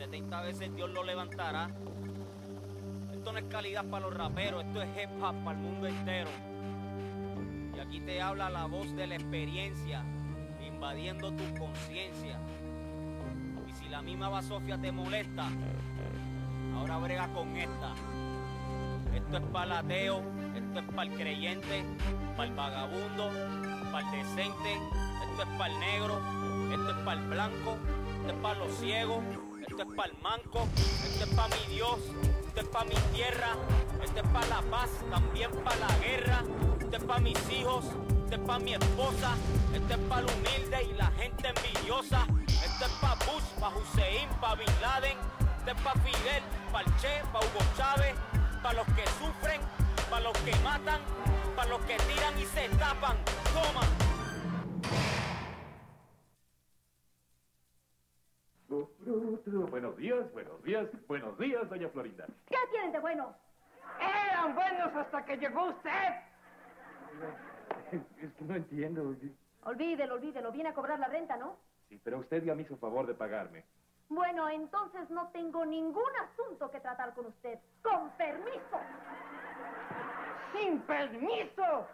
70 0.00 0.40
veces 0.40 0.74
Dios 0.74 0.88
lo 0.88 1.04
levantará. 1.04 1.68
Esto 3.12 3.32
no 3.32 3.38
es 3.38 3.44
calidad 3.50 3.84
para 3.84 4.06
los 4.06 4.16
raperos, 4.16 4.64
esto 4.64 4.80
es 4.80 4.88
hip 4.96 5.10
hop 5.22 5.34
para 5.44 5.58
el 5.58 5.62
mundo 5.62 5.86
entero. 5.86 6.30
Y 7.76 7.78
aquí 7.78 8.00
te 8.00 8.22
habla 8.22 8.48
la 8.48 8.64
voz 8.64 8.96
de 8.96 9.06
la 9.06 9.16
experiencia, 9.16 10.02
invadiendo 10.66 11.30
tu 11.32 11.44
conciencia. 11.54 12.40
Y 13.68 13.72
si 13.72 13.90
la 13.90 14.00
misma 14.00 14.30
basofia 14.30 14.80
te 14.80 14.90
molesta, 14.90 15.48
ahora 16.76 16.96
brega 16.96 17.28
con 17.34 17.54
esta. 17.58 17.92
Esto 19.14 19.36
es 19.36 19.44
para 19.52 19.64
el 19.66 19.72
ateo, 19.72 20.22
esto 20.54 20.78
es 20.78 20.86
para 20.94 21.02
el 21.02 21.18
creyente, 21.18 21.84
para 22.38 22.48
el 22.48 22.54
vagabundo, 22.54 23.30
para 23.92 24.10
el 24.10 24.24
decente, 24.24 24.72
esto 25.30 25.42
es 25.42 25.58
para 25.58 25.74
el 25.74 25.78
negro, 25.78 26.18
esto 26.72 26.90
es 26.90 26.96
para 27.04 27.20
el 27.20 27.28
blanco, 27.28 27.76
esto 28.16 28.32
es 28.32 28.38
para 28.40 28.58
los 28.60 28.72
ciegos, 28.78 29.22
esto 29.80 29.92
es 29.92 29.96
para 29.96 30.12
el 30.12 30.18
manco, 30.18 30.68
esto 30.76 31.24
es 31.24 31.34
para 31.34 31.48
mi 31.48 31.74
Dios, 31.74 31.98
esto 32.46 32.60
es 32.60 32.68
para 32.68 32.84
mi 32.84 32.94
tierra, 33.14 33.56
esto 34.04 34.20
es 34.20 34.28
para 34.28 34.46
la 34.48 34.62
paz, 34.62 34.90
también 35.10 35.50
para 35.64 35.76
la 35.76 35.98
guerra, 36.00 36.44
esto 36.78 36.96
es 36.96 37.04
para 37.04 37.20
mis 37.20 37.50
hijos, 37.50 37.86
esto 38.24 38.34
es 38.34 38.40
para 38.40 38.58
mi 38.58 38.74
esposa, 38.74 39.34
esto 39.72 39.94
es 39.94 40.00
para 40.00 40.20
el 40.20 40.26
humilde 40.26 40.82
y 40.82 40.92
la 40.98 41.06
gente 41.12 41.48
envidiosa, 41.48 42.26
esto 42.46 42.84
es 42.84 42.92
para 43.00 43.14
Bush, 43.14 43.44
para 43.58 43.76
Hussein, 43.76 44.28
para 44.38 44.54
Bin 44.56 44.80
Laden, 44.82 45.18
esto 45.58 45.70
es 45.70 45.80
para 45.80 46.00
Fidel, 46.02 46.42
para 46.70 46.84
el 46.84 46.96
Che, 46.96 47.22
para 47.32 47.46
Hugo 47.46 47.64
Chávez, 47.78 48.14
para 48.62 48.74
los 48.74 48.86
que 48.88 49.06
sufren, 49.18 49.60
para 50.10 50.24
los 50.24 50.36
que 50.40 50.54
matan, 50.56 51.00
para 51.56 51.70
los 51.70 51.80
que 51.86 51.96
tiran 51.96 52.38
y 52.38 52.44
se 52.44 52.68
tapan. 52.76 53.16
Toma. 53.54 54.09
Buenos 59.80 59.96
días, 59.96 60.32
buenos 60.34 60.62
días, 60.62 60.88
buenos 61.08 61.38
días, 61.38 61.70
doña 61.70 61.88
Florinda. 61.88 62.26
¿Qué 62.50 62.56
tienen 62.70 62.92
de 62.92 62.98
bueno? 62.98 63.34
Eran 63.98 64.54
buenos 64.54 64.94
hasta 64.94 65.24
que 65.24 65.38
llegó 65.38 65.68
usted. 65.68 65.90
Es 68.20 68.30
que 68.34 68.44
no 68.44 68.56
entiendo. 68.56 69.16
Olvídelo, 69.64 70.16
olvídelo. 70.16 70.52
Viene 70.52 70.68
a 70.68 70.74
cobrar 70.74 70.98
la 70.98 71.08
renta, 71.08 71.38
¿no? 71.38 71.56
Sí, 71.88 71.98
pero 72.04 72.18
usted 72.18 72.44
ya 72.44 72.54
me 72.54 72.60
hizo 72.60 72.76
favor 72.76 73.06
de 73.06 73.14
pagarme. 73.14 73.64
Bueno, 74.10 74.50
entonces 74.50 75.08
no 75.08 75.28
tengo 75.28 75.64
ningún 75.64 76.12
asunto 76.24 76.70
que 76.70 76.80
tratar 76.80 77.14
con 77.14 77.24
usted. 77.24 77.58
Con 77.82 78.10
permiso. 78.18 78.80
¡Sin 80.52 80.78
permiso! 80.82 81.86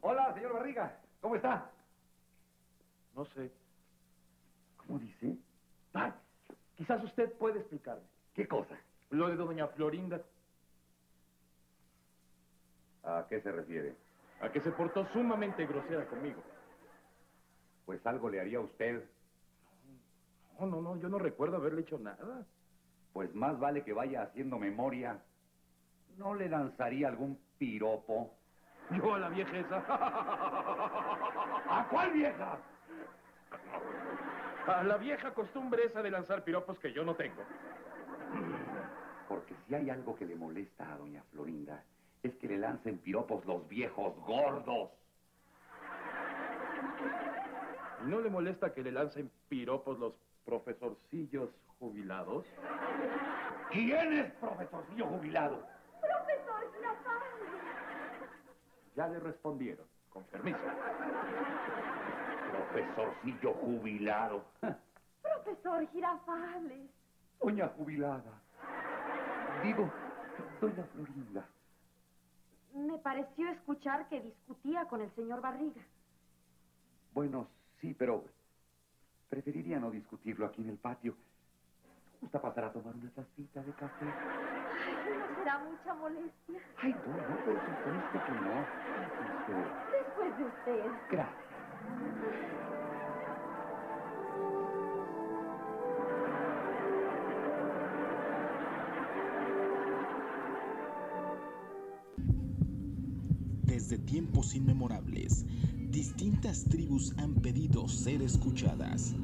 Hola, 0.00 0.32
señor 0.32 0.52
Barriga. 0.52 0.96
¿Cómo 1.20 1.34
está? 1.34 1.72
No 3.14 3.24
sé. 3.26 3.50
¿Cómo 4.76 4.98
dice? 4.98 5.36
Ah, 5.94 6.14
quizás 6.76 7.02
usted 7.04 7.32
puede 7.34 7.60
explicarme. 7.60 8.04
¿Qué 8.34 8.46
cosa? 8.46 8.76
Lo 9.10 9.28
de 9.28 9.36
doña 9.36 9.66
Florinda, 9.68 10.20
¿A 13.02 13.26
qué 13.28 13.40
se 13.40 13.50
refiere? 13.50 13.94
a 14.40 14.50
que 14.52 14.60
se 14.60 14.70
portó 14.72 15.06
sumamente 15.12 15.66
grosera 15.66 16.06
conmigo. 16.06 16.42
Pues 17.86 18.04
algo 18.06 18.28
le 18.30 18.40
haría 18.40 18.58
a 18.58 18.62
usted. 18.62 19.04
No, 20.58 20.66
no, 20.66 20.80
no, 20.82 20.96
yo 20.96 21.08
no 21.08 21.18
recuerdo 21.18 21.56
haberle 21.56 21.80
hecho 21.82 21.98
nada. 21.98 22.46
Pues 23.12 23.34
más 23.34 23.58
vale 23.58 23.82
que 23.84 23.92
vaya 23.92 24.22
haciendo 24.22 24.58
memoria. 24.58 25.20
¿No 26.16 26.34
le 26.34 26.48
lanzaría 26.48 27.08
algún 27.08 27.38
piropo? 27.58 28.34
Yo 28.96 29.14
a 29.14 29.18
la 29.18 29.28
vieja 29.30 29.58
esa. 29.58 29.84
¿A 31.68 31.88
cuál 31.90 32.12
vieja? 32.12 32.58
A 34.66 34.84
la 34.84 34.96
vieja 34.98 35.34
costumbre 35.34 35.84
esa 35.84 36.02
de 36.02 36.10
lanzar 36.10 36.44
piropos 36.44 36.78
que 36.78 36.92
yo 36.92 37.04
no 37.04 37.14
tengo. 37.14 37.42
Porque 39.28 39.54
si 39.66 39.74
hay 39.74 39.90
algo 39.90 40.14
que 40.16 40.26
le 40.26 40.36
molesta 40.36 40.92
a 40.92 40.96
doña 40.96 41.22
Florinda, 41.32 41.82
es 42.22 42.34
que 42.36 42.48
le 42.48 42.58
lancen 42.58 42.98
piropos 42.98 43.44
los 43.46 43.66
viejos 43.68 44.14
gordos. 44.26 44.90
¿Y 48.02 48.10
no 48.10 48.20
le 48.20 48.30
molesta 48.30 48.72
que 48.72 48.82
le 48.82 48.92
lancen 48.92 49.30
piropos 49.48 49.98
los 49.98 50.14
profesorcillos 50.44 51.50
jubilados? 51.78 52.46
¿Quién 53.70 54.12
es 54.12 54.32
profesorcillo 54.34 55.06
jubilado? 55.06 55.66
Profesor 56.00 56.72
Girafal. 56.74 57.22
Ya 58.96 59.08
le 59.08 59.20
respondieron. 59.20 59.86
Con 60.10 60.24
permiso. 60.24 60.58
Profesorcillo 62.72 63.54
jubilado. 63.54 64.44
Profesor 65.22 65.88
Girafales. 65.90 66.90
Doña 67.40 67.68
jubilada. 67.68 68.32
Digo, 69.62 69.90
doña 70.60 70.84
Florinda. 70.84 71.46
Me 72.74 72.98
pareció 72.98 73.48
escuchar 73.50 74.08
que 74.08 74.20
discutía 74.20 74.84
con 74.86 75.00
el 75.00 75.10
señor 75.14 75.40
Barriga. 75.40 75.82
Bueno, 77.12 77.48
sí, 77.80 77.94
pero 77.98 78.24
preferiría 79.28 79.80
no 79.80 79.90
discutirlo 79.90 80.46
aquí 80.46 80.62
en 80.62 80.68
el 80.70 80.78
patio. 80.78 81.16
¿Gusta 82.20 82.40
pasar 82.40 82.64
a 82.64 82.72
tomar 82.72 82.94
una 82.94 83.10
tacita 83.10 83.62
de 83.62 83.72
café? 83.72 84.04
Ay, 84.04 84.94
no 85.08 85.36
será 85.36 85.58
mucha 85.58 85.94
molestia. 85.94 86.60
Ay, 86.78 86.92
no, 86.92 87.16
no, 87.16 87.44
por 87.44 87.54
supuesto 87.54 88.24
que 88.26 88.32
no. 88.32 88.66
Después 89.90 90.38
de 90.38 90.44
usted. 90.44 90.84
gracias. 91.10 91.49
Desde 103.64 103.98
tiempos 103.98 104.54
inmemorables, 104.54 105.46
distintas 105.90 106.64
tribus 106.64 107.14
han 107.16 107.34
pedido 107.34 107.88
ser 107.88 108.20
escuchadas. 108.20 109.14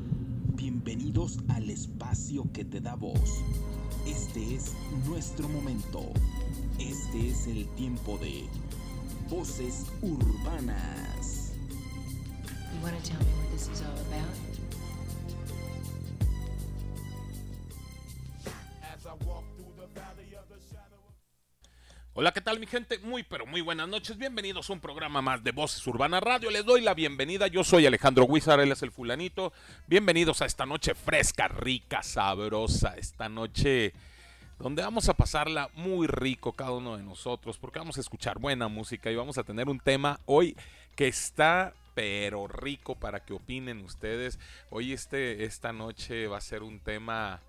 Bienvenidos 0.55 1.41
al 1.49 1.69
espacio 1.69 2.50
que 2.53 2.65
te 2.65 2.81
da 2.81 2.95
voz. 2.95 3.43
Este 4.06 4.55
es 4.55 4.72
nuestro 5.06 5.49
momento. 5.49 6.00
Este 6.78 7.28
es 7.28 7.47
el 7.49 7.66
tiempo 7.75 8.19
de 8.19 8.45
Voces 9.28 9.84
Urbanas. 10.00 11.16
Hola, 22.19 22.32
¿qué 22.32 22.41
tal 22.41 22.58
mi 22.58 22.66
gente? 22.66 22.98
Muy 23.00 23.24
pero 23.24 23.44
muy 23.44 23.60
buenas 23.60 23.88
noches. 23.88 24.16
Bienvenidos 24.16 24.70
a 24.70 24.72
un 24.72 24.80
programa 24.80 25.20
más 25.20 25.44
de 25.44 25.52
Voces 25.52 25.86
Urbana 25.86 26.19
Radio. 26.19 26.50
Les 26.50 26.64
doy 26.64 26.80
la 26.80 26.94
bienvenida. 26.94 27.47
Yo 27.47 27.62
soy 27.62 27.84
Alejandro 27.84 28.24
Huizar, 28.24 28.58
él 28.58 28.72
es 28.72 28.82
el 28.82 28.91
fulanito. 28.91 29.53
Bienvenidos 29.86 30.41
a 30.41 30.47
esta 30.47 30.64
noche 30.64 30.94
fresca, 30.94 31.47
rica, 31.48 32.03
sabrosa. 32.03 32.94
Esta 32.97 33.28
noche 33.28 33.92
donde 34.58 34.82
vamos 34.82 35.10
a 35.10 35.14
pasarla 35.14 35.68
muy 35.74 36.06
rico 36.06 36.53
cada 36.53 36.70
uno 36.70 36.97
de 36.97 37.03
nosotros 37.03 37.58
porque 37.58 37.80
vamos 37.80 37.98
a 37.98 38.00
escuchar 38.00 38.38
buena 38.38 38.68
música 38.68 39.10
y 39.10 39.16
vamos 39.16 39.36
a 39.36 39.44
tener 39.44 39.68
un 39.68 39.78
tema 39.78 40.20
hoy 40.24 40.56
que 40.94 41.08
está 41.08 41.74
pero 41.97 42.47
rico 42.47 42.95
para 42.95 43.25
que 43.25 43.33
opinen 43.33 43.83
ustedes. 43.83 44.39
Hoy 44.69 44.93
este 44.93 45.47
esta 45.47 45.73
noche 45.73 46.27
va 46.27 46.37
a 46.37 46.43
ser 46.43 46.62
un 46.62 46.79
tema 46.79 47.41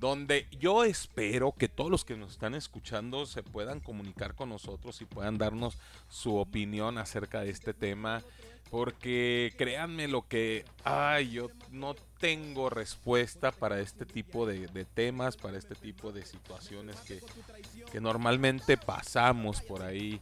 donde 0.00 0.46
yo 0.58 0.82
espero 0.82 1.52
que 1.52 1.68
todos 1.68 1.90
los 1.90 2.06
que 2.06 2.16
nos 2.16 2.32
están 2.32 2.54
escuchando 2.54 3.26
se 3.26 3.42
puedan 3.42 3.80
comunicar 3.80 4.34
con 4.34 4.48
nosotros 4.48 5.02
y 5.02 5.04
puedan 5.04 5.36
darnos 5.36 5.76
su 6.08 6.36
opinión 6.36 6.96
acerca 6.96 7.42
de 7.42 7.50
este 7.50 7.74
tema. 7.74 8.22
Porque 8.70 9.54
créanme 9.56 10.08
lo 10.08 10.26
que, 10.26 10.64
ay, 10.84 11.30
yo 11.30 11.50
no 11.70 11.94
tengo 12.18 12.68
respuesta 12.70 13.52
para 13.52 13.80
este 13.80 14.04
tipo 14.06 14.46
de, 14.46 14.66
temas, 14.86 15.36
para 15.36 15.56
este 15.56 15.74
tipo 15.74 16.12
de 16.12 16.24
situaciones 16.24 16.96
que, 17.00 17.20
que 17.92 18.00
normalmente 18.00 18.76
pasamos 18.76 19.60
por 19.60 19.82
ahí 19.82 20.20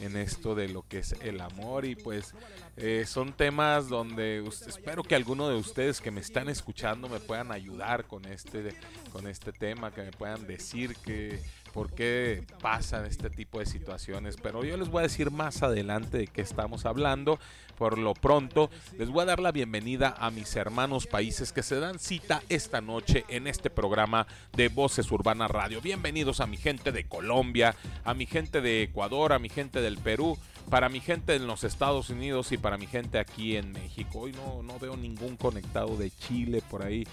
en 0.00 0.16
esto 0.16 0.54
de 0.54 0.68
lo 0.68 0.86
que 0.88 1.00
es 1.00 1.12
el 1.20 1.40
amor. 1.40 1.84
Y 1.84 1.94
pues 1.96 2.34
eh, 2.76 3.04
son 3.06 3.34
temas 3.34 3.88
donde 3.88 4.40
us- 4.40 4.62
espero 4.62 5.02
que 5.02 5.14
alguno 5.14 5.48
de 5.48 5.56
ustedes 5.56 6.00
que 6.00 6.10
me 6.10 6.20
están 6.22 6.48
escuchando 6.48 7.08
me 7.08 7.20
puedan 7.20 7.52
ayudar 7.52 8.06
con 8.06 8.24
este 8.24 8.74
con 9.12 9.26
este 9.26 9.52
tema 9.52 9.92
que 9.92 10.02
me 10.02 10.12
puedan 10.12 10.46
decir 10.46 10.96
que 11.04 11.42
por 11.72 11.90
qué 11.92 12.44
pasan 12.60 13.06
este 13.06 13.30
tipo 13.30 13.58
de 13.58 13.66
situaciones, 13.66 14.36
pero 14.36 14.64
yo 14.64 14.76
les 14.76 14.90
voy 14.90 15.00
a 15.00 15.02
decir 15.04 15.30
más 15.30 15.62
adelante 15.62 16.18
de 16.18 16.26
qué 16.26 16.42
estamos 16.42 16.86
hablando. 16.86 17.38
Por 17.76 17.98
lo 17.98 18.14
pronto, 18.14 18.70
les 18.98 19.08
voy 19.08 19.22
a 19.22 19.26
dar 19.26 19.40
la 19.40 19.50
bienvenida 19.50 20.14
a 20.18 20.30
mis 20.30 20.54
hermanos 20.54 21.06
países 21.06 21.52
que 21.52 21.62
se 21.62 21.80
dan 21.80 21.98
cita 21.98 22.42
esta 22.48 22.80
noche 22.80 23.24
en 23.28 23.46
este 23.46 23.70
programa 23.70 24.26
de 24.52 24.68
Voces 24.68 25.10
Urbana 25.10 25.48
Radio. 25.48 25.80
Bienvenidos 25.80 26.40
a 26.40 26.46
mi 26.46 26.58
gente 26.58 26.92
de 26.92 27.04
Colombia, 27.04 27.74
a 28.04 28.14
mi 28.14 28.26
gente 28.26 28.60
de 28.60 28.82
Ecuador, 28.82 29.32
a 29.32 29.38
mi 29.38 29.48
gente 29.48 29.80
del 29.80 29.98
Perú, 29.98 30.38
para 30.70 30.88
mi 30.88 31.00
gente 31.00 31.34
en 31.34 31.46
los 31.46 31.64
Estados 31.64 32.10
Unidos 32.10 32.52
y 32.52 32.58
para 32.58 32.76
mi 32.76 32.86
gente 32.86 33.18
aquí 33.18 33.56
en 33.56 33.72
México. 33.72 34.20
Hoy 34.20 34.32
no, 34.32 34.62
no 34.62 34.78
veo 34.78 34.96
ningún 34.96 35.36
conectado 35.36 35.96
de 35.96 36.10
Chile 36.10 36.62
por 36.70 36.84
ahí. 36.84 37.04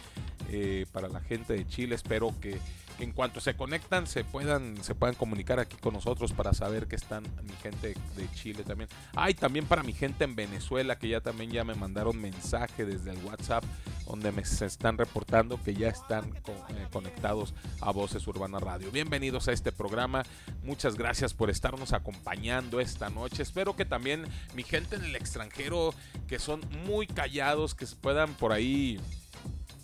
Eh, 0.51 0.87
para 0.91 1.07
la 1.07 1.19
gente 1.19 1.53
de 1.53 1.67
Chile, 1.67 1.93
espero 1.95 2.33
que 2.41 2.57
en 2.99 3.11
cuanto 3.11 3.39
se 3.39 3.55
conectan 3.55 4.07
se 4.07 4.23
puedan 4.23 4.83
se 4.83 4.95
puedan 4.95 5.15
comunicar 5.15 5.59
aquí 5.59 5.77
con 5.77 5.93
nosotros 5.93 6.33
para 6.33 6.53
saber 6.53 6.87
que 6.87 6.95
están 6.95 7.23
mi 7.43 7.53
gente 7.61 7.95
de 8.15 8.31
Chile 8.33 8.63
también. 8.63 8.89
Ay, 9.15 9.33
también 9.33 9.65
para 9.65 9.83
mi 9.83 9.93
gente 9.93 10.23
en 10.23 10.35
Venezuela 10.35 10.97
que 10.97 11.07
ya 11.07 11.21
también 11.21 11.51
ya 11.51 11.63
me 11.63 11.75
mandaron 11.75 12.19
mensaje 12.19 12.85
desde 12.85 13.11
el 13.11 13.17
WhatsApp 13.23 13.63
donde 14.05 14.31
me 14.31 14.43
se 14.43 14.65
están 14.65 14.97
reportando 14.97 15.61
que 15.61 15.73
ya 15.73 15.89
están 15.89 16.25
eh, 16.25 16.87
conectados 16.91 17.53
a 17.79 17.91
Voces 17.91 18.25
Urbana 18.27 18.59
Radio. 18.59 18.91
Bienvenidos 18.91 19.47
a 19.47 19.51
este 19.51 19.71
programa. 19.71 20.23
Muchas 20.63 20.95
gracias 20.95 21.33
por 21.33 21.49
estarnos 21.49 21.93
acompañando 21.93 22.79
esta 22.79 23.09
noche. 23.09 23.43
Espero 23.43 23.75
que 23.75 23.85
también 23.85 24.25
mi 24.55 24.63
gente 24.63 24.95
en 24.95 25.03
el 25.03 25.15
extranjero 25.15 25.93
que 26.27 26.39
son 26.39 26.61
muy 26.85 27.05
callados 27.05 27.75
que 27.75 27.85
se 27.85 27.95
puedan 27.95 28.33
por 28.33 28.51
ahí 28.51 28.99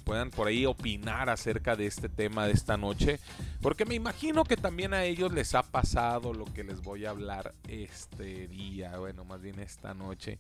puedan 0.06 0.30
por 0.30 0.48
ahí 0.48 0.66
opinar 0.66 1.30
acerca 1.30 1.76
de 1.76 1.88
este 1.88 2.08
tema 2.08 2.46
de 2.46 2.54
esta 2.54 2.78
noche, 2.78 3.20
porque 3.62 3.86
me 3.86 3.96
imagino 3.96 4.44
que 4.46 4.56
también 4.56 4.94
a 4.94 5.04
ellos 5.04 5.34
les 5.34 5.56
ha 5.56 5.64
pasado 5.64 6.34
lo 6.34 6.46
que 6.46 6.64
les 6.64 6.82
voy 6.82 7.06
a 7.06 7.10
hablar 7.10 7.54
este 7.68 8.48
día, 8.48 8.98
bueno, 8.98 9.26
más 9.26 9.42
bien 9.42 9.60
esta 9.60 9.94
noche. 9.94 10.40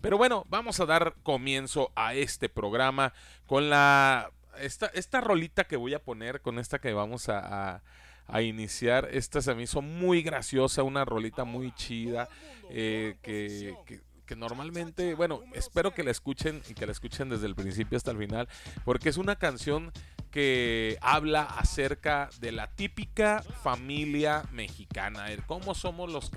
Pero 0.00 0.18
bueno, 0.18 0.44
vamos 0.48 0.78
a 0.78 0.86
dar 0.86 1.14
comienzo 1.24 1.90
a 1.96 2.14
este 2.14 2.48
programa 2.48 3.12
con 3.46 3.68
la 3.68 4.30
esta, 4.60 4.86
esta 4.86 5.20
rolita 5.20 5.64
que 5.64 5.76
voy 5.76 5.94
a 5.94 6.02
poner, 6.02 6.40
con 6.40 6.58
esta 6.58 6.78
que 6.78 6.92
vamos 6.92 7.28
a, 7.28 7.82
a, 8.26 8.42
iniciar. 8.42 9.08
Esta 9.10 9.40
se 9.40 9.54
me 9.54 9.62
hizo 9.62 9.82
muy 9.82 10.22
graciosa, 10.22 10.82
una 10.82 11.04
rolita 11.04 11.44
muy 11.44 11.72
chida 11.72 12.28
eh, 12.70 13.16
que, 13.22 13.74
que 13.86 14.00
que 14.28 14.36
normalmente, 14.36 15.14
bueno, 15.14 15.42
espero 15.54 15.94
que 15.94 16.04
la 16.04 16.10
escuchen 16.10 16.62
y 16.68 16.74
que 16.74 16.84
la 16.84 16.92
escuchen 16.92 17.30
desde 17.30 17.46
el 17.46 17.54
principio 17.54 17.96
hasta 17.96 18.10
el 18.10 18.18
final, 18.18 18.46
porque 18.84 19.08
es 19.08 19.16
una 19.16 19.36
canción 19.36 19.90
que 20.30 20.98
habla 21.00 21.44
acerca 21.44 22.28
de 22.38 22.52
la 22.52 22.66
típica 22.66 23.42
familia 23.62 24.44
mexicana, 24.52 25.24
cómo 25.46 25.74
somos 25.74 26.12
los, 26.12 26.30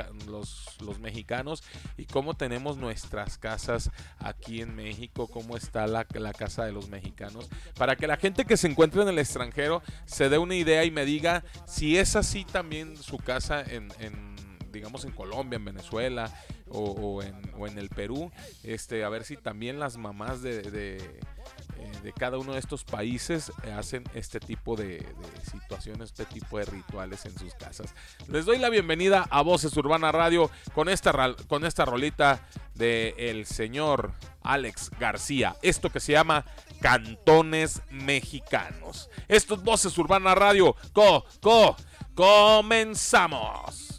los, 0.80 1.00
mexicanos 1.00 1.64
y 1.98 2.06
cómo 2.06 2.36
tenemos 2.36 2.78
nuestras 2.78 3.38
casas 3.38 3.92
aquí 4.20 4.62
en 4.62 4.74
México, 4.74 5.28
cómo 5.28 5.58
está 5.58 5.86
la, 5.86 6.08
la, 6.14 6.32
casa 6.32 6.64
de 6.64 6.72
los 6.72 6.88
mexicanos, 6.88 7.50
para 7.78 7.98
que 7.98 8.08
la 8.08 8.16
gente 8.16 8.46
que 8.46 8.56
se 8.56 8.68
encuentre 8.68 9.02
en 9.02 9.10
el 9.10 9.20
extranjero 9.20 9.84
se 10.06 10.30
dé 10.30 10.38
una 10.38 10.56
idea 10.56 10.86
y 10.86 10.92
me 10.92 11.04
diga 11.04 11.44
si 11.68 11.98
es 11.98 12.16
así 12.16 12.46
también 12.46 12.96
su 12.96 13.18
casa 13.18 13.62
en, 13.62 13.92
en 14.00 14.32
digamos 14.72 15.04
en 15.04 15.12
Colombia, 15.12 15.58
en 15.58 15.66
Venezuela, 15.66 16.32
o, 16.74 17.22
en, 17.22 17.78
el 17.78 17.90
Perú, 17.90 18.32
este, 18.64 19.04
a 19.04 19.10
ver 19.10 19.24
si 19.24 19.38
también 19.38 19.80
las 19.80 19.98
mamás 19.98 20.42
de, 20.42 20.62
de, 20.64 20.98
eh, 20.98 22.14
cada 22.18 22.38
uno 22.38 22.54
de 22.54 22.60
estos 22.60 22.84
países 22.84 23.52
hacen 23.78 24.04
este 24.14 24.40
tipo 24.40 24.76
de, 24.76 25.06
situaciones, 25.50 26.10
este 26.10 26.26
tipo 26.26 26.58
de 26.58 26.66
rituales 26.66 27.26
en 27.26 27.38
sus 27.38 27.54
casas. 27.56 27.94
Les 28.28 28.46
doy 28.46 28.58
la 28.58 28.70
bienvenida 28.70 29.28
a 29.30 29.42
Voces 29.42 29.76
Urbana 29.78 30.12
Radio 30.12 30.50
con 30.74 30.90
esta, 30.90 31.36
con 31.48 31.66
esta 31.66 31.86
rolita 31.86 32.46
de 32.76 33.14
el 33.18 33.46
señor 33.46 34.14
Alex 34.42 34.92
García. 35.00 35.56
Esto 35.62 35.90
que 35.90 36.00
se 36.00 36.14
llama 36.14 36.46
Cantones 36.82 37.82
Mexicanos. 37.90 39.10
Esto 39.28 39.56
es 39.56 39.64
Voces 39.64 39.98
Urbana 39.98 40.36
Radio. 40.36 40.76
Co, 40.94 41.26
co, 41.42 41.76
comenzamos. 42.16 43.91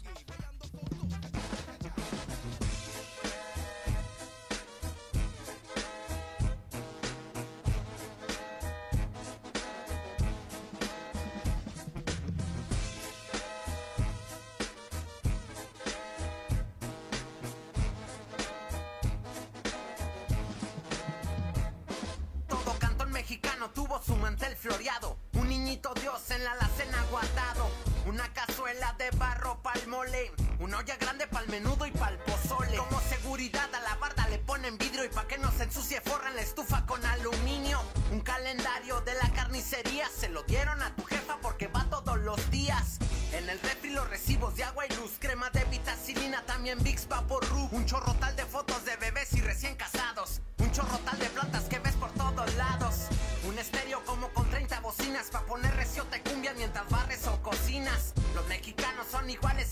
Una 28.13 28.31
cazuela 28.31 28.93
de 28.99 29.09
barro 29.17 29.59
pa'l 29.63 29.87
mole. 29.87 30.31
Una 30.59 30.77
olla 30.77 30.95
grande 30.97 31.25
pa'l 31.25 31.47
menudo 31.49 31.87
y 31.87 31.89
pa'l 31.89 32.15
pozole. 32.19 32.77
Como 32.77 33.01
seguridad 33.01 33.73
a 33.73 33.81
la 33.81 33.95
barda 33.95 34.27
le 34.27 34.37
ponen 34.37 34.77
vidrio 34.77 35.03
y 35.03 35.09
pa' 35.09 35.25
que 35.25 35.39
no 35.39 35.51
se 35.51 35.63
ensucie 35.63 35.99
forran 35.99 36.35
la 36.35 36.43
estufa 36.43 36.85
con 36.85 37.03
aluminio. 37.03 37.81
Un 38.11 38.21
calendario 38.21 39.01
de 39.01 39.15
la 39.15 39.31
carnicería 39.31 40.07
se 40.15 40.29
lo 40.29 40.43
dieron 40.43 40.83
a 40.83 40.95
tu 40.95 41.03
jefa 41.05 41.39
porque 41.41 41.69
va 41.69 41.89
todos 41.89 42.19
los 42.19 42.51
días. 42.51 42.99
En 43.31 43.49
el 43.49 43.59
refri 43.61 43.89
los 43.89 44.07
recibos 44.07 44.55
de 44.57 44.63
agua 44.63 44.85
y 44.85 44.93
luz, 44.93 45.13
crema 45.17 45.49
de 45.49 45.65
vitacilina, 45.65 46.45
también 46.45 46.83
Vicks 46.83 47.07
Vaporub. 47.07 47.73
Un 47.73 47.87
chorrotal 47.87 48.35
de 48.35 48.45
fotos 48.45 48.85
de 48.85 48.95
bebés 48.97 49.33
y 49.33 49.41
recién 49.41 49.75
casados. 49.75 50.39
Un 50.59 50.71
chorrotal 50.71 51.17
de 51.17 51.29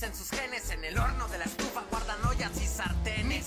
en 0.03 0.15
sus 0.15 0.29
genes, 0.29 0.71
en 0.71 0.83
el 0.83 0.97
horno 0.97 1.27
de 1.27 1.37
la 1.37 1.45
estufa 1.45 1.83
guardan 1.91 2.17
ollas 2.25 2.51
y 2.59 2.65
sartenes. 2.65 3.45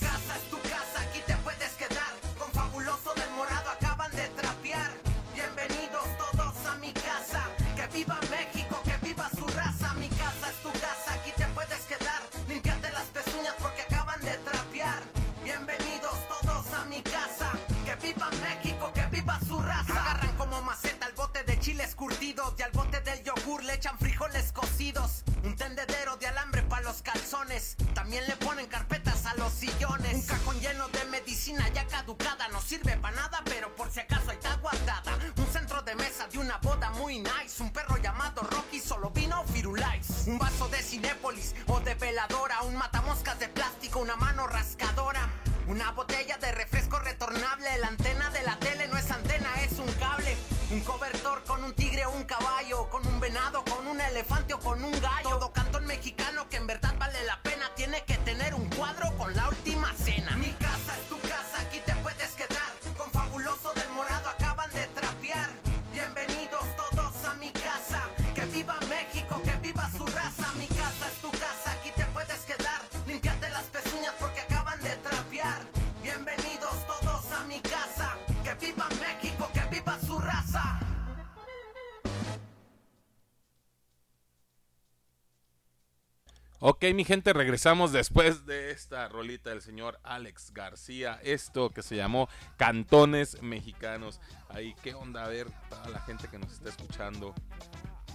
Ok, 86.67 86.83
mi 86.95 87.05
gente, 87.05 87.35
regresamos 87.35 87.93
después 87.93 88.47
de 88.47 88.71
esta 88.71 89.07
rolita 89.11 89.51
del 89.51 89.61
señor 89.61 90.01
Alex 90.03 90.51
García. 90.55 91.21
Esto 91.23 91.69
que 91.69 91.83
se 91.83 91.95
llamó 91.95 92.27
Cantones 92.57 93.43
Mexicanos. 93.43 94.19
Ahí, 94.49 94.75
¿qué 94.83 94.95
onda? 94.95 95.27
A 95.27 95.29
ver, 95.29 95.47
toda 95.69 95.91
la 95.91 96.01
gente 96.01 96.27
que 96.29 96.39
nos 96.39 96.51
está 96.55 96.71
escuchando. 96.71 97.35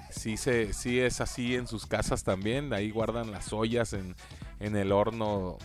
sí, 0.09 0.35
se, 0.35 0.73
sí 0.73 0.99
es 0.99 1.21
así 1.21 1.53
en 1.55 1.67
sus 1.67 1.85
casas 1.85 2.23
también. 2.23 2.73
Ahí 2.73 2.89
guardan 2.89 3.29
las 3.29 3.53
ollas 3.53 3.93
en, 3.93 4.15
en 4.59 4.75
el 4.75 4.93
horno 4.93 5.59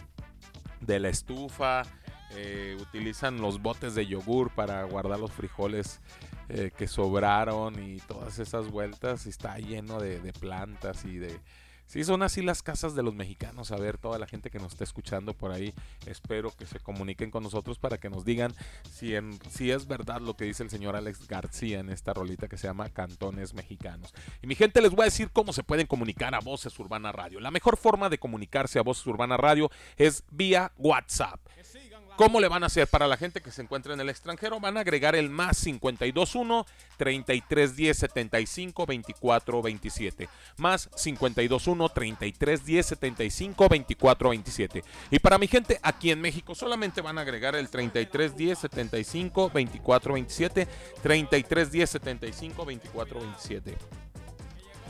de 0.83 1.01
la 1.01 1.09
estufa. 1.09 1.85
eh, 2.33 2.77
utilizan 2.79 3.41
los 3.41 3.63
botes 3.63 3.95
de 3.95 4.05
yogur 4.07 4.51
para 4.55 4.83
guardar 4.85 5.19
los 5.21 5.33
frijoles 5.33 6.03
eh, 6.51 6.71
que 6.77 6.87
sobraron 6.87 7.83
y 7.83 7.97
todas 8.01 8.39
esas 8.39 8.69
vueltas. 8.71 9.25
y 9.25 9.31
Está 9.31 9.57
lleno 9.57 10.01
de, 10.01 10.21
de 10.21 10.35
plantas 10.35 11.07
y 11.07 11.17
de... 11.17 11.41
Sí, 11.95 12.03
son 12.03 12.25
así 12.25 12.43
las 12.43 12.61
casas 12.61 12.97
de 12.97 13.05
los 13.05 13.15
mexicanos. 13.15 13.71
A 13.71 13.77
ver, 13.77 13.99
toda 13.99 14.19
la 14.19 14.27
gente 14.27 14.51
que 14.51 14.59
nos 14.59 14.73
está 14.73 14.83
escuchando 14.83 15.33
por 15.33 15.53
ahí, 15.53 15.73
espero 16.07 16.51
que 16.51 16.67
se 16.67 16.81
comuniquen 16.81 17.31
con 17.31 17.45
nosotros 17.45 17.79
para 17.79 17.99
que 17.99 18.11
nos 18.11 18.25
digan 18.25 18.53
si, 18.91 19.15
es 19.71 19.87
verdad 19.87 20.21
lo 20.21 20.35
que 20.35 20.45
dice 20.45 20.65
el 20.65 20.71
señor 20.71 20.97
Alex 20.97 21.29
García 21.29 21.79
en 21.79 21.91
esta 21.91 22.13
rolita 22.13 22.49
que 22.49 22.59
se 22.59 22.67
llama 22.67 22.89
Cantones 22.89 23.55
Mexicanos. 23.55 24.13
Y 24.43 24.49
mi 24.49 24.57
gente, 24.57 24.83
les 24.83 24.91
voy 24.91 25.03
a 25.03 25.05
decir 25.05 25.31
cómo 25.31 25.53
se 25.53 25.63
pueden 25.63 25.87
comunicar 25.87 26.35
a 26.35 26.41
Voces 26.41 26.77
Urbana 26.81 27.13
Radio. 27.13 27.39
La 27.39 27.53
mejor 27.53 27.77
forma 27.77 28.09
de 28.09 28.19
comunicarse 28.19 28.81
a 28.81 28.83
Voces 28.83 29.07
Urbana 29.07 29.37
Radio 29.37 29.71
es 29.97 30.25
vía 30.33 30.73
WhatsApp. 30.77 31.44
¿Cómo 32.17 32.39
le 32.39 32.47
van 32.47 32.63
a 32.63 32.67
hacer 32.67 32.87
para 32.87 33.09
la 33.09 33.17
gente 33.17 33.41
que 33.41 33.51
se 33.51 33.63
encuentra 33.63 33.93
en 33.93 34.01
el 34.01 34.09
extranjero? 34.09 34.61
Van 34.61 34.77
a 34.77 34.81
agregar 34.81 35.17
el 35.17 35.31
más 35.31 35.61
521 35.65 36.65
3310 36.97 37.97
75 37.97 38.87
24 38.87 39.63
27. 39.63 40.29
Más 40.59 40.89
521 40.95 41.89
3310 41.89 42.87
75 42.87 43.69
24 43.69 44.31
27. 44.31 44.85
Y 45.11 45.19
para 45.19 45.39
mi 45.39 45.49
gente 45.49 45.81
aquí 45.83 46.13
en 46.13 46.21
México 46.21 46.55
solamente 46.55 47.01
van 47.01 47.19
a 47.19 47.23
agregar 47.23 47.57
el 47.57 47.69
3310 47.69 48.59
75 48.61 49.51
24 49.51 50.15
27. 50.15 50.69
3310 51.03 51.91
75 51.91 52.65
24 52.65 53.21
27. 53.21 54.04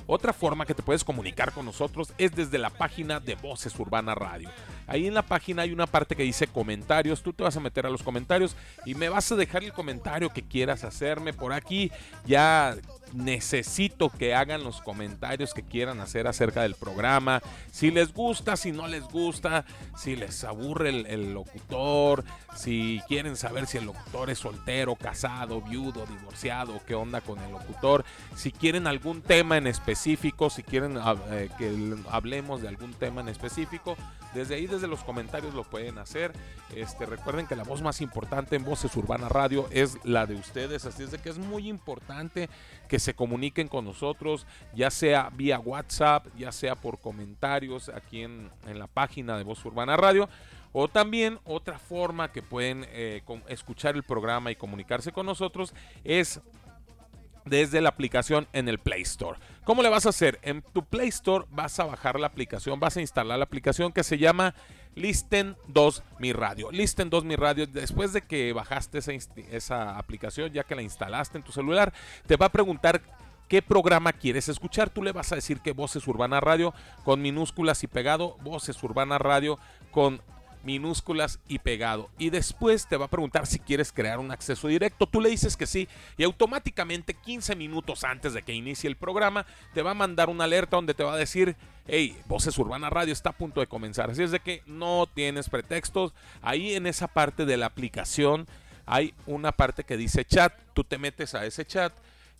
Otra 0.07 0.33
forma 0.33 0.67
que 0.67 0.75
te 0.75 0.83
puedes 0.83 1.05
comunicar 1.05 1.53
con 1.53 1.65
nosotros 1.65 2.13
es 2.19 2.35
desde 2.35 2.59
la 2.59 2.71
página 2.71 3.21
de 3.21 3.35
Voces 3.37 3.79
Urbana 3.79 4.15
Radio. 4.15 4.51
Ahí 4.87 5.07
en 5.07 5.15
la 5.15 5.23
página 5.23 5.63
hay 5.63 5.73
una 5.73 5.87
parte 5.87 6.15
que 6.15 6.23
dice 6.23 6.47
comentarios. 6.47 7.23
Tú 7.23 7.33
te 7.33 7.43
vas 7.43 7.57
a 7.57 7.61
meter 7.61 7.87
a 7.87 7.91
los 7.91 8.03
comentarios 8.03 8.55
y 8.85 8.95
me 8.95 9.09
vas 9.09 9.33
a 9.33 9.37
dejar 9.37 9.65
el 9.65 9.73
comentario 9.73 10.31
que 10.31 10.43
quieras 10.43 10.85
hacerme 10.85 11.33
por 11.33 11.53
aquí. 11.53 11.91
Ya 12.27 12.77
necesito 13.13 14.09
que 14.11 14.35
hagan 14.35 14.65
los 14.65 14.81
comentarios 14.81 15.55
que 15.55 15.63
quieran 15.63 16.01
hacer 16.01 16.27
acerca 16.27 16.63
del 16.63 16.75
programa. 16.75 17.43
Si 17.71 17.91
les 17.91 18.13
gusta, 18.13 18.57
si 18.57 18.73
no 18.73 18.89
les 18.89 19.05
gusta, 19.05 19.65
si 19.97 20.17
les 20.17 20.43
aburre 20.45 20.89
el, 20.91 21.35
locutor, 21.35 22.25
si 22.57 23.01
quieren 23.09 23.37
saber 23.37 23.67
si 23.67 23.79
el 23.79 23.85
locutor 23.87 24.31
es 24.31 24.39
soltero, 24.39 24.97
casado, 24.97 25.61
viudo, 25.61 26.07
divorciado, 26.07 26.81
qué 26.87 26.95
onda 26.95 27.21
con 27.21 27.39
el 27.41 27.53
locutor. 27.53 28.05
Si 28.35 28.51
quieren 28.51 28.87
algún 28.87 29.23
tema 29.23 29.57
en 29.57 29.67
específico, 29.67 30.51
si 30.51 30.63
quieren 30.63 30.97
hab- 30.97 31.21
eh, 31.31 31.51
que 31.59 31.95
hablemos 32.11 32.63
de 32.63 32.69
algún 32.69 32.95
tema 32.95 33.21
en 33.21 33.29
específico, 33.29 33.97
desde 34.35 34.57
ahí, 34.57 34.67
desde 34.67 34.89
los 34.89 35.05
comentarios 35.05 35.55
lo 35.55 35.65
pueden 35.65 35.99
hacer. 35.99 36.33
Este, 36.75 37.07
recuerden 37.07 37.47
que 37.47 37.57
la 37.57 37.63
voz 37.63 37.83
más 37.83 38.01
importante 38.01 38.57
en 38.57 38.65
Voces 38.65 38.95
Urbana 38.97 39.29
Radio 39.29 39.69
es 39.71 39.99
la 40.05 40.27
de 40.27 40.35
ustedes, 40.35 40.85
así 40.85 41.05
es 41.05 41.11
de 41.11 41.19
que 41.19 41.31
es 41.31 41.39
muy 41.39 41.69
importante 41.69 42.49
que 42.89 42.99
se 42.99 43.15
comuniquen 43.15 43.69
con 43.69 43.85
nosotros, 43.85 44.47
ya 44.75 44.91
sea 44.91 45.31
vía 45.33 45.59
WhatsApp, 45.59 46.27
ya 46.37 46.53
sea 46.53 46.75
por 46.75 46.99
comentarios 46.99 47.89
aquí 47.89 48.23
en, 48.23 48.51
en 48.67 48.79
la 48.79 48.87
página 48.87 49.39
de 49.39 49.45
Voz 49.45 49.65
Urbana 49.65 49.97
Radio. 49.97 50.29
O 50.77 50.89
también 50.89 51.39
otra 51.45 51.79
forma 51.79 52.33
que 52.33 52.43
pueden 52.43 52.85
eh, 52.89 53.23
escuchar 53.47 53.95
el 53.95 54.03
programa 54.03 54.51
y 54.51 54.57
comunicarse 54.57 55.13
con 55.13 55.25
nosotros 55.25 55.73
es 56.03 56.41
desde 57.45 57.81
la 57.81 57.91
aplicación 57.91 58.47
en 58.53 58.69
el 58.69 58.79
Play 58.79 59.03
Store. 59.03 59.39
¿Cómo 59.65 59.83
le 59.83 59.89
vas 59.89 60.07
a 60.07 60.11
hacer? 60.11 60.39
En 60.43 60.63
tu 60.63 60.85
Play 60.85 61.09
Store 61.09 61.47
vas 61.51 61.79
a 61.79 61.85
bajar 61.85 62.19
la 62.19 62.27
aplicación, 62.27 62.81
vas 62.81 62.97
a 62.97 63.01
instalar 63.01 63.39
la 63.39 63.45
aplicación 63.45 63.93
que 63.93 64.05
se 64.05 64.19
llama 64.19 64.55
Listen 64.95 65.57
2 65.69 66.03
Mi 66.19 66.33
Radio. 66.33 66.71
Listen 66.71 67.11
2 67.11 67.25
Mi 67.25 67.37
Radio, 67.37 67.67
después 67.67 68.13
de 68.13 68.23
que 68.23 68.53
bajaste 68.53 68.99
esa, 68.99 69.13
esa 69.51 69.99
aplicación, 69.99 70.53
ya 70.53 70.65
que 70.65 70.75
la 70.75 70.83
instalaste 70.83 71.39
en 71.39 71.45
tu 71.45 71.53
celular, 71.53 71.93
te 72.27 72.37
va 72.37 72.47
a 72.47 72.53
preguntar 72.53 73.03
qué 73.49 73.63
programa 73.63 74.13
quieres 74.13 74.49
escuchar. 74.49 74.91
Tú 74.91 75.03
le 75.03 75.13
vas 75.13 75.33
a 75.33 75.37
decir 75.37 75.61
que 75.61 75.73
Voces 75.73 76.07
Urbana 76.07 76.41
Radio 76.41 76.75
con 77.05 77.21
minúsculas 77.23 77.83
y 77.83 77.87
pegado, 77.87 78.37
Voces 78.43 78.83
Urbana 78.83 79.19
Radio 79.19 79.59
con 79.91 80.21
minúsculas 80.65 81.39
y 81.49 81.59
pegado. 81.59 82.11
Y 82.19 82.31
después 82.31 82.87
te 82.89 82.97
va 82.97 83.07
a 83.07 83.11
preguntar 83.11 83.47
si 83.47 83.59
quieres 83.59 83.93
crear 83.93 84.19
un 84.19 84.31
acceso 84.31 84.69
directo. 84.69 85.07
Tú 85.07 85.21
le 85.21 85.31
dices 85.31 85.57
que 85.57 85.67
sí 85.67 85.89
y 86.17 86.25
automáticamente 86.25 87.15
15 87.15 87.57
minutos 87.57 88.05
antes 88.05 88.33
de 88.33 88.43
que 88.43 88.53
inicie 88.53 88.89
el 88.89 88.97
programa 88.97 89.47
te 89.73 89.83
va 89.83 89.93
a 89.93 89.95
mandar 89.95 90.29
una 90.29 90.45
alerta 90.45 90.77
donde 90.77 90.95
te 90.95 91.05
va 91.05 91.15
a 91.15 91.19
decir, 91.19 91.57
hey, 91.87 92.17
Voces 92.27 92.57
Urbana 92.59 92.91
Radio 92.91 93.13
está 93.13 93.31
a 93.31 93.37
punto 93.37 93.61
de 93.61 93.67
comenzar. 93.67 94.11
Así 94.11 94.23
es 94.23 94.31
de 94.31 94.41
que 94.41 94.63
no 94.67 95.07
tienes 95.13 95.49
pretextos. 95.49 96.13
Ahí 96.43 96.75
en 96.75 96.87
esa 96.87 97.09
parte 97.09 97.45
de 97.45 97.57
la 97.57 97.67
aplicación 97.67 98.47
hay 98.87 99.15
una 99.27 99.53
parte 99.53 99.85
que 99.85 99.97
dice 99.97 100.25
chat. 100.25 100.53
Tú 100.73 100.85
te 100.85 100.99
metes 100.99 101.35
a 101.35 101.47
ese 101.47 101.65
chat 101.65 101.93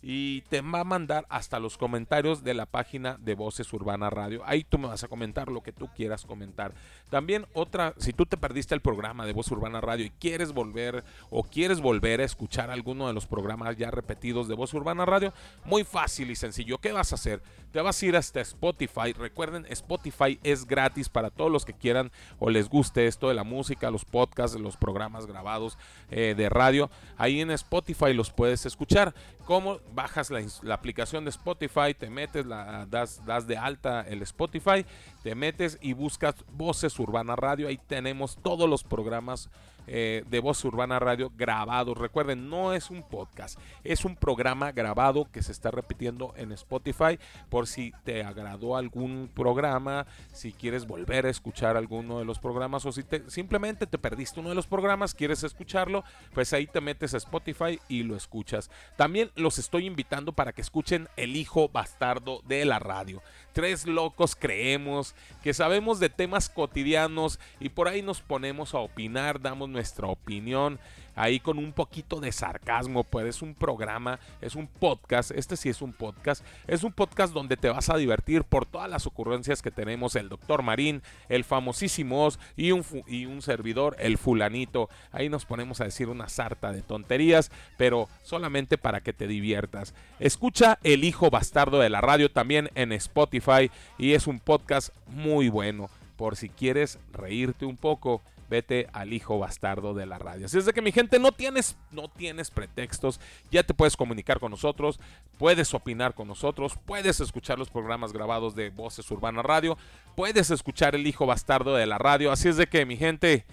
y 0.07 0.41
te 0.49 0.61
va 0.61 0.81
a 0.81 0.83
mandar 0.83 1.25
hasta 1.29 1.59
los 1.59 1.79
comentarios 1.79 2.43
de 2.43 2.53
la 2.53 2.67
página 2.67 3.17
de 3.19 3.33
Voces 3.33 3.73
Urbana 3.73 4.11
Radio. 4.11 4.43
Ahí 4.45 4.63
tú 4.63 4.77
me 4.77 4.87
vas 4.87 5.03
a 5.03 5.07
comentar 5.07 5.49
lo 5.49 5.63
que 5.63 5.71
tú 5.71 5.89
quieras 5.95 6.25
comentar. 6.25 6.75
También 7.09 7.47
otra, 7.53 7.95
si 7.97 8.13
tú 8.13 8.27
te 8.27 8.37
perdiste 8.37 8.75
el 8.75 8.81
programa 8.81 9.25
de 9.25 9.33
Voz 9.33 9.49
Urbana 9.49 9.81
Radio 9.81 10.05
y 10.05 10.11
quieres 10.11 10.53
volver 10.53 11.03
o 11.31 11.41
quieres 11.41 11.81
volver 11.81 12.21
a 12.21 12.23
escuchar 12.23 12.69
alguno 12.69 13.07
de 13.07 13.13
los 13.13 13.25
programas 13.25 13.77
ya 13.77 13.89
repetidos 13.89 14.47
de 14.47 14.53
Voz 14.53 14.75
Urbana 14.75 15.07
Radio, 15.07 15.33
muy 15.63 15.83
fácil 15.83 16.29
y 16.29 16.35
sencillo. 16.35 16.77
¿Qué 16.77 16.91
vas 16.91 17.11
a 17.11 17.15
hacer? 17.15 17.41
Te 17.71 17.81
vas 17.81 17.99
a 17.99 18.05
ir 18.05 18.15
hasta 18.15 18.41
Spotify. 18.41 19.11
Recuerden, 19.11 19.65
Spotify 19.69 20.39
es 20.43 20.67
gratis 20.67 21.09
para 21.09 21.31
todos 21.31 21.51
los 21.51 21.65
que 21.65 21.73
quieran 21.73 22.11
o 22.37 22.51
les 22.51 22.69
guste 22.69 23.07
esto 23.07 23.27
de 23.27 23.33
la 23.33 23.43
música, 23.43 23.89
los 23.89 24.05
podcasts, 24.05 24.59
los 24.59 24.77
programas 24.77 25.25
grabados 25.25 25.79
eh, 26.11 26.35
de 26.37 26.47
radio. 26.47 26.91
Ahí 27.17 27.41
en 27.41 27.49
Spotify 27.49 28.13
los 28.13 28.29
puedes 28.29 28.67
escuchar. 28.67 29.15
¿Cómo? 29.45 29.79
Bajas 29.95 30.29
la, 30.29 30.73
aplicación 30.73 31.23
de 31.23 31.29
Spotify, 31.29 31.93
te 31.97 32.09
metes, 32.09 32.45
la, 32.45 32.85
das, 32.85 33.25
das 33.25 33.47
de 33.47 33.57
alta 33.57 34.01
el 34.01 34.21
Spotify, 34.23 34.85
te 35.23 35.33
metes 35.35 35.77
y 35.81 35.93
buscas 35.93 36.35
Voces 36.51 36.99
Urbana 36.99 37.35
Radio. 37.35 37.67
Ahí 37.67 37.79
tenemos 37.87 38.37
todos 38.37 38.69
los 38.69 38.83
programas 38.83 39.49
eh, 39.87 40.23
de 40.29 40.39
Voz 40.39 40.63
Urbana 40.65 40.99
Radio 40.99 41.31
grabados. 41.35 41.97
Recuerden, 41.97 42.49
no 42.49 42.73
es 42.73 42.89
un 42.89 43.03
podcast, 43.03 43.59
es 43.83 44.05
un 44.05 44.15
programa 44.15 44.71
grabado 44.71 45.29
que 45.31 45.43
se 45.43 45.51
está 45.51 45.71
repitiendo 45.71 46.33
en 46.37 46.51
Spotify. 46.51 47.19
Por 47.49 47.67
si 47.67 47.93
te 48.03 48.23
agradó 48.23 48.77
algún 48.77 49.29
programa, 49.33 50.05
si 50.31 50.51
quieres 50.51 50.85
volver 50.87 51.25
a 51.25 51.29
escuchar 51.29 51.77
alguno 51.77 52.19
de 52.19 52.25
los 52.25 52.39
programas 52.39 52.85
o 52.85 52.91
si 52.91 53.03
te- 53.03 53.29
simplemente 53.29 53.87
te 53.87 53.97
perdiste 53.97 54.39
uno 54.39 54.49
de 54.49 54.55
los 54.55 54.67
programas, 54.67 55.13
quieres 55.13 55.43
escucharlo, 55.43 56.03
pues 56.33 56.53
ahí 56.53 56.67
te 56.67 56.81
metes 56.81 57.13
a 57.13 57.17
Spotify 57.17 57.79
y 57.87 58.03
lo 58.03 58.15
escuchas. 58.15 58.69
También 58.95 59.31
los 59.35 59.57
estoy 59.57 59.85
invitando 59.85 60.31
para 60.33 60.53
que 60.53 60.61
escuchen 60.61 61.07
El 61.15 61.35
Hijo 61.35 61.69
Bastardo 61.69 62.41
de 62.47 62.65
la 62.65 62.79
Radio. 62.79 63.21
Tres 63.53 63.85
locos 63.85 64.35
creemos 64.35 65.15
que 65.43 65.53
sabemos 65.53 65.99
de 65.99 66.09
temas 66.09 66.49
cotidianos 66.49 67.39
y 67.59 67.69
por 67.69 67.87
ahí 67.87 68.01
nos 68.01 68.21
ponemos 68.21 68.73
a 68.73 68.79
opinar, 68.79 69.39
damos 69.41 69.69
nuestra 69.75 70.07
opinión 70.07 70.79
ahí 71.15 71.39
con 71.39 71.57
un 71.57 71.71
poquito 71.71 72.19
de 72.19 72.31
sarcasmo, 72.31 73.03
pues 73.03 73.25
es 73.27 73.41
un 73.41 73.53
programa, 73.55 74.19
es 74.41 74.55
un 74.55 74.67
podcast, 74.67 75.31
este 75.31 75.57
sí 75.57 75.69
es 75.69 75.81
un 75.81 75.93
podcast, 75.93 76.45
es 76.67 76.83
un 76.83 76.91
podcast 76.91 77.33
donde 77.33 77.57
te 77.57 77.69
vas 77.69 77.89
a 77.89 77.97
divertir 77.97 78.43
por 78.43 78.65
todas 78.65 78.89
las 78.89 79.07
ocurrencias 79.07 79.61
que 79.61 79.71
tenemos 79.71 80.15
el 80.15 80.29
doctor 80.29 80.61
Marín, 80.61 81.01
el 81.29 81.43
famosísimo 81.43 82.25
Oz 82.25 82.39
y 82.55 82.71
un, 82.71 82.85
y 83.07 83.25
un 83.25 83.41
servidor, 83.41 83.95
el 83.99 84.17
fulanito, 84.17 84.89
ahí 85.11 85.29
nos 85.29 85.45
ponemos 85.45 85.81
a 85.81 85.85
decir 85.85 86.09
una 86.09 86.29
sarta 86.29 86.71
de 86.71 86.81
tonterías, 86.81 87.51
pero 87.77 88.09
solamente 88.23 88.77
para 88.77 89.01
que 89.01 89.13
te 89.13 89.27
diviertas. 89.27 89.93
Escucha 90.19 90.79
El 90.83 91.03
Hijo 91.03 91.29
Bastardo 91.29 91.79
de 91.79 91.89
la 91.89 92.01
Radio 92.01 92.29
también 92.29 92.69
en 92.75 92.91
Spotify 92.91 93.71
y 93.97 94.13
es 94.13 94.27
un 94.27 94.39
podcast 94.39 94.93
muy 95.07 95.49
bueno, 95.49 95.89
por 96.17 96.35
si 96.35 96.49
quieres 96.49 96.99
reírte 97.13 97.65
un 97.65 97.77
poco 97.77 98.21
vete 98.49 98.87
al 98.93 99.13
hijo 99.13 99.39
bastardo 99.39 99.93
de 99.93 100.05
la 100.05 100.17
radio. 100.17 100.45
Así 100.45 100.57
es 100.57 100.65
de 100.65 100.73
que 100.73 100.81
mi 100.81 100.91
gente, 100.91 101.19
no 101.19 101.31
tienes, 101.31 101.77
no 101.91 102.07
tienes 102.09 102.51
pretextos, 102.51 103.19
ya 103.51 103.63
te 103.63 103.73
puedes 103.73 103.97
comunicar 103.97 104.39
con 104.39 104.51
nosotros, 104.51 104.99
puedes 105.37 105.73
opinar 105.73 106.13
con 106.13 106.27
nosotros, 106.27 106.77
puedes 106.85 107.19
escuchar 107.19 107.59
los 107.59 107.69
programas 107.69 108.13
grabados 108.13 108.55
de 108.55 108.69
Voces 108.69 109.09
Urbana 109.11 109.41
Radio, 109.41 109.77
puedes 110.15 110.51
escuchar 110.51 110.95
el 110.95 111.07
hijo 111.07 111.25
bastardo 111.25 111.75
de 111.75 111.85
la 111.85 111.97
radio. 111.97 112.31
Así 112.31 112.49
es 112.49 112.57
de 112.57 112.67
que 112.67 112.85
mi 112.85 112.97
gente 112.97 113.45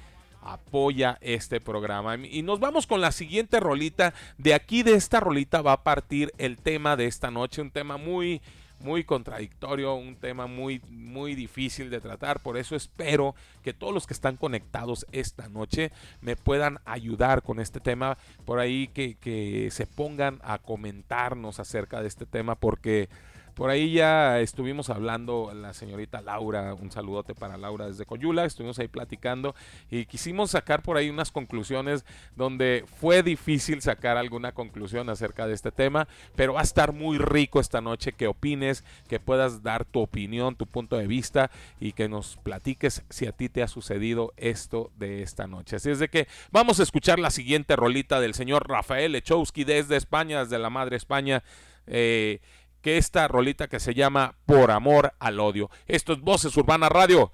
apoya 0.42 1.18
este 1.20 1.60
programa. 1.60 2.16
Y 2.16 2.42
nos 2.42 2.60
vamos 2.60 2.86
con 2.86 3.00
la 3.00 3.12
siguiente 3.12 3.60
rolita. 3.60 4.12
De 4.38 4.54
aquí 4.54 4.82
de 4.82 4.94
esta 4.94 5.20
rolita 5.20 5.62
va 5.62 5.72
a 5.72 5.82
partir 5.84 6.32
el 6.38 6.58
tema 6.58 6.96
de 6.96 7.06
esta 7.06 7.30
noche, 7.30 7.62
un 7.62 7.70
tema 7.70 7.96
muy 7.96 8.42
muy 8.82 9.04
contradictorio, 9.04 9.94
un 9.94 10.16
tema 10.16 10.46
muy, 10.46 10.80
muy 10.90 11.34
difícil 11.34 11.90
de 11.90 12.00
tratar. 12.00 12.40
Por 12.40 12.56
eso 12.56 12.76
espero 12.76 13.34
que 13.62 13.72
todos 13.72 13.94
los 13.94 14.06
que 14.06 14.14
están 14.14 14.36
conectados 14.36 15.06
esta 15.12 15.48
noche 15.48 15.92
me 16.20 16.36
puedan 16.36 16.78
ayudar 16.84 17.42
con 17.42 17.60
este 17.60 17.80
tema. 17.80 18.18
Por 18.44 18.58
ahí 18.58 18.88
que, 18.88 19.14
que 19.14 19.70
se 19.70 19.86
pongan 19.86 20.40
a 20.42 20.58
comentarnos 20.58 21.60
acerca 21.60 22.02
de 22.02 22.08
este 22.08 22.26
tema 22.26 22.54
porque 22.54 23.08
Por 23.54 23.68
ahí 23.68 23.92
ya 23.92 24.40
estuvimos 24.40 24.88
hablando, 24.88 25.52
la 25.54 25.74
señorita 25.74 26.22
Laura, 26.22 26.72
un 26.74 26.90
saludote 26.90 27.34
para 27.34 27.58
Laura 27.58 27.86
desde 27.86 28.06
Coyula, 28.06 28.44
estuvimos 28.44 28.78
ahí 28.78 28.88
platicando 28.88 29.54
y 29.90 30.06
quisimos 30.06 30.52
sacar 30.52 30.82
por 30.82 30.96
ahí 30.96 31.10
unas 31.10 31.30
conclusiones 31.30 32.06
donde 32.34 32.84
fue 33.00 33.22
difícil 33.22 33.82
sacar 33.82 34.16
alguna 34.16 34.52
conclusión 34.52 35.10
acerca 35.10 35.46
de 35.46 35.54
este 35.54 35.70
tema, 35.70 36.08
pero 36.34 36.54
va 36.54 36.60
a 36.60 36.64
estar 36.64 36.92
muy 36.92 37.18
rico 37.18 37.60
esta 37.60 37.82
noche 37.82 38.12
que 38.12 38.26
opines, 38.26 38.84
que 39.08 39.20
puedas 39.20 39.62
dar 39.62 39.84
tu 39.84 40.00
opinión, 40.00 40.56
tu 40.56 40.66
punto 40.66 40.96
de 40.96 41.06
vista 41.06 41.50
y 41.78 41.92
que 41.92 42.08
nos 42.08 42.38
platiques 42.38 43.02
si 43.10 43.26
a 43.26 43.32
ti 43.32 43.48
te 43.50 43.62
ha 43.62 43.68
sucedido 43.68 44.32
esto 44.38 44.90
de 44.98 45.22
esta 45.22 45.46
noche. 45.46 45.76
Así 45.76 45.90
es 45.90 45.98
de 45.98 46.08
que 46.08 46.26
vamos 46.50 46.80
a 46.80 46.84
escuchar 46.84 47.18
la 47.18 47.30
siguiente 47.30 47.76
rolita 47.76 48.20
del 48.20 48.34
señor 48.34 48.68
Rafael 48.68 49.14
Echowski 49.14 49.64
desde 49.64 49.96
España, 49.96 50.44
desde 50.44 50.58
la 50.58 50.70
madre 50.70 50.96
España. 50.96 51.42
Eh, 51.86 52.40
que 52.82 52.98
esta 52.98 53.26
rolita 53.28 53.68
que 53.68 53.80
se 53.80 53.94
llama 53.94 54.34
Por 54.44 54.70
amor 54.70 55.14
al 55.18 55.40
odio. 55.40 55.70
Esto 55.86 56.12
es 56.12 56.20
Voces 56.20 56.56
Urbana 56.56 56.88
Radio. 56.88 57.32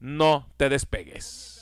No 0.00 0.48
te 0.56 0.68
despegues. 0.68 1.55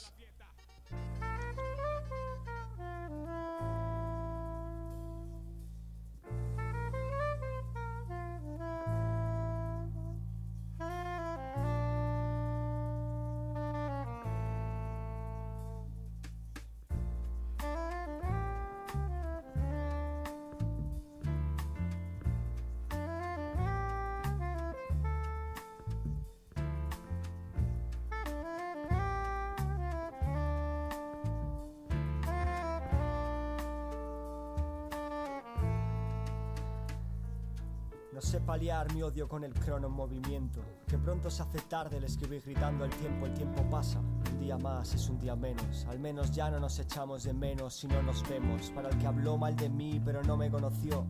Paliar 38.44 38.92
mi 38.92 39.02
odio 39.02 39.28
con 39.28 39.44
el 39.44 39.52
crono 39.54 39.86
en 39.86 39.92
movimiento. 39.92 40.60
Que 40.86 40.98
pronto 40.98 41.30
se 41.30 41.42
hace 41.42 41.60
tarde 41.60 41.96
el 41.96 42.04
escribir 42.04 42.42
gritando 42.44 42.84
el 42.84 42.90
tiempo, 42.90 43.26
el 43.26 43.34
tiempo 43.34 43.62
pasa. 43.70 44.00
Un 44.00 44.40
día 44.40 44.58
más 44.58 44.94
es 44.94 45.08
un 45.08 45.18
día 45.18 45.34
menos. 45.34 45.86
Al 45.86 45.98
menos 45.98 46.30
ya 46.30 46.50
no 46.50 46.60
nos 46.60 46.78
echamos 46.78 47.24
de 47.24 47.32
menos 47.32 47.74
si 47.74 47.86
no 47.88 48.02
nos 48.02 48.28
vemos. 48.28 48.70
Para 48.70 48.90
el 48.90 48.98
que 48.98 49.06
habló 49.06 49.36
mal 49.36 49.56
de 49.56 49.68
mí 49.68 50.00
pero 50.04 50.22
no 50.22 50.36
me 50.36 50.50
conoció. 50.50 51.06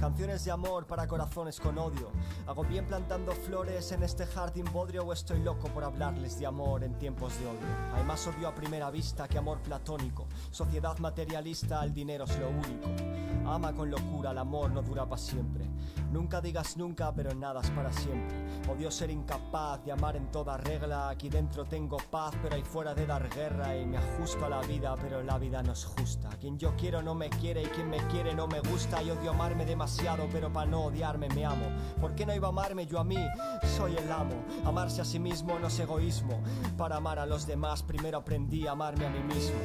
Canciones 0.00 0.44
de 0.44 0.50
amor 0.50 0.86
para 0.86 1.06
corazones 1.06 1.60
con 1.60 1.78
odio. 1.78 2.10
Hago 2.46 2.64
bien 2.64 2.86
plantando 2.86 3.32
flores 3.32 3.92
en 3.92 4.02
este 4.02 4.26
jardín 4.26 4.66
bodrio 4.72 5.04
o 5.04 5.12
estoy 5.12 5.40
loco 5.40 5.68
por 5.68 5.84
hablarles 5.84 6.38
de 6.38 6.46
amor 6.46 6.84
en 6.84 6.98
tiempos 6.98 7.38
de 7.38 7.46
odio. 7.46 7.94
Hay 7.94 8.04
más 8.04 8.26
odio 8.26 8.48
a 8.48 8.54
primera 8.54 8.90
vista 8.90 9.28
que 9.28 9.38
amor 9.38 9.60
platónico. 9.60 10.26
Sociedad 10.50 10.98
materialista, 10.98 11.82
el 11.84 11.94
dinero 11.94 12.24
es 12.24 12.38
lo 12.38 12.50
único. 12.50 12.90
Ama 13.46 13.72
con 13.72 13.90
locura, 13.90 14.32
el 14.32 14.38
amor 14.38 14.70
no 14.70 14.82
dura 14.82 15.06
para 15.06 15.20
siempre. 15.20 15.64
Nunca 16.10 16.40
digas 16.40 16.76
nunca, 16.76 17.12
pero 17.12 17.34
nada 17.34 17.60
es 17.60 17.70
para 17.70 17.92
siempre. 17.92 18.36
Odio 18.72 18.90
ser 18.90 19.10
incapaz 19.10 19.84
de 19.84 19.92
amar 19.92 20.16
en 20.16 20.30
toda 20.30 20.56
regla. 20.56 21.08
Aquí 21.08 21.28
dentro 21.28 21.64
tengo 21.64 21.96
paz, 22.10 22.34
pero 22.42 22.54
ahí 22.54 22.62
fuera 22.62 22.94
de 22.94 23.06
dar 23.06 23.28
guerra. 23.28 23.76
Y 23.76 23.84
me 23.86 23.98
ajusto 23.98 24.44
a 24.44 24.48
la 24.48 24.60
vida, 24.62 24.94
pero 25.00 25.22
la 25.22 25.38
vida 25.38 25.62
no 25.62 25.72
es 25.72 25.84
justa. 25.84 26.30
Quien 26.40 26.58
yo 26.58 26.74
quiero 26.76 27.02
no 27.02 27.14
me 27.14 27.28
quiere 27.30 27.62
y 27.62 27.66
quien 27.66 27.90
me 27.90 27.98
quiere 28.08 28.34
no 28.34 28.46
me 28.46 28.60
gusta. 28.60 29.02
Y 29.02 29.10
odio 29.10 29.30
amarme 29.30 29.66
demasiado, 29.66 29.83
pero 30.32 30.52
para 30.52 30.70
no 30.70 30.84
odiarme 30.84 31.28
me 31.28 31.44
amo. 31.44 31.66
¿Por 32.00 32.14
qué 32.14 32.24
no 32.24 32.34
iba 32.34 32.48
a 32.48 32.50
amarme 32.50 32.86
yo 32.86 32.98
a 32.98 33.04
mí? 33.04 33.18
Soy 33.76 33.96
el 33.96 34.10
amo. 34.10 34.34
Amarse 34.64 35.02
a 35.02 35.04
sí 35.04 35.18
mismo 35.18 35.58
no 35.58 35.66
es 35.68 35.78
egoísmo. 35.78 36.42
Para 36.76 36.96
amar 36.96 37.18
a 37.18 37.26
los 37.26 37.46
demás, 37.46 37.82
primero 37.82 38.18
aprendí 38.18 38.66
a 38.66 38.72
amarme 38.72 39.06
a 39.06 39.10
mí 39.10 39.20
mismo. 39.20 39.56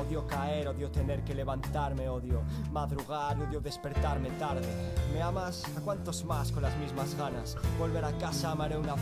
Odio 0.00 0.26
caer, 0.26 0.66
odio 0.66 0.90
tener 0.90 1.22
que 1.24 1.34
levantarme, 1.34 2.08
odio 2.08 2.42
madrugar, 2.72 3.38
odio 3.38 3.60
despertarme 3.60 4.30
tarde. 4.30 4.66
¿Me 5.12 5.20
amas? 5.20 5.62
¿A 5.76 5.80
cuántos 5.82 6.24
más 6.24 6.50
con 6.52 6.62
las 6.62 6.74
mismas 6.78 7.14
ganas? 7.16 7.56
Volver 7.78 8.04
a 8.06 8.12
casa, 8.12 8.52
amaré 8.52 8.78
una... 8.78 8.94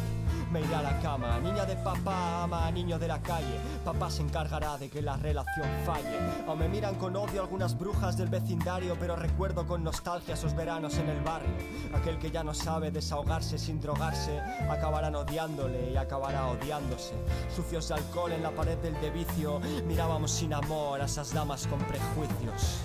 Me 0.50 0.60
iré 0.60 0.74
a 0.74 0.82
la 0.82 0.98
cama. 1.00 1.38
Niña 1.40 1.66
de 1.66 1.76
papá 1.76 2.42
ama 2.42 2.66
a 2.66 2.70
niño 2.70 2.98
de 2.98 3.06
la 3.06 3.20
calle. 3.20 3.60
Papá 3.84 4.10
se 4.10 4.22
encargará 4.22 4.78
de 4.78 4.88
que 4.88 5.02
la 5.02 5.16
relación 5.16 5.68
falle. 5.84 6.18
O 6.48 6.56
me 6.56 6.68
miran 6.68 6.94
con 6.94 7.14
odio 7.16 7.42
algunas 7.42 7.78
brujas 7.78 8.16
del 8.16 8.28
vecindario, 8.28 8.96
pero 8.98 9.14
recuerdo 9.14 9.66
con 9.66 9.84
nostalgia 9.84 10.34
esos 10.34 10.56
veranos 10.56 10.96
en 10.96 11.10
el 11.10 11.20
barrio. 11.20 11.52
Aquel 11.94 12.18
que 12.18 12.30
ya 12.30 12.42
no 12.42 12.54
sabe 12.54 12.90
desahogarse 12.90 13.58
sin 13.58 13.78
drogarse, 13.78 14.40
acabarán 14.70 15.14
odiándole 15.16 15.92
y 15.92 15.96
acabará 15.96 16.46
odiándose. 16.46 17.14
Sucios 17.54 17.88
de 17.88 17.96
alcohol 17.96 18.32
en 18.32 18.42
la 18.42 18.50
pared 18.50 18.78
del 18.78 18.98
de 19.02 19.10
vicio, 19.10 19.60
mirábamos 19.86 20.30
sin 20.30 20.54
amor 20.54 20.87
a 20.94 21.04
esas 21.04 21.32
damas 21.32 21.66
con 21.66 21.78
prejuicios. 21.80 22.80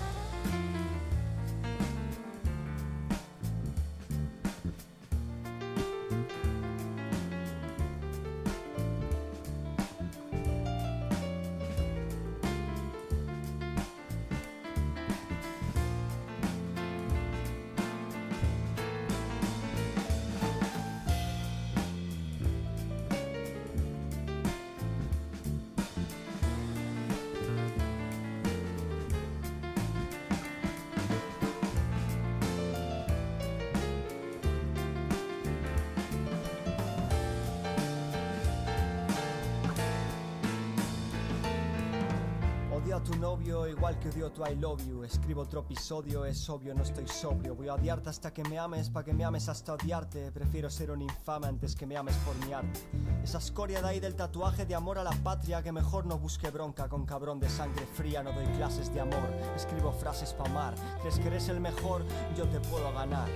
Que 44.04 44.10
odio 44.10 44.30
tu 44.30 44.44
I 44.44 44.54
love 44.56 44.86
you. 44.86 45.02
Escribo 45.02 45.40
otro 45.40 45.60
episodio, 45.60 46.26
es 46.26 46.50
obvio, 46.50 46.74
no 46.74 46.82
estoy 46.82 47.08
sobrio. 47.08 47.54
Voy 47.54 47.68
a 47.68 47.74
odiarte 47.74 48.10
hasta 48.10 48.34
que 48.34 48.44
me 48.44 48.58
ames, 48.58 48.90
pa' 48.90 49.02
que 49.02 49.14
me 49.14 49.24
ames 49.24 49.48
hasta 49.48 49.72
odiarte. 49.72 50.30
Prefiero 50.30 50.68
ser 50.68 50.90
un 50.90 51.00
infame 51.00 51.46
antes 51.46 51.74
que 51.74 51.86
me 51.86 51.96
ames 51.96 52.14
por 52.16 52.36
mi 52.46 52.52
arte. 52.52 52.80
Esa 53.22 53.38
escoria 53.38 53.80
de 53.80 53.88
ahí 53.88 54.00
del 54.00 54.14
tatuaje 54.14 54.66
de 54.66 54.74
amor 54.74 54.98
a 54.98 55.04
la 55.04 55.12
patria, 55.22 55.62
que 55.62 55.72
mejor 55.72 56.04
no 56.04 56.18
busque 56.18 56.50
bronca 56.50 56.86
con 56.86 57.06
cabrón 57.06 57.40
de 57.40 57.48
sangre 57.48 57.86
fría. 57.86 58.22
No 58.22 58.32
doy 58.32 58.46
clases 58.58 58.92
de 58.92 59.00
amor, 59.00 59.30
escribo 59.56 59.90
frases 59.90 60.34
pa' 60.34 60.44
amar. 60.44 60.74
¿Crees 61.00 61.18
que 61.18 61.28
eres 61.28 61.48
el 61.48 61.60
mejor? 61.60 62.04
Yo 62.36 62.46
te 62.46 62.60
puedo 62.60 62.92
ganar. 62.92 63.28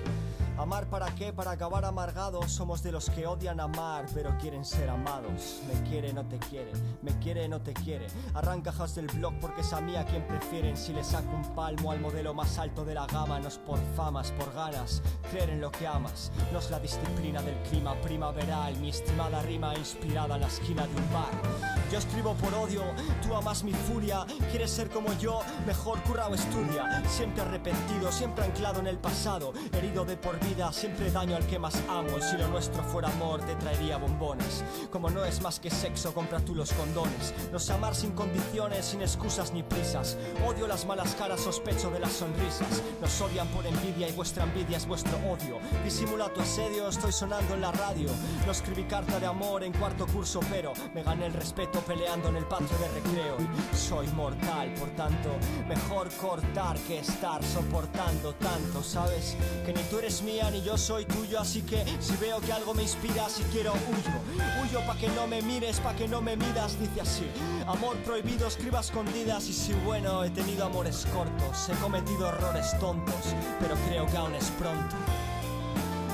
¿Amar 0.59 0.91
para 0.91 1.15
qué? 1.15 1.33
Para 1.33 1.53
acabar 1.53 1.85
amargados. 1.85 2.51
Somos 2.51 2.83
de 2.83 2.91
los 2.91 3.09
que 3.11 3.29
odian 3.29 3.61
amar, 3.61 4.07
pero 4.13 4.37
quieren 4.39 4.65
ser 4.65 4.91
amados. 4.91 5.61
Me 5.69 5.89
quiere, 5.89 6.13
no 6.13 6.27
te 6.27 6.37
quiere. 6.39 6.73
Me 7.01 7.17
quiere, 7.21 7.49
no 7.49 7.61
te 7.61 7.73
quiere. 7.73 8.09
Arranca 8.35 8.73
house 8.73 8.97
del 8.97 9.07
blog 9.07 9.35
porque 9.41 9.61
es 9.61 9.73
a 9.73 9.81
mí 9.81 9.95
a 9.95 10.05
quien 10.05 10.27
prefieren. 10.27 10.77
Si 10.77 10.93
le 10.93 11.05
saco 11.05 11.31
un 11.33 11.55
palmo 11.55 11.93
al 11.93 12.01
modelo 12.01 12.35
más 12.35 12.59
alto 12.59 12.85
de 12.85 12.95
la 12.95 13.07
gama, 13.07 13.39
no 13.39 13.47
es 13.47 13.57
por 13.57 13.79
famas, 13.95 14.33
por 14.33 14.53
ganas. 14.53 15.01
Creer 15.31 15.51
en 15.51 15.61
lo 15.61 15.71
que 15.71 15.87
amas. 15.87 16.33
No 16.53 16.59
es 16.59 16.69
la 16.73 16.81
disciplina 16.81 17.41
del 17.41 17.57
clima 17.63 17.95
primaveral. 18.01 18.77
Mi 18.79 18.89
estimada 18.89 19.41
rima 19.43 19.77
inspirada 19.77 20.35
en 20.35 20.41
la 20.41 20.49
esquina 20.49 20.89
de 20.89 20.97
un 20.97 21.13
bar. 21.13 21.79
Yo 21.93 21.99
escribo 21.99 22.35
por 22.35 22.53
odio, 22.55 22.83
tú 23.23 23.35
amas 23.35 23.63
mi 23.63 23.73
furia. 23.73 24.27
Quieres 24.51 24.73
ser 24.73 24.91
como 24.91 25.13
yo, 25.19 25.41
mejor 25.67 26.03
curra 26.03 26.27
o 26.27 26.35
estudia. 26.35 27.03
Siempre 27.09 27.43
arrepentido, 27.43 28.11
siempre 28.11 28.45
anclado 28.45 28.81
en 28.81 28.89
el 28.89 28.99
pasado. 28.99 29.53
Herido 29.73 30.05
de 30.05 30.17
por 30.17 30.39
vida, 30.41 30.48
siempre 30.73 31.11
daño 31.11 31.37
al 31.37 31.47
que 31.47 31.59
más 31.59 31.77
amo. 31.89 32.21
Si 32.21 32.37
lo 32.37 32.49
nuestro 32.49 32.83
fuera 32.83 33.09
amor, 33.09 33.41
te 33.43 33.55
traería 33.57 33.99
bombones. 33.99 34.65
Como 34.91 35.11
no 35.11 35.25
es 35.25 35.43
más 35.43 35.61
que 35.61 35.71
sexo, 35.71 36.13
compra 36.15 36.41
tú 36.41 36.55
los 36.55 36.73
condones. 36.73 37.35
No 37.53 37.59
sé 37.59 37.73
amar 37.73 37.95
sin 37.95 38.13
condiciones, 38.13 38.87
sin 38.87 39.03
excusas 39.03 39.53
ni 39.53 39.63
prisas. 39.63 40.17
Odio 40.47 40.67
las 40.67 40.87
malas 40.87 41.15
caras, 41.15 41.41
sospecho 41.41 41.91
de 41.91 42.01
las 42.01 42.13
sonrisas. 42.13 42.83
Nos 43.01 43.21
odian 43.21 43.47
por 43.49 43.67
envidia 43.67 44.09
y 44.09 44.13
vuestra 44.13 44.45
envidia 44.45 44.79
es 44.79 44.87
vuestro 44.87 45.17
odio. 45.19 45.59
Disimula 45.85 46.33
tu 46.33 46.41
asedio, 46.41 46.89
estoy 46.89 47.13
sonando 47.13 47.55
en 47.55 47.61
la 47.61 47.73
radio. 47.73 48.09
No 48.47 48.53
escribí 48.53 48.85
carta 48.85 49.21
de 49.21 49.27
amor 49.27 49.63
en 49.63 49.73
cuarto 49.73 50.07
curso, 50.07 50.41
pero 50.51 50.73
me 50.95 51.03
gané 51.03 51.27
el 51.27 51.35
respeto 51.35 51.81
peleando 51.81 52.31
en 52.31 52.37
el 52.37 52.47
patio 52.47 52.77
de 52.79 52.89
recreo. 52.89 53.37
Soy 53.75 54.09
mortal, 54.09 54.73
por 54.75 54.89
tanto, 54.91 55.31
mejor 55.69 56.09
cortar 56.15 56.77
que 56.81 57.01
estar 57.01 57.45
soportando 57.45 58.35
tanto, 58.35 58.83
¿sabes? 58.83 59.37
Que 59.65 59.73
ni 59.73 59.83
tú 59.85 59.99
eres 59.99 60.23
ni 60.51 60.63
yo 60.63 60.79
soy 60.79 61.05
tuyo, 61.05 61.41
así 61.41 61.63
que 61.63 61.85
si 62.01 62.17
veo 62.17 62.41
que 62.41 62.53
algo 62.53 62.73
me 62.73 62.83
inspira, 62.83 63.29
si 63.29 63.43
quiero 63.45 63.73
huyo. 63.73 64.43
Huyo 64.63 64.87
pa' 64.87 64.97
que 64.97 65.09
no 65.09 65.27
me 65.27 65.43
mires, 65.43 65.81
pa' 65.81 65.95
que 65.95 66.07
no 66.09 66.21
me 66.23 66.37
midas, 66.37 66.79
dice 66.79 67.01
así. 67.01 67.27
Amor 67.67 67.97
prohibido, 67.99 68.47
escriba 68.47 68.81
escondidas 68.81 69.49
y 69.49 69.53
si 69.53 69.73
bueno, 69.85 70.25
he 70.25 70.31
tenido 70.31 70.65
amores 70.67 71.07
cortos, 71.13 71.69
he 71.69 71.75
cometido 71.83 72.29
errores 72.29 72.79
tontos, 72.79 73.35
pero 73.61 73.75
creo 73.89 74.07
que 74.07 74.17
aún 74.17 74.35
es 74.35 74.51
pronto. 74.53 74.97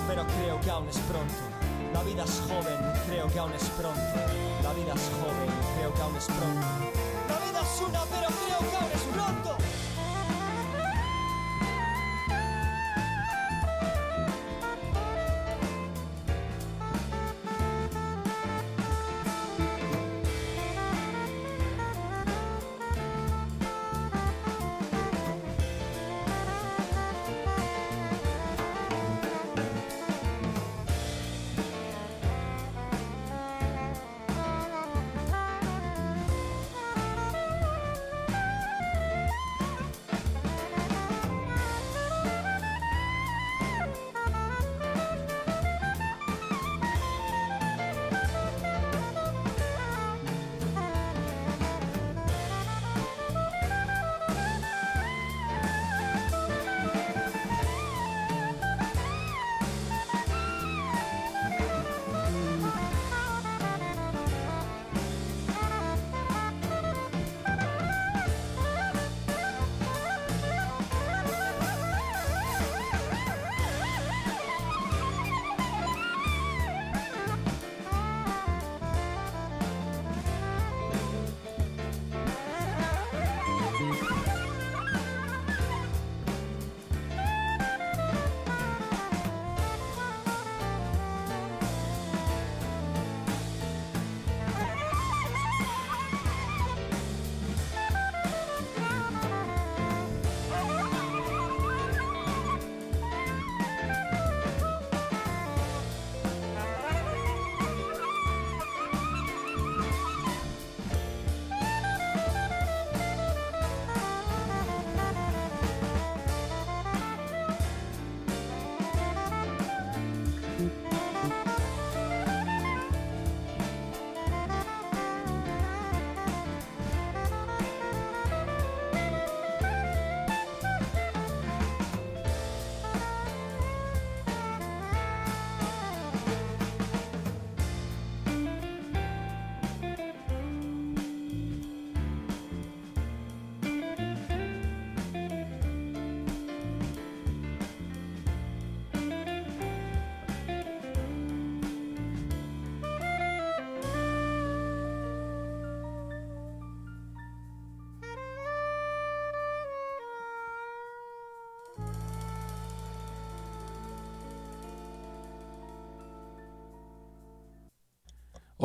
pero 0.09 0.25
creo 0.27 0.61
que 0.61 0.71
aún 0.71 0.89
es 0.89 0.99
pronto. 0.99 1.35
La 1.93 2.03
vida 2.03 2.25
es 2.25 2.41
joven, 2.49 2.79
creo 3.07 3.27
que 3.29 3.39
aún 3.39 3.53
es 3.53 3.65
pronto. 3.71 4.01
La 4.63 4.73
vida 4.73 4.95
es 4.95 5.11
joven, 5.21 5.51
creo 5.77 5.95
que 5.95 6.03
aún 6.03 6.17
es 6.17 6.27
pronto. 6.27 6.67
La 7.29 7.39
vida 7.47 7.61
es 7.63 7.81
una, 7.81 8.01
pero 8.05 8.29
creo 8.29 8.71
que 8.71 8.77
aún 8.77 8.93
es 8.93 9.03
pronto. 9.15 9.64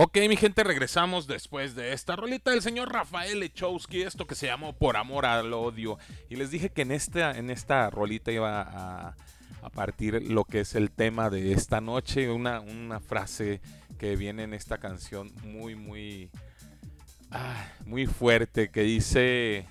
Ok, 0.02 0.18
mi 0.30 0.38
gente, 0.38 0.64
regresamos 0.64 1.28
después 1.28 1.76
de 1.76 1.92
esta 1.92 2.16
rolita 2.16 2.52
del 2.52 2.62
señor 2.62 2.90
Rafael 2.90 3.42
Lechowski, 3.42 4.04
esto 4.04 4.26
que 4.26 4.34
se 4.34 4.46
llamó 4.48 4.72
Por 4.72 4.96
Amor 4.96 5.26
al 5.26 5.52
Odio. 5.52 5.98
Y 6.30 6.38
les 6.38 6.52
dije 6.52 6.70
que 6.70 6.84
en 6.84 6.92
esta, 6.92 7.38
en 7.38 7.50
esta 7.50 7.90
rolita 7.90 8.32
iba 8.32 8.62
a, 8.62 9.70
partir 9.74 10.32
lo 10.32 10.46
que 10.46 10.62
es 10.62 10.76
el 10.76 10.90
tema 10.90 11.30
de 11.30 11.52
esta 11.52 11.82
noche, 11.82 12.32
una, 12.32 12.62
una 12.62 13.02
frase 13.02 13.60
que 13.98 14.16
viene 14.16 14.44
en 14.44 14.54
esta 14.54 14.78
canción 14.78 15.34
muy, 15.44 15.76
muy, 15.76 16.30
ah, 17.32 17.68
muy 17.86 18.06
fuerte, 18.06 18.70
que 18.70 18.84
dice, 18.84 19.68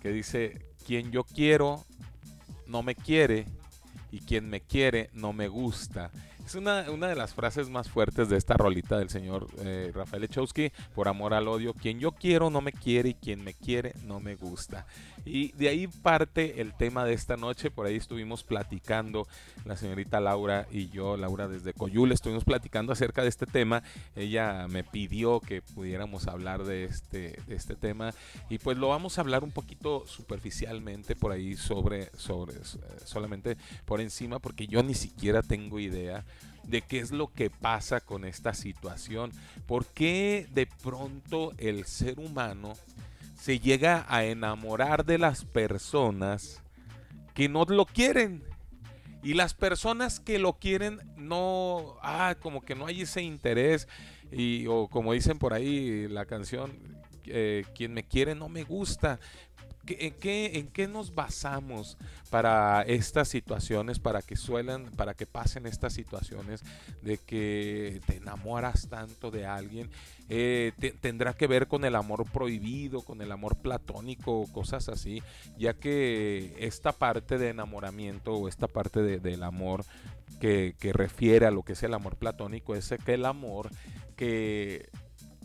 que 0.00 0.08
dice, 0.08 0.66
quien 0.84 1.12
yo 1.12 1.22
quiero 1.22 1.84
no 2.66 2.82
me 2.82 2.96
quiere 2.96 3.46
y 4.10 4.22
quien 4.22 4.50
me 4.50 4.60
quiere 4.60 5.08
no 5.12 5.32
me 5.32 5.46
gusta. 5.46 6.10
Es 6.44 6.56
una, 6.56 6.90
una, 6.90 7.08
de 7.08 7.14
las 7.14 7.34
frases 7.34 7.70
más 7.70 7.88
fuertes 7.88 8.28
de 8.28 8.36
esta 8.36 8.54
rolita 8.54 8.98
del 8.98 9.10
señor 9.10 9.46
eh, 9.60 9.90
Rafael 9.94 10.24
Echowski, 10.24 10.72
por 10.94 11.08
amor 11.08 11.34
al 11.34 11.48
odio. 11.48 11.72
Quien 11.72 12.00
yo 12.00 12.12
quiero 12.12 12.50
no 12.50 12.60
me 12.60 12.72
quiere 12.72 13.10
y 13.10 13.14
quien 13.14 13.42
me 13.44 13.54
quiere 13.54 13.94
no 14.04 14.20
me 14.20 14.34
gusta. 14.34 14.84
Y 15.24 15.52
de 15.52 15.68
ahí 15.68 15.86
parte 15.86 16.60
el 16.60 16.74
tema 16.74 17.04
de 17.04 17.14
esta 17.14 17.36
noche. 17.36 17.70
Por 17.70 17.86
ahí 17.86 17.96
estuvimos 17.96 18.42
platicando, 18.42 19.26
la 19.64 19.76
señorita 19.76 20.20
Laura 20.20 20.66
y 20.70 20.88
yo, 20.88 21.16
Laura 21.16 21.46
desde 21.46 21.72
Coyul, 21.72 22.10
estuvimos 22.10 22.44
platicando 22.44 22.92
acerca 22.92 23.22
de 23.22 23.28
este 23.28 23.46
tema. 23.46 23.82
Ella 24.16 24.66
me 24.68 24.82
pidió 24.82 25.40
que 25.40 25.62
pudiéramos 25.62 26.26
hablar 26.26 26.64
de 26.64 26.84
este, 26.84 27.40
de 27.46 27.54
este 27.54 27.76
tema. 27.76 28.12
Y 28.50 28.58
pues 28.58 28.76
lo 28.76 28.88
vamos 28.88 29.16
a 29.16 29.20
hablar 29.20 29.44
un 29.44 29.52
poquito 29.52 30.04
superficialmente 30.06 31.14
por 31.14 31.30
ahí 31.30 31.54
sobre, 31.54 32.10
sobre, 32.16 32.54
solamente 33.04 33.56
por 33.84 34.00
encima, 34.00 34.40
porque 34.40 34.66
yo 34.66 34.82
ni 34.82 34.94
siquiera 34.94 35.42
tengo 35.42 35.78
idea 35.78 36.24
de 36.64 36.82
qué 36.82 36.98
es 36.98 37.10
lo 37.10 37.32
que 37.32 37.50
pasa 37.50 38.00
con 38.00 38.24
esta 38.24 38.54
situación. 38.54 39.32
¿Por 39.66 39.86
qué 39.86 40.46
de 40.52 40.66
pronto 40.66 41.52
el 41.58 41.84
ser 41.84 42.18
humano 42.18 42.74
se 43.38 43.58
llega 43.58 44.06
a 44.08 44.24
enamorar 44.24 45.04
de 45.04 45.18
las 45.18 45.44
personas 45.44 46.62
que 47.34 47.48
no 47.48 47.64
lo 47.64 47.86
quieren? 47.86 48.42
Y 49.22 49.34
las 49.34 49.54
personas 49.54 50.18
que 50.18 50.38
lo 50.38 50.54
quieren 50.54 51.00
no, 51.16 51.96
ah, 52.02 52.34
como 52.40 52.60
que 52.62 52.74
no 52.74 52.86
hay 52.86 53.02
ese 53.02 53.22
interés. 53.22 53.86
Y, 54.32 54.66
o 54.66 54.88
como 54.88 55.12
dicen 55.12 55.38
por 55.38 55.52
ahí 55.52 56.08
la 56.08 56.24
canción, 56.24 56.72
eh, 57.26 57.64
quien 57.74 57.94
me 57.94 58.02
quiere 58.02 58.34
no 58.34 58.48
me 58.48 58.64
gusta. 58.64 59.20
¿En 59.86 60.14
qué, 60.14 60.58
¿En 60.58 60.68
qué 60.68 60.86
nos 60.86 61.14
basamos 61.14 61.96
para 62.30 62.82
estas 62.82 63.28
situaciones, 63.28 63.98
para 63.98 64.22
que 64.22 64.36
suelen, 64.36 64.90
para 64.92 65.14
que 65.14 65.26
pasen 65.26 65.66
estas 65.66 65.92
situaciones 65.92 66.62
de 67.02 67.18
que 67.18 68.00
te 68.06 68.16
enamoras 68.16 68.88
tanto 68.88 69.30
de 69.30 69.44
alguien? 69.44 69.90
Eh, 70.28 70.72
te, 70.78 70.92
tendrá 70.92 71.34
que 71.34 71.48
ver 71.48 71.66
con 71.66 71.84
el 71.84 71.96
amor 71.96 72.24
prohibido, 72.30 73.02
con 73.02 73.20
el 73.22 73.32
amor 73.32 73.56
platónico, 73.56 74.46
cosas 74.52 74.88
así, 74.88 75.22
ya 75.58 75.74
que 75.74 76.54
esta 76.58 76.92
parte 76.92 77.36
de 77.36 77.48
enamoramiento 77.48 78.34
o 78.34 78.48
esta 78.48 78.68
parte 78.68 79.02
de, 79.02 79.18
del 79.18 79.42
amor 79.42 79.84
que, 80.40 80.74
que 80.78 80.92
refiere 80.92 81.46
a 81.46 81.50
lo 81.50 81.64
que 81.64 81.72
es 81.72 81.82
el 81.82 81.92
amor 81.92 82.16
platónico 82.16 82.74
es 82.76 82.92
aquel 82.92 83.26
amor 83.26 83.70
que 84.16 84.88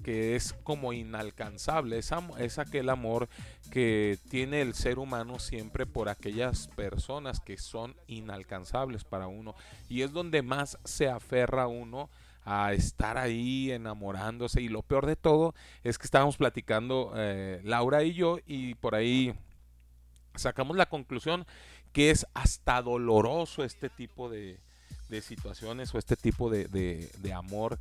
que 0.08 0.38
es 0.38 0.54
como 0.64 0.94
inalcanzable, 0.94 1.98
es, 1.98 2.60
aquel 2.60 2.90
amor 2.90 3.28
que 3.70 4.18
tiene 4.30 4.62
el 4.62 4.74
ser 4.74 5.00
humano 5.00 5.38
siempre 5.38 5.86
por 5.86 6.08
aquellas 6.08 6.70
personas 6.70 7.42
que 7.42 7.58
son 7.58 7.94
inalcanzables 8.08 9.04
para 9.04 9.28
uno. 9.28 9.54
Y 9.90 10.04
es 10.04 10.14
donde 10.14 10.44
más 10.44 10.78
se 10.86 11.10
aferra 11.10 11.68
uno 11.68 12.10
a 12.46 12.72
estar 12.72 13.18
ahí 13.18 13.70
enamorándose. 13.70 14.62
Y 14.62 14.70
lo 14.70 14.82
peor 14.82 15.08
de 15.08 15.18
todo 15.18 15.54
es 15.84 15.98
que 15.98 16.06
estábamos 16.06 16.38
platicando 16.38 17.12
eh, 17.18 17.60
Laura 17.66 18.02
y 18.04 18.14
yo 18.14 18.38
y 18.46 18.76
por 18.76 18.96
ahí 18.96 19.36
sacamos 20.36 20.78
la 20.78 20.86
conclusión 20.86 21.46
que 21.92 22.12
es 22.12 22.26
hasta 22.34 22.82
doloroso 22.82 23.66
este 23.66 23.90
tipo 23.90 24.30
de, 24.30 24.62
de 25.10 25.22
situaciones 25.22 25.94
o 25.94 25.98
este 25.98 26.16
tipo 26.16 26.50
de, 26.50 26.68
de, 26.68 27.34
amor, 27.34 27.80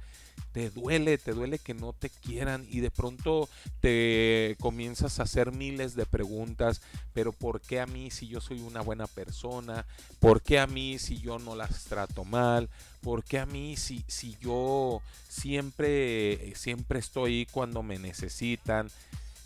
te 0.53 0.71
duele, 0.71 1.19
te 1.19 1.33
duele 1.33 1.59
que 1.59 1.75
no 1.75 1.93
te 1.93 2.11
quieran 2.11 2.67
y 2.69 2.81
de 2.81 2.91
pronto 2.91 3.49
te 3.81 4.57
comienzas 4.61 5.19
a 5.19 5.25
hacer 5.25 5.53
miles 5.53 5.95
de 5.95 6.07
preguntas, 6.07 6.81
pero 7.13 7.33
¿por 7.33 7.61
qué 7.61 7.81
a 7.81 7.87
mí 7.87 8.11
si 8.11 8.29
yo 8.29 8.41
soy 8.41 8.61
una 8.61 8.81
buena 8.81 9.07
persona? 9.07 9.87
¿Por 10.21 10.43
qué 10.43 10.59
a 10.59 10.67
mí 10.67 10.99
si 10.99 11.19
yo 11.19 11.39
no 11.39 11.57
las 11.57 11.85
trato 11.85 12.25
mal? 12.25 12.69
¿Por 13.03 13.25
qué 13.25 13.39
a 13.39 13.47
mí 13.47 13.77
si, 13.77 14.05
si 14.07 14.37
yo 14.41 15.03
siempre, 15.29 16.55
siempre 16.57 16.99
estoy 16.99 17.47
cuando 17.51 17.83
me 17.83 17.99
necesitan? 17.99 18.89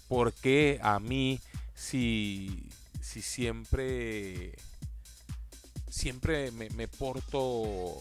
¿Por 0.09 0.33
qué 0.33 0.81
a 0.83 0.99
mí 0.99 1.41
si, 1.75 2.65
si 3.01 3.23
siempre 3.23 4.55
siempre 5.91 6.51
me, 6.51 6.89
porto 6.89 7.95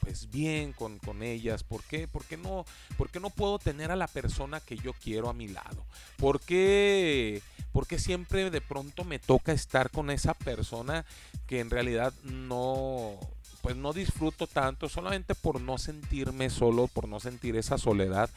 pues 0.00 0.30
bien 0.30 0.72
con, 0.72 0.98
con, 0.98 1.22
ellas? 1.22 1.62
¿Por 1.62 1.82
qué? 1.84 2.08
¿Por 2.08 2.24
qué, 2.24 2.36
no, 2.36 2.64
¿Por 2.96 3.10
qué 3.10 3.20
no 3.20 3.30
puedo 3.30 3.58
tener 3.58 3.90
a 3.90 3.96
la 3.96 4.08
persona 4.08 4.60
que 4.60 4.76
yo 4.76 4.92
quiero 4.94 5.28
a 5.28 5.34
mi 5.34 5.48
lado? 5.48 5.84
¿Por 6.16 6.40
qué, 6.40 7.42
¿Por 7.72 7.86
siempre 7.98 8.50
de 8.50 8.60
pronto 8.60 9.04
me 9.04 9.18
toca 9.18 9.52
estar 9.52 9.90
con 9.90 10.10
esa 10.10 10.34
persona 10.34 11.04
que 11.46 11.60
en 11.60 11.70
realidad 11.70 12.12
no, 12.24 13.18
pues 13.60 13.76
no 13.76 13.92
disfruto 13.92 14.46
tanto 14.46 14.88
solamente 14.88 15.34
por 15.34 15.60
no 15.60 15.78
sentirme 15.78 16.50
solo, 16.50 16.88
por 16.88 17.08
no 17.08 17.20
sentir 17.20 17.56
esa 17.56 17.78
soledad? 17.78 18.28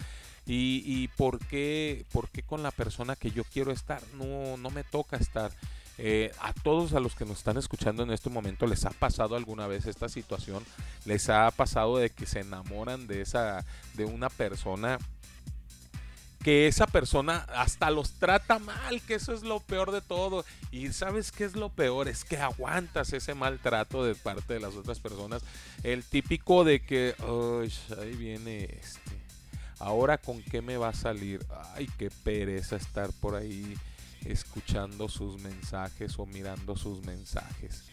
Y, 0.45 0.83
y 0.85 1.07
por 1.07 1.39
qué 1.39 2.05
con 2.45 2.61
la 2.61 2.71
persona 2.71 3.15
que 3.15 3.31
yo 3.31 3.43
quiero 3.43 3.71
estar 3.71 4.01
no, 4.13 4.57
no 4.57 4.69
me 4.69 4.83
toca 4.83 5.17
estar. 5.17 5.51
Eh, 5.97 6.31
a 6.41 6.51
todos 6.53 6.93
a 6.93 6.99
los 6.99 7.15
que 7.15 7.25
nos 7.25 7.38
están 7.38 7.58
escuchando 7.58 8.03
en 8.03 8.12
este 8.12 8.29
momento 8.29 8.67
les 8.67 8.86
ha 8.86 8.89
pasado 8.89 9.38
alguna 9.38 9.65
vez 9.65 9.86
esta 9.86 10.10
situación, 10.10 10.63
les 11.05 11.29
ha 11.29 11.49
pasado 11.51 11.97
de 11.97 12.10
que 12.10 12.25
se 12.25 12.41
enamoran 12.41 13.08
de 13.08 13.21
esa, 13.21 13.63
de 13.93 14.03
una 14.03 14.29
persona 14.29 14.99
que 16.45 16.67
esa 16.67 16.86
persona 16.86 17.38
hasta 17.55 17.89
los 17.89 18.12
trata 18.19 18.60
mal, 18.60 19.01
que 19.01 19.15
eso 19.15 19.34
es 19.34 19.41
lo 19.41 19.62
peor 19.62 19.91
de 19.91 20.01
todo. 20.01 20.45
Y 20.69 20.93
sabes 20.93 21.31
qué 21.31 21.43
es 21.43 21.55
lo 21.55 21.69
peor, 21.69 22.08
es 22.08 22.23
que 22.23 22.38
aguantas 22.38 23.13
ese 23.13 23.34
maltrato 23.34 24.05
de 24.05 24.13
parte 24.13 24.53
de 24.53 24.60
las 24.60 24.75
otras 24.75 24.99
personas. 24.99 25.41
El 25.81 26.03
típico 26.03 26.63
de 26.63 26.81
que, 26.81 27.15
ahí 27.99 28.15
viene 28.15 28.65
este. 28.65 29.19
Ahora 29.79 30.19
con 30.19 30.43
qué 30.43 30.62
me 30.62 30.77
va 30.77 30.89
a 30.89 30.93
salir. 30.93 31.43
Ay, 31.73 31.89
qué 31.97 32.12
pereza 32.12 32.75
estar 32.75 33.12
por 33.13 33.34
ahí 33.34 33.75
escuchando 34.25 35.07
sus 35.09 35.39
mensajes 35.41 36.17
o 36.19 36.25
mirando 36.25 36.75
sus 36.75 37.05
mensajes. 37.05 37.83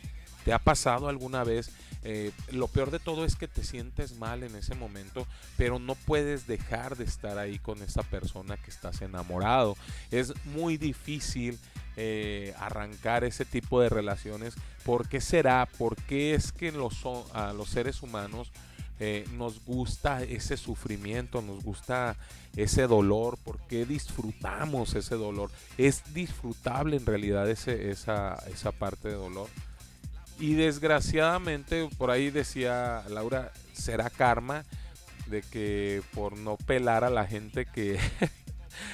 ¿Te 0.44 0.52
ha 0.52 0.58
pasado 0.58 1.08
alguna 1.08 1.44
vez? 1.44 1.70
Eh, 2.04 2.32
lo 2.50 2.66
peor 2.66 2.90
de 2.90 2.98
todo 2.98 3.24
es 3.24 3.36
que 3.36 3.46
te 3.46 3.62
sientes 3.62 4.16
mal 4.18 4.42
en 4.42 4.56
ese 4.56 4.74
momento, 4.74 5.26
pero 5.56 5.78
no 5.78 5.94
puedes 5.94 6.48
dejar 6.48 6.96
de 6.96 7.04
estar 7.04 7.38
ahí 7.38 7.60
con 7.60 7.80
esa 7.82 8.02
persona 8.02 8.56
que 8.56 8.70
estás 8.70 9.02
enamorado. 9.02 9.76
Es 10.10 10.32
muy 10.46 10.76
difícil 10.76 11.58
eh, 11.96 12.54
arrancar 12.58 13.22
ese 13.22 13.44
tipo 13.44 13.80
de 13.80 13.88
relaciones. 13.88 14.54
¿Por 14.84 15.08
qué 15.08 15.20
será? 15.20 15.68
¿Por 15.78 15.94
qué 15.94 16.34
es 16.34 16.50
que 16.50 16.72
los, 16.72 17.04
a 17.34 17.52
los 17.52 17.68
seres 17.68 18.02
humanos 18.02 18.50
eh, 19.04 19.24
nos 19.32 19.64
gusta 19.64 20.22
ese 20.22 20.56
sufrimiento, 20.56 21.42
nos 21.42 21.64
gusta 21.64 22.14
ese 22.54 22.86
dolor, 22.86 23.36
porque 23.42 23.84
disfrutamos 23.84 24.94
ese 24.94 25.16
dolor. 25.16 25.50
Es 25.76 26.14
disfrutable 26.14 26.98
en 26.98 27.06
realidad 27.06 27.50
esa, 27.50 28.36
esa 28.46 28.70
parte 28.70 29.08
de 29.08 29.14
dolor. 29.14 29.48
Y 30.38 30.54
desgraciadamente, 30.54 31.88
por 31.98 32.12
ahí 32.12 32.30
decía 32.30 33.02
Laura, 33.08 33.50
será 33.72 34.08
karma 34.08 34.64
de 35.26 35.42
que 35.42 36.00
por 36.14 36.36
no 36.36 36.56
pelar 36.56 37.02
a 37.02 37.10
la 37.10 37.26
gente 37.26 37.66
que 37.66 37.98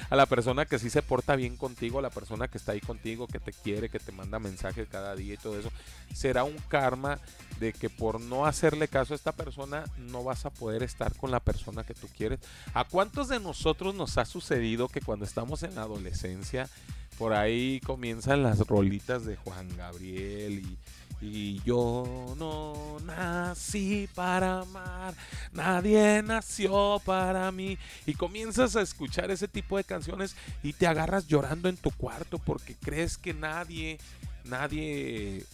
a 0.09 0.15
la 0.15 0.25
persona 0.25 0.65
que 0.65 0.79
sí 0.79 0.89
se 0.89 1.01
porta 1.01 1.35
bien 1.35 1.57
contigo, 1.57 1.99
a 1.99 2.01
la 2.01 2.09
persona 2.09 2.47
que 2.47 2.57
está 2.57 2.73
ahí 2.73 2.81
contigo, 2.81 3.27
que 3.27 3.39
te 3.39 3.53
quiere, 3.53 3.89
que 3.89 3.99
te 3.99 4.11
manda 4.11 4.39
mensajes 4.39 4.87
cada 4.89 5.15
día 5.15 5.33
y 5.33 5.37
todo 5.37 5.59
eso, 5.59 5.71
será 6.13 6.43
un 6.43 6.57
karma 6.67 7.19
de 7.59 7.73
que 7.73 7.89
por 7.89 8.19
no 8.21 8.45
hacerle 8.45 8.87
caso 8.87 9.13
a 9.13 9.15
esta 9.15 9.31
persona 9.31 9.83
no 9.97 10.23
vas 10.23 10.45
a 10.45 10.49
poder 10.49 10.83
estar 10.83 11.15
con 11.15 11.31
la 11.31 11.39
persona 11.39 11.83
que 11.83 11.93
tú 11.93 12.07
quieres. 12.15 12.39
¿A 12.73 12.83
cuántos 12.85 13.27
de 13.27 13.39
nosotros 13.39 13.95
nos 13.95 14.17
ha 14.17 14.25
sucedido 14.25 14.87
que 14.87 15.01
cuando 15.01 15.25
estamos 15.25 15.63
en 15.63 15.75
la 15.75 15.81
adolescencia, 15.81 16.69
por 17.17 17.33
ahí 17.33 17.81
comienzan 17.85 18.43
las 18.43 18.59
rolitas 18.59 19.25
de 19.25 19.35
Juan 19.35 19.67
Gabriel 19.75 20.59
y 20.59 20.77
y 21.21 21.61
yo 21.63 22.35
no 22.37 22.97
nací 23.03 24.07
para 24.15 24.61
amar, 24.61 25.13
nadie 25.51 26.21
nació 26.23 27.01
para 27.03 27.51
mí. 27.51 27.77
Y 28.05 28.13
comienzas 28.13 28.75
a 28.75 28.81
escuchar 28.81 29.29
ese 29.31 29.47
tipo 29.47 29.77
de 29.77 29.83
canciones 29.83 30.35
y 30.63 30.73
te 30.73 30.87
agarras 30.87 31.27
llorando 31.27 31.69
en 31.69 31.77
tu 31.77 31.91
cuarto 31.91 32.39
porque 32.39 32.75
crees 32.75 33.17
que 33.17 33.33
nadie, 33.33 33.97
nadie 34.45 35.45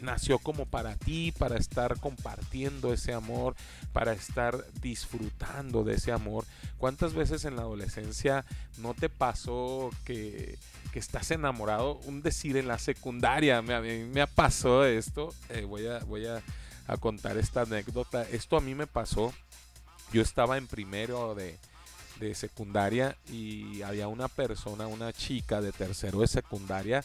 nació 0.00 0.38
como 0.38 0.66
para 0.66 0.96
ti, 0.96 1.32
para 1.32 1.56
estar 1.56 1.98
compartiendo 2.00 2.92
ese 2.92 3.12
amor, 3.12 3.54
para 3.92 4.12
estar 4.12 4.64
disfrutando 4.80 5.84
de 5.84 5.94
ese 5.94 6.12
amor. 6.12 6.44
¿Cuántas 6.78 7.14
veces 7.14 7.44
en 7.44 7.56
la 7.56 7.62
adolescencia 7.62 8.44
no 8.78 8.94
te 8.94 9.08
pasó 9.08 9.90
que 10.04 10.58
que 10.96 11.00
estás 11.00 11.30
enamorado, 11.30 12.00
un 12.06 12.22
decir 12.22 12.56
en 12.56 12.68
la 12.68 12.78
secundaria, 12.78 13.60
me, 13.60 14.06
me 14.06 14.22
ha 14.22 14.26
pasado 14.26 14.86
esto, 14.86 15.34
eh, 15.50 15.66
voy, 15.66 15.86
a, 15.86 15.98
voy 15.98 16.24
a, 16.26 16.42
contar 17.00 17.36
esta 17.36 17.60
anécdota, 17.60 18.22
esto 18.22 18.56
a 18.56 18.62
mí 18.62 18.74
me 18.74 18.86
pasó, 18.86 19.30
yo 20.10 20.22
estaba 20.22 20.56
en 20.56 20.66
primero 20.66 21.34
de, 21.34 21.58
de 22.18 22.34
secundaria 22.34 23.14
y 23.30 23.82
había 23.82 24.08
una 24.08 24.28
persona, 24.28 24.86
una 24.86 25.12
chica 25.12 25.60
de 25.60 25.70
tercero 25.70 26.20
de 26.20 26.28
secundaria, 26.28 27.04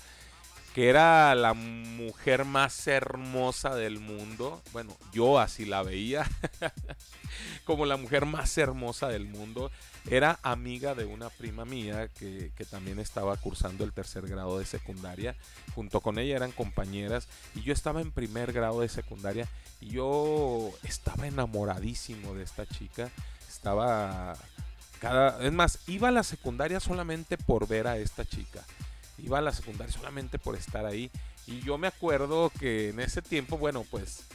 que 0.73 0.87
era 0.87 1.35
la 1.35 1.53
mujer 1.53 2.45
más 2.45 2.87
hermosa 2.87 3.75
del 3.75 3.99
mundo. 3.99 4.61
Bueno, 4.71 4.95
yo 5.11 5.39
así 5.39 5.65
la 5.65 5.83
veía 5.83 6.29
como 7.65 7.85
la 7.85 7.97
mujer 7.97 8.25
más 8.25 8.57
hermosa 8.57 9.09
del 9.09 9.25
mundo. 9.25 9.69
Era 10.09 10.39
amiga 10.43 10.95
de 10.95 11.05
una 11.05 11.29
prima 11.29 11.65
mía 11.65 12.07
que, 12.07 12.51
también 12.69 12.99
estaba 12.99 13.35
cursando 13.37 13.83
el 13.83 13.91
tercer 13.91 14.27
grado 14.27 14.59
de 14.59 14.65
secundaria. 14.65 15.35
Junto 15.75 15.99
con 15.99 16.17
ella 16.17 16.37
eran 16.37 16.51
compañeras 16.51 17.27
y 17.53 17.61
yo 17.61 17.73
estaba 17.73 18.01
en 18.01 18.11
primer 18.11 18.53
grado 18.53 18.81
de 18.81 18.89
secundaria 18.89 19.47
y 19.81 19.89
yo 19.89 20.71
estaba 20.83 21.27
enamoradísimo 21.27 22.33
de 22.33 22.43
esta 22.43 22.65
chica. 22.65 23.11
Estaba 23.49 24.37
cada... 24.99 25.43
Es 25.43 25.51
más, 25.51 25.79
iba 25.87 26.07
a 26.07 26.11
la 26.11 26.23
secundaria 26.23 26.79
solamente 26.79 27.37
por 27.37 27.67
ver 27.67 27.87
a 27.87 27.97
esta 27.97 28.23
chica 28.23 28.63
iba 29.23 29.37
a 29.37 29.41
la 29.41 29.53
secundaria 29.53 29.93
solamente 29.93 30.39
por 30.39 30.55
estar 30.55 30.85
ahí. 30.85 31.11
Y 31.47 31.61
yo 31.61 31.77
me 31.77 31.87
acuerdo 31.87 32.51
que 32.59 32.89
en 32.89 32.99
ese 32.99 33.21
tiempo, 33.21 33.57
bueno, 33.57 33.85
pues, 33.89 34.25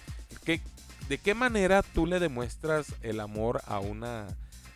¿de 1.09 1.19
qué 1.19 1.35
manera 1.35 1.83
tú 1.83 2.07
le 2.07 2.19
demuestras 2.19 2.95
el 3.03 3.21
amor 3.21 3.63
a 3.67 3.81
una, 3.81 4.27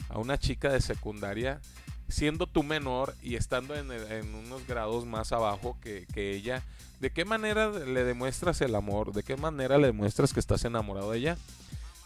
a 0.09 0.19
una 0.19 0.39
chica 0.39 0.71
de 0.71 0.81
secundaria 0.81 1.61
siendo 2.09 2.49
tú 2.49 2.65
menor 2.65 3.15
y 3.23 3.37
estando 3.37 3.75
en, 3.77 4.35
unos 4.35 4.67
grados 4.67 5.07
más 5.07 5.33
abajo 5.33 5.77
que, 5.81 6.07
ella? 6.15 6.63
¿De 7.01 7.11
qué 7.11 7.25
manera 7.25 7.71
le 7.71 8.05
demuestras 8.05 8.61
el 8.61 8.75
amor? 8.75 9.13
¿De 9.13 9.23
qué 9.23 9.37
manera 9.37 9.79
le 9.79 9.89
demuestras 9.89 10.33
que 10.33 10.41
estás 10.41 10.65
enamorado 10.65 11.13
de 11.13 11.19
ella? 11.19 11.39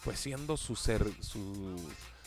Pues 0.03 0.19
siendo 0.19 0.57
su 0.57 0.75
ser, 0.75 1.05
su, 1.21 1.75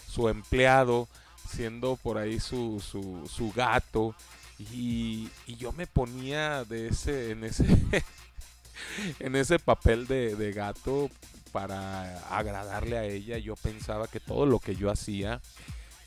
su 0.09 0.29
empleado, 0.29 1.09
siendo 1.49 1.97
por 1.97 2.19
ahí 2.19 2.41
su, 2.41 2.81
su, 2.81 3.29
su 3.33 3.53
gato, 3.53 4.15
y, 4.59 5.31
yo 5.47 5.73
me 5.73 5.87
ponía 5.87 6.65
de 6.65 6.89
ese, 6.89 7.31
en 7.31 7.45
ese, 7.45 7.65
en 9.21 9.37
ese 9.37 9.59
papel 9.59 10.07
de, 10.07 10.53
gato 10.53 11.11
para 11.53 12.19
agradarle 12.37 12.99
a 12.99 13.05
ella. 13.05 13.39
Yo 13.39 13.57
pensaba 13.57 14.09
que 14.09 14.21
todo 14.21 14.47
lo 14.47 14.59
que 14.59 14.77
yo 14.77 14.91
hacía 14.91 15.41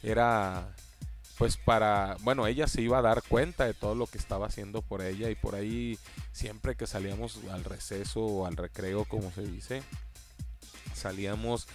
era 0.03 0.73
pues 1.37 1.57
para, 1.57 2.17
bueno, 2.21 2.45
ella 2.45 2.67
se 2.67 2.83
iba 2.83 2.99
a 2.99 3.01
dar 3.01 3.23
cuenta 3.23 3.65
de 3.65 3.73
todo 3.73 3.95
lo 3.95 4.05
que 4.05 4.19
estaba 4.19 4.45
haciendo 4.45 4.83
por 4.83 5.01
ella 5.01 5.27
y 5.31 5.35
por 5.35 5.55
ahí 5.55 5.97
siempre 6.33 6.75
que 6.75 6.85
salíamos 6.85 7.39
al 7.51 7.63
receso 7.63 8.21
o 8.21 8.45
al 8.45 8.55
recreo, 8.55 9.05
como 9.05 9.31
se 9.31 9.41
dice, 9.41 9.81
salíamos 10.93 11.67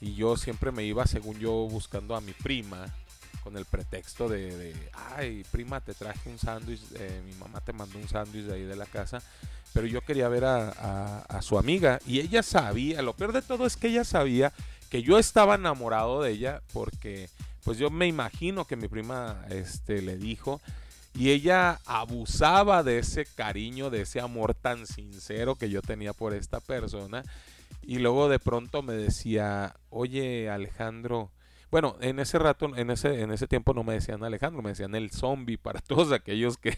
y 0.00 0.14
yo 0.14 0.38
siempre 0.38 0.72
me 0.72 0.84
iba, 0.84 1.06
según 1.06 1.38
yo, 1.38 1.52
buscando 1.68 2.16
a 2.16 2.22
mi 2.22 2.32
prima 2.32 2.86
con 3.42 3.56
el 3.56 3.64
pretexto 3.64 4.28
de, 4.28 4.74
ay, 5.16 5.44
prima, 5.50 5.80
te 5.80 5.94
traje 5.94 6.30
un 6.30 6.38
sándwich, 6.38 6.80
eh, 6.94 7.22
mi 7.24 7.34
mamá 7.34 7.60
te 7.60 7.72
mandó 7.72 7.98
un 7.98 8.08
sándwich 8.08 8.44
de 8.44 8.54
ahí 8.54 8.62
de 8.62 8.76
la 8.76 8.86
casa, 8.86 9.22
pero 9.72 9.86
yo 9.86 10.00
quería 10.02 10.28
ver 10.28 10.44
a, 10.44 11.40
su 11.42 11.58
amiga 11.58 12.00
y 12.06 12.20
ella 12.20 12.42
sabía, 12.42 13.02
lo 13.02 13.14
peor 13.14 13.32
de 13.32 13.42
todo 13.42 13.66
es 13.66 13.76
que 13.76 13.88
ella 13.88 14.04
sabía 14.04 14.52
que 14.90 15.02
yo 15.02 15.18
estaba 15.18 15.54
enamorado 15.54 16.22
de 16.22 16.32
ella 16.32 16.60
porque 16.72 17.30
pues 17.64 17.78
yo 17.78 17.90
me 17.90 18.06
imagino 18.06 18.66
que 18.66 18.76
mi 18.76 18.88
prima 18.88 19.44
este, 19.48 20.02
le 20.02 20.16
dijo 20.16 20.60
Y 21.14 21.30
ella 21.30 21.80
abusaba 21.86 22.82
de 22.82 22.98
ese 22.98 23.24
cariño, 23.24 23.90
de 23.90 24.02
ese 24.02 24.20
amor 24.20 24.54
tan 24.54 24.86
sincero 24.86 25.54
que 25.54 25.70
yo 25.70 25.82
tenía 25.82 26.12
por 26.12 26.34
esta 26.34 26.60
persona. 26.60 27.24
Y 27.82 27.98
luego 27.98 28.28
de 28.28 28.38
pronto 28.38 28.82
me 28.82 28.94
decía, 28.94 29.74
oye 29.88 30.50
Alejandro, 30.50 31.30
bueno, 31.70 31.96
en 32.00 32.18
ese 32.18 32.38
rato, 32.38 32.74
en 32.76 32.90
ese, 32.90 33.20
en 33.20 33.30
ese 33.30 33.46
tiempo 33.46 33.74
no 33.74 33.84
me 33.84 33.94
decían 33.94 34.24
Alejandro, 34.24 34.62
me 34.62 34.70
decían 34.70 34.94
el 34.94 35.10
zombie 35.10 35.58
para 35.58 35.80
todos 35.86 36.12
aquellos 36.12 36.56
que, 36.56 36.76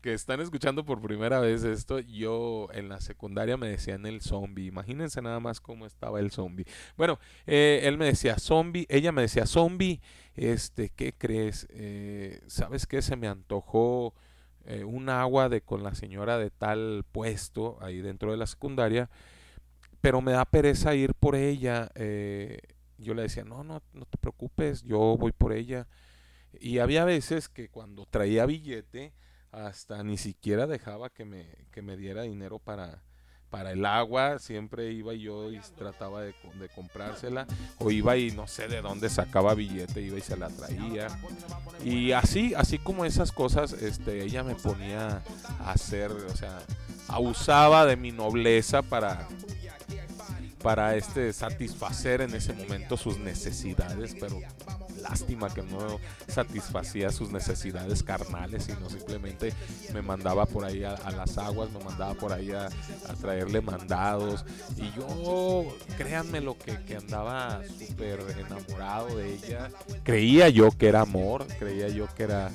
que 0.00 0.14
están 0.14 0.40
escuchando 0.40 0.84
por 0.84 1.02
primera 1.02 1.40
vez 1.40 1.64
esto. 1.64 1.98
Yo 2.00 2.68
en 2.72 2.88
la 2.88 3.00
secundaria 3.00 3.56
me 3.56 3.68
decían 3.68 4.06
el 4.06 4.20
zombie. 4.22 4.66
Imagínense 4.66 5.20
nada 5.20 5.40
más 5.40 5.60
cómo 5.60 5.86
estaba 5.86 6.20
el 6.20 6.30
zombie. 6.30 6.66
Bueno, 6.96 7.18
eh, 7.46 7.82
él 7.84 7.98
me 7.98 8.06
decía 8.06 8.38
zombie, 8.38 8.86
ella 8.88 9.12
me 9.12 9.22
decía 9.22 9.46
zombie. 9.46 10.00
Este, 10.34 10.88
¿qué 10.88 11.12
crees? 11.12 11.66
Eh, 11.70 12.40
¿Sabes 12.46 12.86
qué? 12.86 13.02
Se 13.02 13.16
me 13.16 13.28
antojó 13.28 14.14
eh, 14.64 14.84
un 14.84 15.08
agua 15.08 15.48
de 15.48 15.60
con 15.60 15.82
la 15.82 15.94
señora 15.94 16.38
de 16.38 16.50
tal 16.50 17.04
puesto 17.12 17.78
ahí 17.82 18.00
dentro 18.00 18.30
de 18.30 18.38
la 18.38 18.46
secundaria, 18.46 19.10
pero 20.00 20.22
me 20.22 20.32
da 20.32 20.44
pereza 20.44 20.94
ir 20.94 21.14
por 21.14 21.36
ella. 21.36 21.90
Yo 22.98 23.14
le 23.14 23.22
decía, 23.22 23.44
no, 23.44 23.64
no, 23.64 23.82
no 23.92 24.06
te 24.06 24.18
preocupes, 24.18 24.82
yo 24.82 25.16
voy 25.16 25.32
por 25.32 25.52
ella. 25.52 25.86
Y 26.60 26.78
había 26.78 27.04
veces 27.04 27.48
que 27.48 27.68
cuando 27.68 28.06
traía 28.06 28.46
billete, 28.46 29.12
hasta 29.50 30.02
ni 30.02 30.18
siquiera 30.18 30.66
dejaba 30.66 31.10
que 31.10 31.24
me, 31.24 31.46
que 31.70 31.82
me 31.82 31.96
diera 31.96 32.22
dinero 32.22 32.58
para, 32.58 33.02
para 33.50 33.70
el 33.70 33.86
agua, 33.86 34.40
siempre 34.40 34.90
iba 34.92 35.14
yo 35.14 35.52
y 35.52 35.60
trataba 35.76 36.22
de, 36.22 36.34
de, 36.58 36.68
comprársela, 36.74 37.46
o 37.78 37.90
iba 37.92 38.16
y 38.16 38.32
no 38.32 38.48
sé 38.48 38.66
de 38.66 38.82
dónde 38.82 39.08
sacaba 39.08 39.54
billete, 39.54 40.02
iba 40.02 40.18
y 40.18 40.22
se 40.22 40.36
la 40.36 40.48
traía. 40.48 41.06
Y 41.84 42.10
así, 42.12 42.52
así 42.54 42.78
como 42.78 43.04
esas 43.04 43.30
cosas, 43.30 43.72
este, 43.74 44.24
ella 44.24 44.42
me 44.42 44.56
ponía 44.56 45.22
a 45.60 45.70
hacer, 45.70 46.10
o 46.10 46.36
sea, 46.36 46.58
abusaba 47.06 47.86
de 47.86 47.96
mi 47.96 48.10
nobleza 48.10 48.82
para, 48.82 49.28
para 50.64 50.96
este 50.96 51.30
satisfacer 51.34 52.22
en 52.22 52.34
ese 52.34 52.54
momento 52.54 52.96
sus 52.96 53.18
necesidades, 53.18 54.16
pero 54.18 54.40
lástima 55.02 55.52
que 55.52 55.62
no 55.62 56.00
satisfacía 56.26 57.12
sus 57.12 57.30
necesidades 57.30 58.02
carnales, 58.02 58.64
sino 58.64 58.88
simplemente 58.88 59.52
me 59.92 60.00
mandaba 60.00 60.46
por 60.46 60.64
ahí 60.64 60.82
a, 60.82 60.96
las 61.10 61.36
aguas, 61.36 61.70
me 61.70 61.84
mandaba 61.84 62.14
por 62.14 62.32
ahí 62.32 62.52
a, 62.52 62.68
a, 62.68 63.14
traerle 63.20 63.60
mandados. 63.60 64.46
Y 64.78 64.90
yo, 64.96 65.66
créanme 65.98 66.40
lo 66.40 66.56
que, 66.56 66.82
que 66.84 66.96
andaba 66.96 67.60
súper 67.86 68.20
enamorado 68.38 69.18
de 69.18 69.34
ella. 69.34 69.70
Creía 70.02 70.48
yo 70.48 70.70
que 70.70 70.88
era 70.88 71.02
amor, 71.02 71.46
creía 71.58 71.88
yo 71.88 72.06
que 72.14 72.22
era 72.22 72.50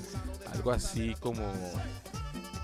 algo 0.52 0.72
así 0.72 1.16
como 1.20 1.44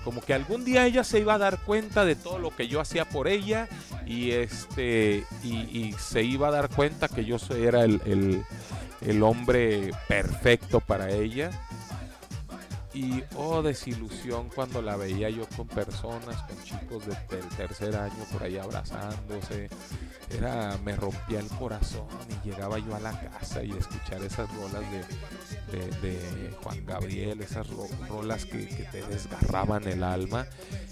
como 0.06 0.20
que 0.20 0.34
algún 0.34 0.64
día 0.64 0.86
ella 0.86 1.02
se 1.02 1.18
iba 1.18 1.34
a 1.34 1.38
dar 1.38 1.58
cuenta 1.58 2.04
de 2.04 2.14
todo 2.14 2.38
lo 2.38 2.54
que 2.54 2.68
yo 2.68 2.80
hacía 2.80 3.06
por 3.06 3.26
ella 3.26 3.68
y 4.06 4.30
este 4.30 5.24
y, 5.42 5.92
se 5.98 6.22
iba 6.22 6.46
a 6.46 6.52
dar 6.52 6.68
cuenta 6.68 7.08
que 7.08 7.24
yo 7.24 7.38
era 7.50 7.82
el, 7.82 8.44
el 9.00 9.22
hombre 9.24 9.90
perfecto 10.06 10.78
para 10.78 11.10
ella 11.10 11.50
y 12.96 13.22
oh 13.36 13.60
desilusión 13.60 14.48
cuando 14.54 14.80
la 14.80 14.96
veía 14.96 15.28
yo 15.28 15.46
con 15.54 15.68
personas, 15.68 16.42
con 16.44 16.64
chicos 16.64 17.04
de, 17.06 17.36
del 17.36 17.46
tercer 17.50 17.94
año 17.94 18.24
por 18.32 18.42
ahí 18.42 18.56
abrazándose. 18.56 19.68
Era, 20.30 20.76
me 20.82 20.96
rompía 20.96 21.38
el 21.38 21.46
corazón 21.48 22.06
y 22.28 22.48
llegaba 22.48 22.78
yo 22.78 22.96
a 22.96 23.00
la 23.00 23.20
casa 23.20 23.62
y 23.62 23.70
escuchar 23.70 24.22
esas 24.22 24.48
rolas 24.56 24.82
de, 24.90 25.78
de, 26.00 26.50
Juan 26.62 26.84
Gabriel, 26.84 27.40
esas 27.42 27.68
ro, 27.68 27.86
rolas 28.08 28.44
que, 28.44 28.66
que, 28.66 28.84
te 28.84 29.06
desgarraban 29.06 29.86
el 29.86 30.02
alma 30.02 30.46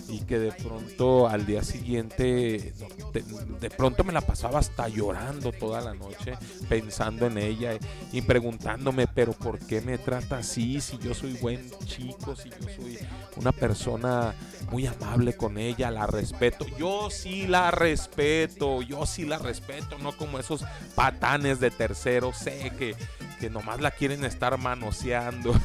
y 0.08 0.20
que 0.20 0.38
de 0.38 0.52
pronto 0.52 1.26
al 1.26 1.46
día 1.46 1.64
siguiente, 1.64 2.74
de, 3.12 3.24
de 3.60 3.70
pronto 3.70 4.04
me 4.04 4.12
la 4.12 4.20
pasaba 4.20 4.60
hasta 4.60 4.88
llorando 4.88 5.50
toda 5.50 5.80
la 5.80 5.94
noche, 5.94 6.34
pensando 6.68 7.26
en 7.26 7.38
ella 7.38 7.72
y 8.12 8.22
preguntándome, 8.22 9.08
pero 9.08 9.32
¿por 9.32 9.58
qué 9.58 9.80
me 9.80 9.98
trata 9.98 10.38
así 10.38 10.80
si 10.80 10.98
yo 10.98 11.12
soy 11.12 11.32
buen 11.34 11.70
chico, 11.86 11.93
si 11.94 12.50
yo 12.50 12.68
soy 12.76 12.98
una 13.36 13.52
persona 13.52 14.34
muy 14.70 14.86
amable 14.86 15.36
con 15.36 15.58
ella, 15.58 15.90
la 15.90 16.06
respeto. 16.06 16.66
Yo 16.78 17.10
sí 17.10 17.46
la 17.46 17.70
respeto, 17.70 18.82
yo 18.82 19.06
sí 19.06 19.24
la 19.24 19.38
respeto, 19.38 19.98
no 19.98 20.12
como 20.12 20.38
esos 20.38 20.64
patanes 20.94 21.60
de 21.60 21.70
tercero, 21.70 22.32
sé 22.32 22.72
que, 22.78 22.96
que 23.40 23.50
nomás 23.50 23.80
la 23.80 23.90
quieren 23.90 24.24
estar 24.24 24.58
manoseando. 24.58 25.54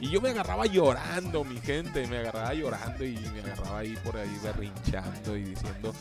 y 0.00 0.10
yo 0.10 0.20
me 0.20 0.30
agarraba 0.30 0.66
llorando, 0.66 1.44
mi 1.44 1.60
gente, 1.60 2.06
me 2.06 2.18
agarraba 2.18 2.54
llorando 2.54 3.04
y 3.04 3.16
me 3.16 3.40
agarraba 3.40 3.78
ahí 3.78 3.96
por 4.04 4.16
ahí 4.16 4.38
berrinchando 4.42 5.36
y 5.36 5.44
diciendo, 5.44 5.94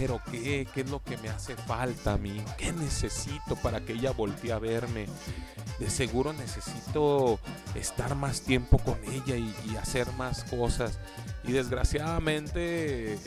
pero 0.00 0.18
¿qué, 0.30 0.66
¿qué 0.72 0.80
es 0.80 0.90
lo 0.90 1.02
que 1.04 1.18
me 1.18 1.28
hace 1.28 1.54
falta 1.54 2.14
a 2.14 2.16
mí? 2.16 2.42
¿Qué 2.56 2.72
necesito 2.72 3.54
para 3.62 3.80
que 3.80 3.92
ella 3.92 4.12
voltee 4.12 4.50
a 4.50 4.58
verme? 4.58 5.04
De 5.78 5.90
seguro 5.90 6.32
necesito 6.32 7.38
estar 7.74 8.14
más 8.14 8.40
tiempo 8.40 8.78
con 8.78 8.98
ella 9.04 9.36
y, 9.36 9.76
hacer 9.76 10.10
más 10.14 10.44
cosas. 10.44 10.98
Y 11.44 11.52
desgraciadamente 11.52 13.18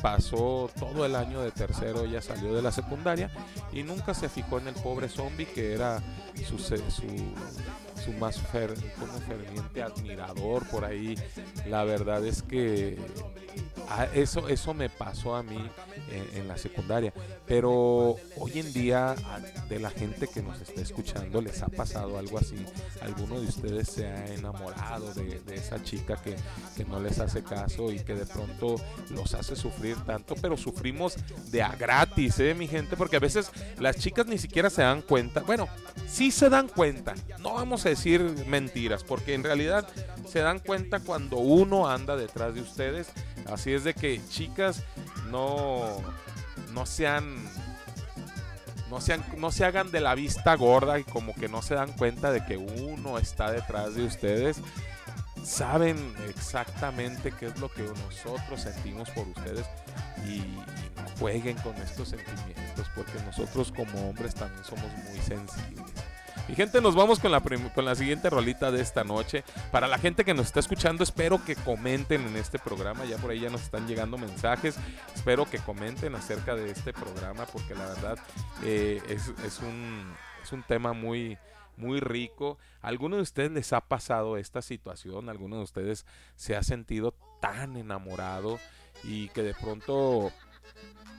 pasó 0.00 0.70
todo 0.78 1.04
el 1.04 1.16
año 1.16 1.40
de 1.40 1.50
tercero, 1.50 2.04
ella 2.04 2.22
salió 2.22 2.54
de 2.54 2.62
la 2.62 2.70
secundaria 2.70 3.28
y 3.72 3.82
nunca 3.82 4.14
se 4.14 4.28
fijó 4.28 4.58
en 4.58 4.68
el 4.68 4.74
pobre 4.74 5.08
zombie 5.08 5.46
que 5.46 5.74
era 5.74 6.00
su, 6.46 6.58
su, 6.58 6.74
su 8.04 8.12
más 8.12 8.40
fer, 8.40 8.74
como 8.98 9.12
ferviente 9.20 9.82
admirador 9.82 10.66
por 10.68 10.84
ahí. 10.84 11.14
La 11.66 11.84
verdad 11.84 12.24
es 12.26 12.42
que 12.42 12.98
eso, 14.14 14.48
eso 14.48 14.74
me 14.74 14.88
pasó 14.88 15.34
a 15.34 15.42
mí 15.42 15.58
en, 16.10 16.40
en, 16.40 16.48
la 16.48 16.56
secundaria. 16.56 17.12
Pero 17.46 18.16
hoy 18.36 18.52
en 18.54 18.72
día 18.72 19.14
de 19.68 19.78
la 19.80 19.90
gente 19.90 20.28
que 20.28 20.42
nos 20.42 20.60
está 20.60 20.80
escuchando 20.80 21.40
les 21.40 21.62
ha 21.62 21.68
pasado 21.68 22.18
algo 22.18 22.38
así. 22.38 22.64
Alguno 23.02 23.40
de 23.40 23.48
ustedes 23.48 23.88
se 23.88 24.06
ha 24.06 24.26
enamorado 24.34 25.12
de, 25.14 25.40
de 25.40 25.54
esa 25.56 25.82
chica 25.82 26.16
que, 26.16 26.36
que 26.76 26.84
no 26.84 27.00
les 27.00 27.18
hace 27.18 27.42
caso 27.42 27.90
y 27.90 28.00
que 28.00 28.14
de 28.14 28.26
pronto 28.26 28.76
los 29.10 29.34
hace 29.34 29.56
sufrir 29.56 29.96
tanto, 30.04 30.34
pero 30.40 30.56
sufrimos 30.56 31.16
de 31.50 31.62
a 31.62 31.74
gratis, 31.74 32.38
¿eh, 32.38 32.54
mi 32.54 32.68
gente? 32.68 32.96
Porque 32.96 33.16
a 33.16 33.20
veces 33.20 33.50
las 33.78 33.96
chicas 33.96 34.26
ni 34.26 34.38
siquiera 34.38 34.70
se 34.70 34.82
dan 34.82 35.02
cuenta. 35.02 35.40
Bueno, 35.40 35.68
sí 36.08 36.30
se 36.30 36.48
dan 36.48 36.68
cuenta. 36.68 37.14
No 37.38 37.54
vamos 37.54 37.84
a 37.86 37.89
decir 37.90 38.20
mentiras, 38.46 39.04
porque 39.04 39.34
en 39.34 39.44
realidad 39.44 39.88
se 40.26 40.40
dan 40.40 40.58
cuenta 40.58 41.00
cuando 41.00 41.36
uno 41.36 41.88
anda 41.88 42.16
detrás 42.16 42.54
de 42.54 42.62
ustedes. 42.62 43.10
Así 43.46 43.72
es 43.72 43.84
de 43.84 43.94
que 43.94 44.20
chicas 44.28 44.82
no, 45.30 45.98
no 46.72 46.86
sean 46.86 47.48
no, 48.90 49.00
sean, 49.00 49.24
no 49.38 49.52
se 49.52 49.64
hagan 49.64 49.90
de 49.92 50.00
la 50.00 50.14
vista 50.14 50.54
gorda 50.56 50.98
y 50.98 51.04
como 51.04 51.34
que 51.34 51.48
no 51.48 51.62
se 51.62 51.74
dan 51.74 51.92
cuenta 51.92 52.32
de 52.32 52.44
que 52.44 52.56
uno 52.56 53.18
está 53.18 53.50
detrás 53.52 53.94
de 53.94 54.04
ustedes. 54.04 54.60
Saben 55.44 56.14
exactamente 56.28 57.32
qué 57.32 57.46
es 57.46 57.58
lo 57.58 57.70
que 57.70 57.82
nosotros 57.82 58.60
sentimos 58.60 59.08
por 59.10 59.26
ustedes 59.28 59.66
y, 60.26 60.42
jueguen 61.18 61.56
con 61.58 61.76
estos 61.76 62.08
sentimientos 62.08 62.86
porque 62.94 63.12
nosotros 63.26 63.70
como 63.72 64.08
hombres 64.08 64.34
también 64.34 64.64
somos 64.64 64.90
muy 65.08 65.18
sensibles. 65.18 65.92
Y 66.48 66.54
gente, 66.54 66.80
nos 66.80 66.94
vamos 66.96 67.20
con 67.20 67.30
la, 67.30 67.40
con 67.40 67.84
la 67.84 67.94
siguiente 67.94 68.28
rolita 68.28 68.70
de 68.70 68.80
esta 68.80 69.04
noche. 69.04 69.44
Para 69.70 69.86
la 69.86 69.98
gente 69.98 70.24
que 70.24 70.34
nos 70.34 70.46
está 70.46 70.60
escuchando, 70.60 71.04
espero 71.04 71.44
que 71.44 71.54
comenten 71.54 72.26
en 72.26 72.36
este 72.36 72.58
programa. 72.58 73.04
Ya 73.04 73.18
por 73.18 73.30
ahí 73.30 73.40
ya 73.40 73.50
nos 73.50 73.62
están 73.62 73.86
llegando 73.86 74.18
mensajes. 74.18 74.76
Espero 75.14 75.48
que 75.48 75.58
comenten 75.58 76.14
acerca 76.14 76.54
de 76.56 76.70
este 76.70 76.92
programa 76.92 77.46
porque 77.46 77.74
la 77.74 77.86
verdad 77.86 78.18
eh, 78.64 79.00
es, 79.08 79.32
es, 79.44 79.60
un, 79.60 80.12
es 80.42 80.52
un 80.52 80.62
tema 80.64 80.92
muy, 80.92 81.38
muy 81.76 82.00
rico. 82.00 82.58
¿A 82.82 82.88
alguno 82.88 83.16
de 83.16 83.22
ustedes 83.22 83.52
les 83.52 83.72
ha 83.72 83.80
pasado 83.80 84.36
esta 84.36 84.62
situación? 84.62 85.28
¿Alguno 85.28 85.56
de 85.56 85.62
ustedes 85.62 86.06
se 86.34 86.56
ha 86.56 86.62
sentido 86.62 87.14
tan 87.40 87.76
enamorado 87.76 88.58
y 89.04 89.28
que 89.28 89.42
de 89.42 89.54
pronto 89.54 90.32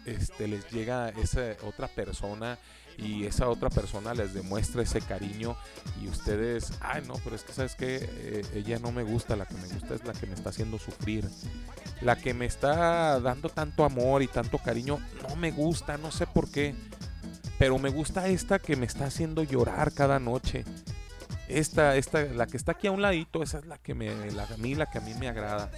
este, 0.05 0.47
les 0.47 0.69
llega 0.71 1.09
esa 1.09 1.55
otra 1.63 1.87
persona 1.87 2.57
y 3.01 3.25
esa 3.25 3.49
otra 3.49 3.69
persona 3.69 4.13
les 4.13 4.33
demuestra 4.33 4.83
ese 4.83 5.01
cariño 5.01 5.57
y 6.01 6.07
ustedes, 6.07 6.71
ay 6.81 7.01
no, 7.07 7.15
pero 7.23 7.35
es 7.35 7.43
que 7.43 7.53
sabes 7.53 7.75
que 7.75 7.99
eh, 8.01 8.45
ella 8.53 8.79
no 8.79 8.91
me 8.91 9.03
gusta, 9.03 9.35
la 9.35 9.45
que 9.45 9.55
me 9.55 9.67
gusta 9.67 9.95
es 9.95 10.05
la 10.05 10.13
que 10.13 10.27
me 10.27 10.35
está 10.35 10.49
haciendo 10.49 10.77
sufrir. 10.77 11.27
La 12.01 12.15
que 12.15 12.33
me 12.33 12.45
está 12.45 13.19
dando 13.19 13.49
tanto 13.49 13.83
amor 13.83 14.23
y 14.23 14.27
tanto 14.27 14.57
cariño 14.57 14.99
no 15.27 15.35
me 15.35 15.51
gusta, 15.51 15.97
no 15.97 16.11
sé 16.11 16.27
por 16.27 16.49
qué. 16.49 16.75
Pero 17.59 17.77
me 17.77 17.89
gusta 17.89 18.27
esta 18.27 18.59
que 18.59 18.75
me 18.75 18.85
está 18.85 19.05
haciendo 19.05 19.43
llorar 19.43 19.91
cada 19.91 20.19
noche. 20.19 20.63
Esta, 21.59 21.95
esta, 21.95 22.23
la 22.23 22.47
que 22.47 22.57
está 22.57 22.73
aquí 22.73 22.87
a 22.87 22.91
un 22.91 23.01
ladito, 23.01 23.43
esa 23.43 23.59
es 23.59 23.65
la 23.65 23.77
que 23.77 23.93
me, 23.93 24.31
la, 24.31 24.43
a 24.43 24.57
mí, 24.57 24.75
que 24.91 24.97
a 24.97 25.01
mí 25.01 25.13
me 25.15 25.27
agrada. 25.27 25.69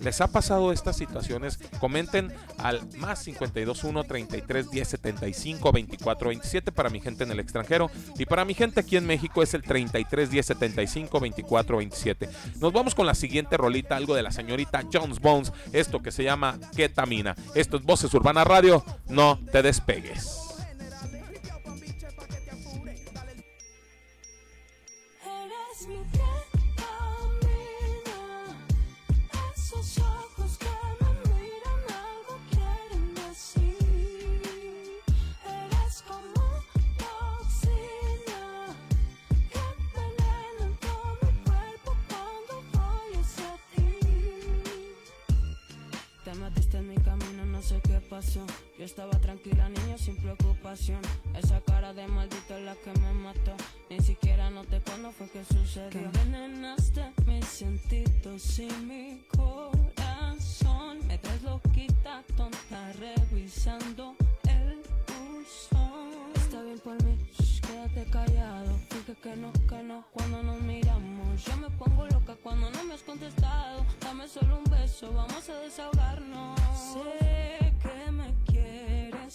¿Les 0.00 0.20
ha 0.20 0.28
pasado 0.28 0.72
estas 0.72 0.96
situaciones? 0.96 1.58
Comenten 1.80 2.32
al 2.58 2.80
más 2.98 3.22
521 3.24 4.04
33 4.04 4.70
10 4.70 4.88
75 4.88 5.72
24 5.72 6.28
27 6.28 6.72
para 6.72 6.90
mi 6.90 7.00
gente 7.00 7.24
en 7.24 7.30
el 7.30 7.40
extranjero. 7.40 7.90
Y 8.18 8.26
para 8.26 8.44
mi 8.44 8.54
gente 8.54 8.80
aquí 8.80 8.96
en 8.96 9.06
México 9.06 9.42
es 9.42 9.54
el 9.54 9.62
33 9.62 10.30
10 10.30 10.46
75 10.46 11.20
24 11.20 11.76
27. 11.78 12.28
Nos 12.60 12.72
vamos 12.72 12.94
con 12.94 13.06
la 13.06 13.14
siguiente 13.14 13.56
rolita, 13.56 13.96
algo 13.96 14.14
de 14.14 14.22
la 14.22 14.30
señorita 14.30 14.84
Jones 14.92 15.20
Bones. 15.20 15.52
Esto 15.72 16.00
que 16.02 16.12
se 16.12 16.24
llama 16.24 16.58
Ketamina. 16.76 17.34
Esto 17.54 17.76
es 17.76 17.82
Voces 17.82 18.12
Urbana 18.14 18.44
Radio. 18.44 18.84
No 19.08 19.38
te 19.52 19.62
despegues. 19.62 20.47
Metiste 46.48 46.78
en 46.78 46.88
mi 46.88 46.96
camino, 46.96 47.44
no 47.44 47.60
sé 47.62 47.80
qué 47.82 48.00
pasó. 48.08 48.44
Yo 48.78 48.84
estaba 48.84 49.12
tranquila, 49.20 49.68
niño, 49.68 49.98
sin 49.98 50.16
preocupación. 50.16 51.00
Esa 51.34 51.60
cara 51.60 51.92
de 51.92 52.06
maldito 52.06 52.56
es 52.56 52.64
la 52.64 52.74
que 52.76 52.92
me 53.00 53.12
mató. 53.12 53.54
Ni 53.90 54.00
siquiera 54.00 54.50
noté 54.50 54.80
cuándo 54.80 55.12
fue 55.12 55.28
que 55.28 55.44
sucedió. 55.44 55.90
Que 55.90 56.04
envenenaste 56.04 57.12
mis 57.26 57.44
sentidos 57.44 58.58
y 58.58 58.68
mi 58.84 59.22
corazón. 59.36 61.06
Me 61.06 61.18
traes 61.18 61.42
loquita, 61.42 62.22
tonta, 62.36 62.92
revisando 62.94 64.16
que 69.22 69.34
no, 69.34 69.52
que 69.68 69.82
no, 69.82 70.04
cuando 70.12 70.42
nos 70.42 70.60
miramos. 70.60 71.44
Yo 71.44 71.56
me 71.56 71.70
pongo 71.70 72.06
loca 72.06 72.36
cuando 72.42 72.70
no 72.70 72.84
me 72.84 72.94
has 72.94 73.02
contestado. 73.02 73.84
Dame 74.00 74.28
solo 74.28 74.58
un 74.58 74.64
beso, 74.64 75.12
vamos 75.12 75.48
a 75.48 75.58
desahogarnos. 75.60 76.60
Sé 76.92 77.74
que 77.82 78.10
me 78.12 78.34
quieres 78.46 79.32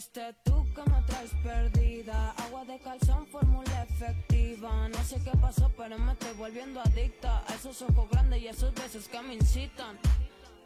diste 0.00 0.34
tú 0.44 0.66
que 0.74 0.82
me 0.90 1.02
traes 1.02 1.30
perdida. 1.42 2.30
Agua 2.44 2.64
de 2.64 2.78
calzón, 2.78 3.26
fórmula 3.26 3.82
efectiva. 3.82 4.88
No 4.88 5.02
sé 5.04 5.16
qué 5.22 5.32
pasó 5.38 5.70
pero 5.76 5.98
me 5.98 6.12
estoy 6.12 6.32
volviendo 6.38 6.80
adicta. 6.80 7.44
A 7.46 7.54
esos 7.54 7.82
ojos 7.82 8.08
grandes 8.10 8.40
y 8.40 8.48
esos 8.48 8.72
besos 8.74 9.06
que 9.08 9.20
me 9.20 9.34
incitan. 9.34 9.98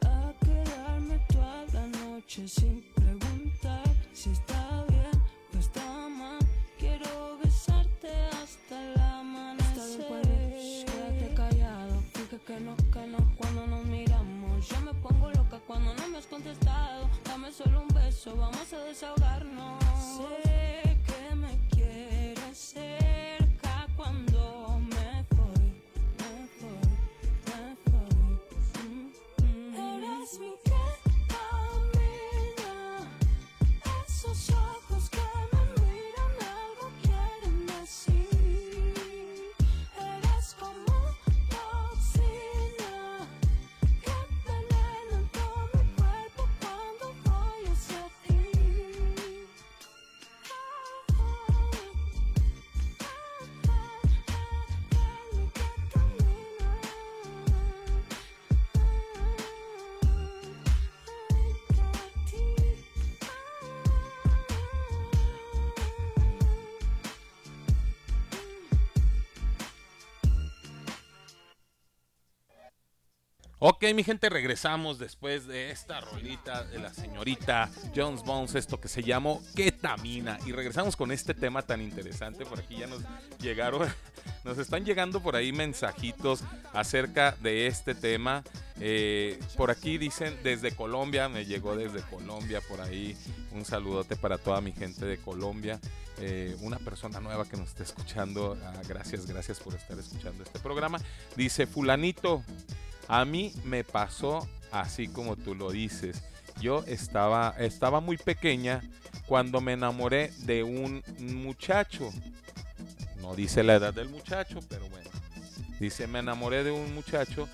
A 0.07 0.33
quedarme 0.45 1.19
toda 1.33 1.65
la 1.73 1.87
noche 2.05 2.47
sin 2.47 2.83
preguntar 2.95 3.83
Si 4.13 4.31
está 4.31 4.85
bien 4.89 5.17
o 5.53 5.59
está 5.59 5.85
mal. 6.21 6.39
Quiero 6.79 7.39
besarte 7.43 8.13
hasta 8.41 8.75
el 8.85 9.01
amanecer. 9.01 10.23
Quédate 10.91 11.35
callado 11.35 11.95
Dije 12.15 12.39
que 12.47 12.61
no, 12.61 12.77
que 12.77 13.07
no, 13.13 13.19
cuando 13.37 13.67
nos 13.67 13.85
miramos. 13.85 14.69
Yo 14.69 14.81
me 14.83 14.95
pongo 14.95 15.24
cuando 15.67 15.95
no 15.95 16.09
me 16.09 16.19
has 16.19 16.27
contestado 16.27 17.09
Dame 17.25 17.51
solo 17.51 17.81
un 17.83 17.89
beso, 17.89 18.37
vamos 18.37 18.73
a 18.73 18.79
desahogarnos. 18.85 19.83
Sé 20.19 20.97
que 21.07 21.35
me 21.35 21.59
quieres 21.71 22.57
Ok, 73.67 73.83
mi 73.95 74.05
gente, 74.05 74.29
regresamos 74.29 74.99
después 74.99 75.47
de 75.47 75.71
esta 75.71 75.99
rolita 75.99 76.65
de 76.65 76.79
la 76.79 76.93
señorita 76.93 77.71
Jones 77.97 78.23
Bones, 78.23 78.55
esto 78.57 78.79
que 78.79 78.89
se 78.89 79.03
llamó 79.03 79.43
Ketamina. 79.57 80.39
Y 80.45 80.53
regresamos 80.53 80.97
con 80.97 81.11
este 81.11 81.33
tema 81.33 81.63
tan 81.63 81.81
interesante. 81.81 82.45
Por 82.45 82.59
aquí 82.59 82.77
ya 82.77 82.87
nos 82.87 83.01
llegaron, 83.41 83.89
nos 84.45 84.59
están 84.59 84.85
llegando 84.85 85.23
por 85.23 85.35
ahí 85.35 85.51
mensajitos 85.51 86.45
acerca 86.75 87.39
de 87.41 87.67
este 87.67 87.95
tema. 87.95 88.45
Eh, 88.81 89.41
por 89.57 89.71
aquí 89.71 89.97
dicen 89.97 90.39
desde 90.43 90.73
Colombia, 90.73 91.31
me 91.31 91.47
llegó 91.47 91.75
desde 91.75 92.03
Colombia 92.03 92.61
por 92.69 92.83
ahí. 92.83 93.17
Un 93.53 93.65
saludote 93.65 94.15
para 94.15 94.37
toda 94.37 94.61
mi 94.61 94.73
gente 94.73 95.07
de 95.07 95.17
Colombia. 95.17 95.81
Eh, 96.19 96.55
una 96.61 96.79
persona 96.79 97.19
nueva 97.19 97.49
que 97.49 97.57
nos 97.57 97.71
está 97.71 97.83
escuchando. 97.83 98.59
ah, 98.63 98.83
gracias, 98.87 99.25
gracias 99.25 99.59
por 99.59 99.75
estar 99.75 99.99
escuchando 99.99 100.43
este 100.43 100.59
programa. 100.59 101.01
Dice, 101.35 101.67
fulanito. 101.67 102.45
A 103.09 103.25
mí 103.25 103.53
me 103.65 103.85
pasó 103.85 104.49
así 104.71 105.09
como 105.09 105.37
tú 105.37 105.55
lo 105.55 105.71
dices. 105.71 106.23
Yo 106.61 106.85
estaba, 106.87 107.55
estaba 107.59 108.01
muy 108.01 108.17
pequeña 108.17 108.83
cuando 109.27 109.61
me 109.61 109.73
enamoré 109.73 110.33
de 110.45 110.63
un 110.63 111.03
muchacho. 111.19 112.11
No 113.21 113.35
dice 113.35 113.63
la 113.63 113.75
edad 113.75 113.95
del 113.95 114.09
muchacho, 114.09 114.61
pero 114.69 114.89
bueno. 114.89 115.11
Dice, 115.81 116.07
me 116.07 116.21
enamoré 116.21 116.65
de 116.65 116.71
un 116.71 116.95
muchacho 116.95 117.49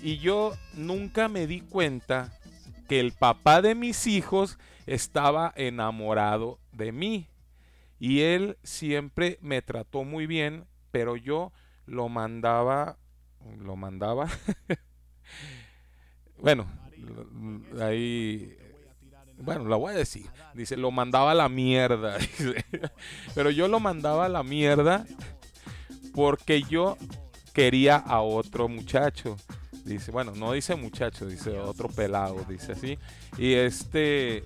y 0.00 0.18
yo 0.18 0.52
nunca 0.74 1.28
me 1.28 1.46
di 1.46 1.60
cuenta 1.60 2.32
que 2.88 3.00
el 3.00 3.12
papá 3.12 3.60
de 3.62 3.74
mis 3.74 4.06
hijos 4.06 4.58
estaba 4.86 5.52
enamorado 5.56 6.58
de 6.72 6.92
mí. 6.92 7.28
Y 7.98 8.20
él 8.20 8.58
siempre 8.62 9.38
me 9.42 9.60
trató 9.60 10.04
muy 10.04 10.26
bien, 10.26 10.66
pero 10.90 11.16
yo 11.16 11.52
lo 11.84 12.08
mandaba, 12.08 12.96
lo 13.58 13.76
mandaba. 13.76 14.28
bueno, 16.40 16.66
ahí, 17.80 18.56
bueno, 19.38 19.64
lo 19.64 19.78
voy 19.78 19.94
a 19.94 19.96
decir. 19.96 20.26
Dice, 20.54 20.76
lo 20.76 20.90
mandaba 20.90 21.32
a 21.32 21.34
la 21.34 21.48
mierda. 21.48 22.18
pero 23.34 23.50
yo 23.50 23.68
lo 23.68 23.80
mandaba 23.80 24.26
a 24.26 24.28
la 24.28 24.42
mierda 24.42 25.06
porque 26.14 26.62
yo 26.62 26.96
quería 27.52 27.96
a 27.96 28.20
otro 28.20 28.68
muchacho. 28.68 29.36
Dice, 29.84 30.10
bueno, 30.10 30.32
no 30.34 30.52
dice 30.52 30.74
muchacho, 30.76 31.26
dice 31.26 31.58
otro 31.58 31.88
pelado, 31.88 32.44
dice 32.48 32.72
así. 32.72 32.98
Y 33.38 33.54
este, 33.54 34.44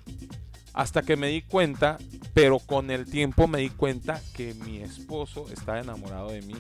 hasta 0.75 1.03
que 1.03 1.17
me 1.17 1.29
di 1.29 1.43
cuenta, 1.43 1.99
pero 2.35 2.59
con 2.59 2.91
el 2.91 3.07
tiempo 3.07 3.47
me 3.47 3.59
di 3.59 3.71
cuenta 3.71 4.21
que 4.35 4.55
mi 4.55 4.79
esposo 4.79 5.47
estaba 5.53 5.81
enamorado 5.81 6.31
de 6.31 6.43
mí. 6.43 6.55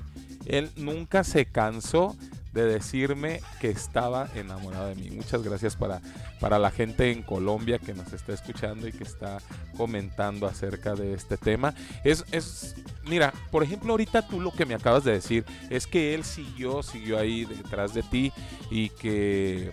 Él 0.46 0.70
nunca 0.76 1.24
se 1.24 1.46
cansó 1.46 2.16
de 2.52 2.64
decirme 2.64 3.40
que 3.60 3.70
estaba 3.70 4.28
enamorado 4.34 4.88
de 4.88 4.94
mí. 4.94 5.10
Muchas 5.10 5.42
gracias 5.42 5.74
para, 5.74 6.02
para 6.38 6.58
la 6.58 6.70
gente 6.70 7.10
en 7.10 7.22
Colombia 7.22 7.78
que 7.78 7.94
nos 7.94 8.12
está 8.12 8.34
escuchando 8.34 8.86
y 8.86 8.92
que 8.92 9.04
está 9.04 9.38
comentando 9.76 10.46
acerca 10.46 10.94
de 10.94 11.14
este 11.14 11.38
tema. 11.38 11.74
Es, 12.04 12.24
es 12.30 12.74
mira, 13.04 13.32
por 13.50 13.62
ejemplo, 13.62 13.92
ahorita 13.92 14.26
tú 14.28 14.40
lo 14.40 14.52
que 14.52 14.66
me 14.66 14.74
acabas 14.74 15.04
de 15.04 15.12
decir 15.12 15.44
es 15.70 15.86
que 15.86 16.14
él 16.14 16.24
siguió, 16.24 16.82
siguió 16.82 17.18
ahí 17.18 17.46
detrás 17.46 17.94
de 17.94 18.02
ti 18.02 18.32
y 18.70 18.90
que 18.90 19.72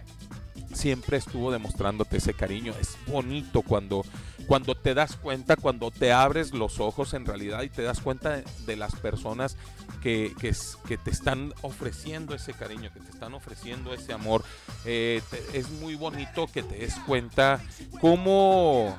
siempre 0.74 1.18
estuvo 1.18 1.52
demostrándote 1.52 2.18
ese 2.18 2.34
cariño. 2.34 2.74
Es 2.80 2.98
bonito 3.08 3.62
cuando, 3.62 4.06
cuando 4.50 4.74
te 4.74 4.96
das 4.96 5.16
cuenta, 5.16 5.58
cuando 5.58 5.92
te 5.92 6.12
abres 6.12 6.56
los 6.56 6.80
ojos 6.80 7.14
en 7.14 7.24
realidad 7.28 7.62
y 7.62 7.70
te 7.70 7.84
das 7.84 8.00
cuenta 8.00 8.42
de, 8.66 8.76
las 8.76 8.96
personas 8.96 9.56
que, 10.02 10.34
que, 10.40 10.56
que 10.88 10.98
te 10.98 11.12
están 11.12 11.54
ofreciendo 11.62 12.34
ese 12.34 12.54
cariño, 12.54 12.92
que 12.92 13.00
te 13.00 13.12
están 13.12 13.36
ofreciendo 13.36 13.94
ese 13.94 14.12
amor. 14.12 14.44
Eh, 14.86 15.22
te- 15.30 15.60
es 15.60 15.70
muy 15.70 15.94
bonito 15.94 16.48
que 16.48 16.64
te 16.64 16.80
des 16.80 16.96
cuenta 17.06 17.62
cómo 18.02 18.98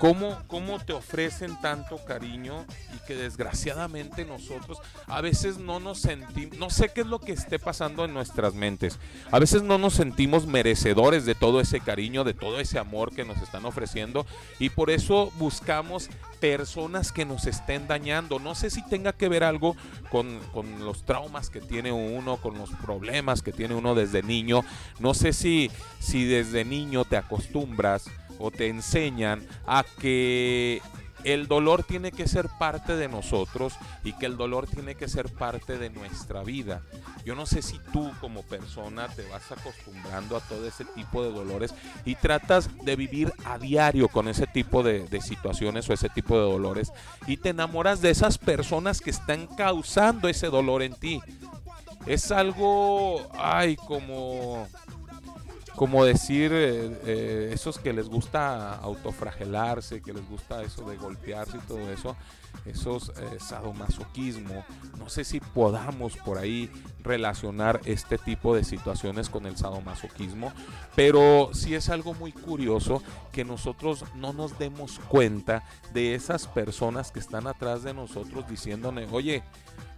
cómo, 0.00 0.38
cómo 0.46 0.80
te 0.80 0.94
ofrecen 0.94 1.60
tanto 1.60 1.98
cariño 1.98 2.64
y 2.96 3.06
que 3.06 3.14
desgraciadamente 3.14 4.24
nosotros 4.24 4.78
a 5.06 5.20
veces 5.20 5.58
no 5.58 5.78
nos 5.78 6.00
sentimos, 6.00 6.56
no 6.58 6.70
sé 6.70 6.88
qué 6.88 7.02
es 7.02 7.06
lo 7.06 7.18
que 7.20 7.32
esté 7.32 7.58
pasando 7.58 8.06
en 8.06 8.14
nuestras 8.14 8.54
mentes, 8.54 8.98
a 9.30 9.38
veces 9.38 9.62
no 9.62 9.76
nos 9.76 9.92
sentimos 9.92 10.46
merecedores 10.46 11.26
de 11.26 11.34
todo 11.34 11.60
ese 11.60 11.80
cariño, 11.80 12.24
de 12.24 12.32
todo 12.32 12.60
ese 12.60 12.78
amor 12.78 13.14
que 13.14 13.26
nos 13.26 13.42
están 13.42 13.66
ofreciendo 13.66 14.24
y 14.58 14.70
por 14.70 14.88
eso 14.88 15.30
buscamos 15.38 16.08
personas 16.40 17.12
que 17.12 17.26
nos 17.26 17.46
estén 17.46 17.86
dañando. 17.86 18.38
No 18.38 18.54
sé 18.54 18.70
si 18.70 18.82
tenga 18.86 19.12
que 19.12 19.28
ver 19.28 19.44
algo 19.44 19.76
con, 20.10 20.40
con 20.54 20.82
los 20.82 21.04
traumas 21.04 21.50
que 21.50 21.60
tiene 21.60 21.92
uno, 21.92 22.38
con 22.38 22.56
los 22.56 22.70
problemas 22.70 23.42
que 23.42 23.52
tiene 23.52 23.74
uno 23.74 23.94
desde 23.94 24.22
niño. 24.22 24.64
No 24.98 25.12
sé 25.12 25.34
si, 25.34 25.70
si 25.98 26.24
desde 26.24 26.64
niño 26.64 27.04
te 27.04 27.18
acostumbras 27.18 28.06
o 28.40 28.50
te 28.50 28.68
enseñan 28.68 29.46
a 29.66 29.84
que 30.00 30.80
el 31.24 31.48
dolor 31.48 31.84
tiene 31.84 32.12
que 32.12 32.26
ser 32.26 32.48
parte 32.58 32.96
de 32.96 33.08
nosotros 33.08 33.74
y 34.04 34.12
que 34.14 34.26
el 34.26 34.36
dolor 34.36 34.66
tiene 34.66 34.94
que 34.94 35.08
ser 35.08 35.28
parte 35.28 35.78
de 35.78 35.90
nuestra 35.90 36.42
vida. 36.42 36.82
Yo 37.24 37.34
no 37.34 37.46
sé 37.46 37.62
si 37.62 37.78
tú 37.92 38.10
como 38.20 38.42
persona 38.42 39.08
te 39.08 39.28
vas 39.28 39.52
acostumbrando 39.52 40.36
a 40.36 40.40
todo 40.40 40.66
ese 40.66 40.84
tipo 40.84 41.22
de 41.22 41.30
dolores 41.30 41.74
y 42.04 42.14
tratas 42.14 42.70
de 42.84 42.96
vivir 42.96 43.32
a 43.44 43.58
diario 43.58 44.08
con 44.08 44.28
ese 44.28 44.46
tipo 44.46 44.82
de, 44.82 45.08
situaciones 45.20 45.88
o 45.90 45.92
ese 45.92 46.08
tipo 46.08 46.34
de 46.36 46.44
dolores 46.44 46.92
y 47.26 47.36
te 47.36 47.50
enamoras 47.50 48.00
de 48.00 48.10
esas 48.10 48.38
personas 48.38 49.00
que 49.00 49.10
están 49.10 49.46
causando 49.46 50.28
ese 50.28 50.46
dolor 50.46 50.82
en 50.82 50.94
ti. 50.94 51.20
Es 52.06 52.32
algo, 52.32 53.28
ay, 53.34 53.76
como 53.76 54.66
como 55.76 56.04
decir 56.04 56.52
eh, 56.52 57.00
eh, 57.06 57.50
esos 57.52 57.78
que 57.78 57.92
les 57.92 58.08
gusta 58.08 58.74
autofragelarse, 58.74 60.02
que 60.02 60.12
les 60.12 60.28
gusta 60.28 60.62
eso 60.62 60.88
de 60.88 60.96
golpearse 60.96 61.56
y 61.56 61.60
todo 61.60 61.90
eso, 61.90 62.16
esos 62.66 63.10
eh, 63.10 63.38
sadomasoquismo. 63.38 64.64
No 64.98 65.08
sé 65.08 65.24
si 65.24 65.40
podamos 65.40 66.16
por 66.16 66.38
ahí 66.38 66.70
relacionar 67.02 67.80
este 67.84 68.18
tipo 68.18 68.54
de 68.54 68.64
situaciones 68.64 69.28
con 69.30 69.46
el 69.46 69.56
sadomasoquismo, 69.56 70.52
pero 70.94 71.50
sí 71.52 71.74
es 71.74 71.88
algo 71.88 72.14
muy 72.14 72.32
curioso 72.32 73.02
que 73.32 73.44
nosotros 73.44 74.04
no 74.14 74.32
nos 74.32 74.58
demos 74.58 74.98
cuenta 75.08 75.64
de 75.94 76.14
esas 76.14 76.46
personas 76.46 77.10
que 77.10 77.20
están 77.20 77.46
atrás 77.46 77.82
de 77.82 77.94
nosotros 77.94 78.48
diciéndole, 78.48 79.06
oye, 79.10 79.42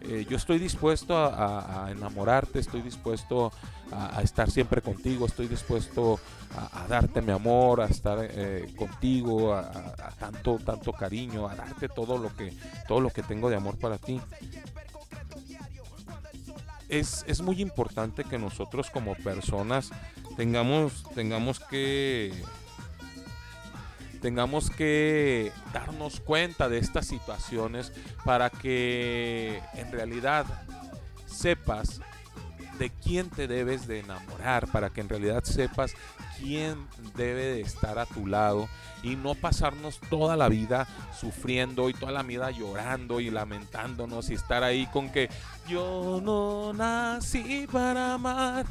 eh, 0.01 0.27
yo 0.29 0.37
estoy 0.37 0.59
dispuesto 0.59 1.17
a, 1.17 1.89
enamorarte, 1.91 2.59
estoy 2.59 2.83
dispuesto 2.83 3.53
a, 3.93 4.21
estar 4.23 4.51
siempre 4.51 4.83
contigo, 4.83 5.27
estoy 5.27 5.47
dispuesto 5.47 6.19
a, 6.57 6.87
darte 6.89 7.23
mi 7.23 7.33
amor, 7.33 7.81
a 7.81 7.87
estar 7.87 8.19
eh, 8.21 8.73
contigo, 8.77 9.55
a 9.55 10.11
tanto, 10.19 10.59
tanto 10.65 10.93
cariño, 10.93 11.49
a 11.49 11.55
darte 11.55 11.89
todo 11.89 12.19
lo 12.19 12.35
que, 12.35 12.53
todo 12.89 13.01
lo 13.01 13.11
que 13.11 13.23
tengo 13.23 13.49
de 13.49 13.57
amor 13.57 13.79
para 13.79 13.99
ti. 13.99 14.21
Es, 16.89 17.25
es 17.27 17.41
muy 17.41 17.63
importante 17.63 18.25
que 18.25 18.39
nosotros 18.39 18.91
como 18.91 19.15
personas 19.15 19.91
tengamos, 20.37 21.05
tengamos 21.15 21.61
que 21.61 22.33
tengamos 24.23 24.71
que 24.71 25.53
darnos 25.75 26.21
cuenta 26.21 26.69
de 26.69 26.79
estas 26.79 27.07
situaciones 27.07 27.93
para 28.25 28.49
que 28.49 29.61
en 29.75 29.91
realidad 29.91 30.47
sepas 31.27 32.01
de 32.79 32.91
quién 32.91 33.29
te 33.29 33.49
debes 33.49 33.87
de 33.87 34.01
enamorar, 34.01 34.69
para 34.69 34.91
que 34.91 35.01
en 35.01 35.09
realidad 35.09 35.45
sepas 35.45 35.95
quién 36.39 36.87
debe 37.17 37.43
de 37.43 37.61
estar 37.61 37.99
a 37.99 38.07
tu 38.07 38.27
lado 38.27 38.69
y 39.03 39.17
no 39.17 39.35
pasarnos 39.35 39.99
toda 40.09 40.37
la 40.37 40.49
vida 40.49 40.87
sufriendo 41.19 41.91
y 41.91 41.95
toda 41.95 42.13
la 42.13 42.23
vida 42.23 42.51
llorando 42.51 43.21
y 43.21 43.31
lamentándonos 43.31 44.31
y 44.31 44.35
estar 44.35 44.63
ahí 44.63 44.87
con 44.87 45.11
que 45.11 45.29
yo 45.69 46.21
no 46.23 46.73
nací 46.73 47.67
para 47.71 48.15
amar. 48.15 48.67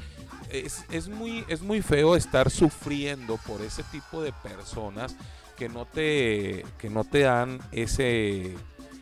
Es, 0.50 0.86
es 0.92 1.08
muy, 1.08 1.46
es 1.48 1.62
muy 1.62 1.82
feo 1.82 2.16
estar 2.16 2.50
sufriendo 2.50 3.38
por 3.38 3.62
ese 3.62 3.84
tipo 3.84 4.22
de 4.22 4.34
personas 4.34 5.16
que 5.62 5.70
no 5.70 5.86
te, 5.86 6.66
que 6.80 6.90
no 6.90 7.04
te 7.04 7.20
dan 7.20 7.60
ese, 7.72 8.56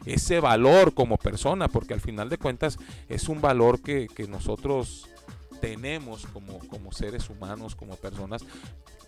ese 0.06 0.42
valor 0.42 0.94
como 0.94 1.16
persona, 1.16 1.70
porque 1.70 1.94
al 1.94 2.02
final 2.02 2.28
de 2.28 2.38
cuentas 2.38 2.78
es 3.08 3.30
un 3.30 3.40
valor 3.40 3.80
que, 3.82 4.08
que 4.14 4.28
nosotros 4.28 5.08
tenemos 5.62 6.26
como, 6.34 6.60
como 6.68 6.92
seres 6.92 7.30
humanos, 7.30 7.78
como 7.78 7.96
personas, 7.96 8.44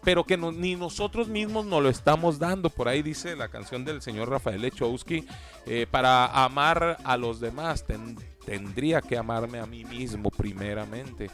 pero 0.02 0.24
que 0.24 0.38
no- 0.38 0.54
ni 0.54 0.78
nosotros 0.78 1.28
mismos 1.28 1.66
nos 1.66 1.84
lo 1.84 1.90
estamos 1.90 2.40
dando. 2.40 2.70
Por 2.70 2.88
ahí 2.88 3.02
dice 3.02 3.36
la 3.36 3.50
canción 3.50 3.84
del 3.84 4.02
señor 4.02 4.30
Rafael 4.30 4.62
Lechowski, 4.62 5.26
eh, 5.66 5.88
para 5.92 6.28
amar 6.46 7.00
a 7.04 7.18
los 7.18 7.42
demás 7.42 7.86
ten- 7.86 8.18
tendría 8.46 9.02
que 9.02 9.18
amarme 9.18 9.60
a 9.60 9.66
mí 9.66 9.84
mismo 9.84 10.30
primeramente. 10.32 11.30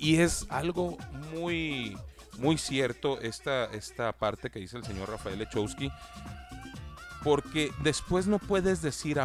Y 0.00 0.16
es 0.16 0.46
algo 0.48 0.98
muy, 1.32 1.96
muy 2.38 2.58
cierto 2.58 3.20
esta, 3.20 3.64
esta 3.66 4.12
parte 4.12 4.50
que 4.50 4.58
dice 4.58 4.76
el 4.76 4.84
señor 4.84 5.08
Rafael 5.10 5.38
Lechowski, 5.38 5.90
porque 7.22 7.72
después 7.82 8.26
no 8.26 8.38
puedes 8.38 8.82
decir, 8.82 9.18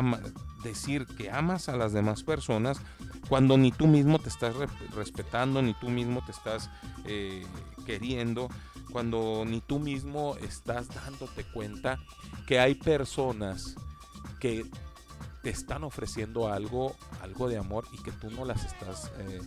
decir 0.64 1.06
que 1.06 1.30
amas 1.32 1.68
a 1.68 1.76
las 1.76 1.92
demás 1.92 2.24
personas 2.24 2.80
cuando 3.28 3.58
ni 3.58 3.72
tú 3.72 3.88
mismo 3.88 4.20
te 4.20 4.30
estás 4.30 4.56
re- 4.56 4.68
respetando, 4.96 5.62
ni 5.62 5.74
tú 5.74 5.90
mismo 5.90 6.24
te 6.26 6.32
estás 6.32 6.70
eh, 7.06 7.46
queriendo, 7.86 8.50
cuando 8.92 9.44
ni 9.46 9.62
tú 9.62 9.80
mismo 9.80 10.36
estás 10.38 10.88
dándote 10.88 11.44
cuenta 11.44 12.00
que 12.48 12.60
hay 12.60 12.76
personas 12.76 13.76
que 14.40 14.66
te 15.44 15.50
están 15.50 15.84
ofreciendo 15.84 16.52
algo, 16.52 16.96
algo 17.22 17.50
de 17.50 17.58
amor 17.58 17.86
y 17.92 17.98
que 18.02 18.12
tú 18.14 18.32
no 18.32 18.46
las 18.46 18.64
estás, 18.66 19.12
eh, 19.20 19.42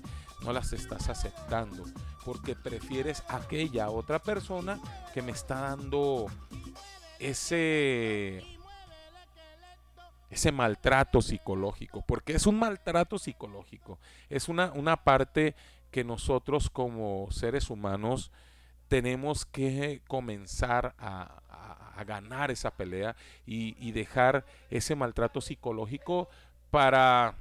no 0.45 0.53
las 0.53 0.73
estás 0.73 1.09
aceptando, 1.09 1.85
porque 2.25 2.55
prefieres 2.57 3.23
aquella 3.29 3.89
otra 3.91 4.19
persona 4.19 4.79
que 5.15 5.23
me 5.23 5.33
está 5.33 5.61
dando 5.61 6.27
ese 7.19 8.43
ese 10.31 10.51
maltrato 10.51 11.21
psicológico, 11.21 12.03
porque 12.07 12.33
es 12.33 12.47
un 12.47 12.59
maltrato 12.59 13.19
psicológico, 13.19 13.99
es 14.31 14.49
una, 14.49 14.73
una 14.73 14.97
parte 14.97 15.55
que 15.91 16.05
nosotros 16.05 16.71
como 16.71 17.29
seres 17.31 17.69
humanos 17.69 18.31
tenemos 18.89 19.45
que 19.45 20.01
comenzar 20.09 20.95
a, 20.99 21.41
a- 21.51 22.05
ganar 22.05 22.51
esa 22.51 22.71
pelea 22.73 23.15
y, 23.47 23.77
y 23.79 23.93
dejar 23.93 24.45
ese 24.71 24.97
maltrato 24.97 25.41
psicológico 25.41 26.29
para, 26.71 27.35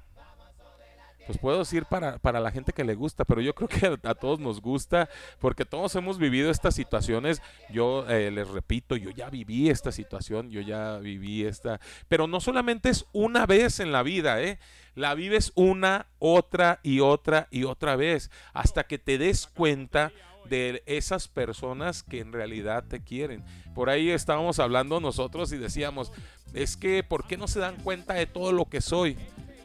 pues 1.31 1.39
puedo 1.39 1.59
decir 1.59 1.85
para, 1.85 2.17
para 2.17 2.41
la 2.41 2.51
gente 2.51 2.73
que 2.73 2.83
le 2.83 2.93
gusta, 2.93 3.23
pero 3.23 3.39
yo 3.39 3.55
creo 3.55 3.69
que 3.69 3.97
a, 4.05 4.15
todos 4.15 4.41
nos 4.41 4.59
gusta, 4.59 5.07
porque 5.39 5.63
todos 5.63 5.95
hemos 5.95 6.17
vivido 6.17 6.51
estas 6.51 6.75
situaciones. 6.75 7.41
Yo 7.69 8.05
eh, 8.09 8.31
les 8.31 8.49
repito, 8.49 8.97
yo 8.97 9.11
ya 9.11 9.29
viví 9.29 9.69
esta 9.69 9.93
situación, 9.93 10.49
yo 10.49 10.59
ya 10.59 10.97
viví 10.97 11.45
esta, 11.45 11.79
pero 12.09 12.27
no 12.27 12.41
solamente 12.41 12.89
es 12.89 13.05
una 13.13 13.45
vez 13.45 13.79
en 13.79 13.93
la 13.93 14.03
vida, 14.03 14.41
¿eh? 14.41 14.59
La 14.93 15.15
vives 15.15 15.53
una, 15.55 16.07
otra 16.19 16.81
y 16.83 16.99
otra 16.99 17.47
y 17.49 17.63
otra 17.63 17.95
vez, 17.95 18.29
hasta 18.51 18.83
que 18.83 18.97
te 18.97 19.17
des 19.17 19.47
cuenta 19.47 20.11
de 20.49 20.83
esas 20.85 21.29
personas 21.29 22.03
que 22.03 22.19
en 22.19 22.33
realidad 22.33 22.83
te 22.89 23.01
quieren. 23.01 23.45
Por 23.73 23.89
ahí 23.89 24.09
estábamos 24.09 24.59
hablando 24.59 24.99
nosotros 24.99 25.53
y 25.53 25.57
decíamos, 25.57 26.11
es 26.53 26.75
que 26.75 27.03
¿por 27.03 27.25
qué 27.25 27.37
no 27.37 27.47
se 27.47 27.61
dan 27.61 27.77
cuenta 27.77 28.15
de 28.15 28.25
todo 28.25 28.51
lo 28.51 28.65
que 28.65 28.81
soy? 28.81 29.17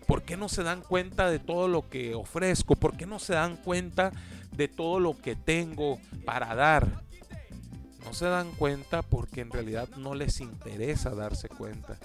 ¿Por 0.07 0.23
qué 0.23 0.37
no 0.37 0.49
se 0.49 0.63
dan 0.63 0.83
cuenta 0.83 1.31
de 1.31 1.39
todo 1.39 1.69
lo 1.69 1.89
que 1.89 2.15
ofrezco? 2.15 2.77
¿Por 2.77 2.97
qué 2.97 3.07
no 3.07 3.19
se 3.19 3.35
dan 3.35 3.57
cuenta 3.57 4.13
de 4.53 4.69
todo 4.69 5.01
lo 5.01 5.17
que 5.17 5.35
tengo 5.35 5.99
para 6.25 6.55
dar? 6.55 7.05
No 8.05 8.15
se 8.15 8.27
dan 8.27 8.53
cuenta 8.53 9.03
porque 9.03 9.41
en 9.41 9.51
realidad 9.51 9.89
no 9.97 10.15
les 10.15 10.41
interesa 10.41 11.11
darse 11.11 11.49
cuenta. 11.49 11.99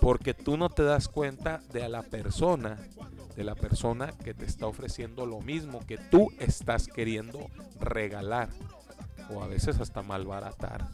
Porque 0.00 0.32
tú 0.32 0.56
no 0.56 0.70
te 0.70 0.84
das 0.84 1.08
cuenta 1.08 1.60
de 1.72 1.88
la 1.88 2.02
persona, 2.02 2.78
de 3.34 3.42
la 3.42 3.56
persona 3.56 4.12
que 4.12 4.32
te 4.32 4.44
está 4.44 4.66
ofreciendo 4.66 5.26
lo 5.26 5.40
mismo 5.40 5.84
que 5.86 5.98
tú 5.98 6.30
estás 6.38 6.86
queriendo 6.86 7.50
regalar 7.80 8.48
o 9.30 9.42
a 9.42 9.48
veces 9.48 9.80
hasta 9.80 10.02
malbaratar. 10.02 10.88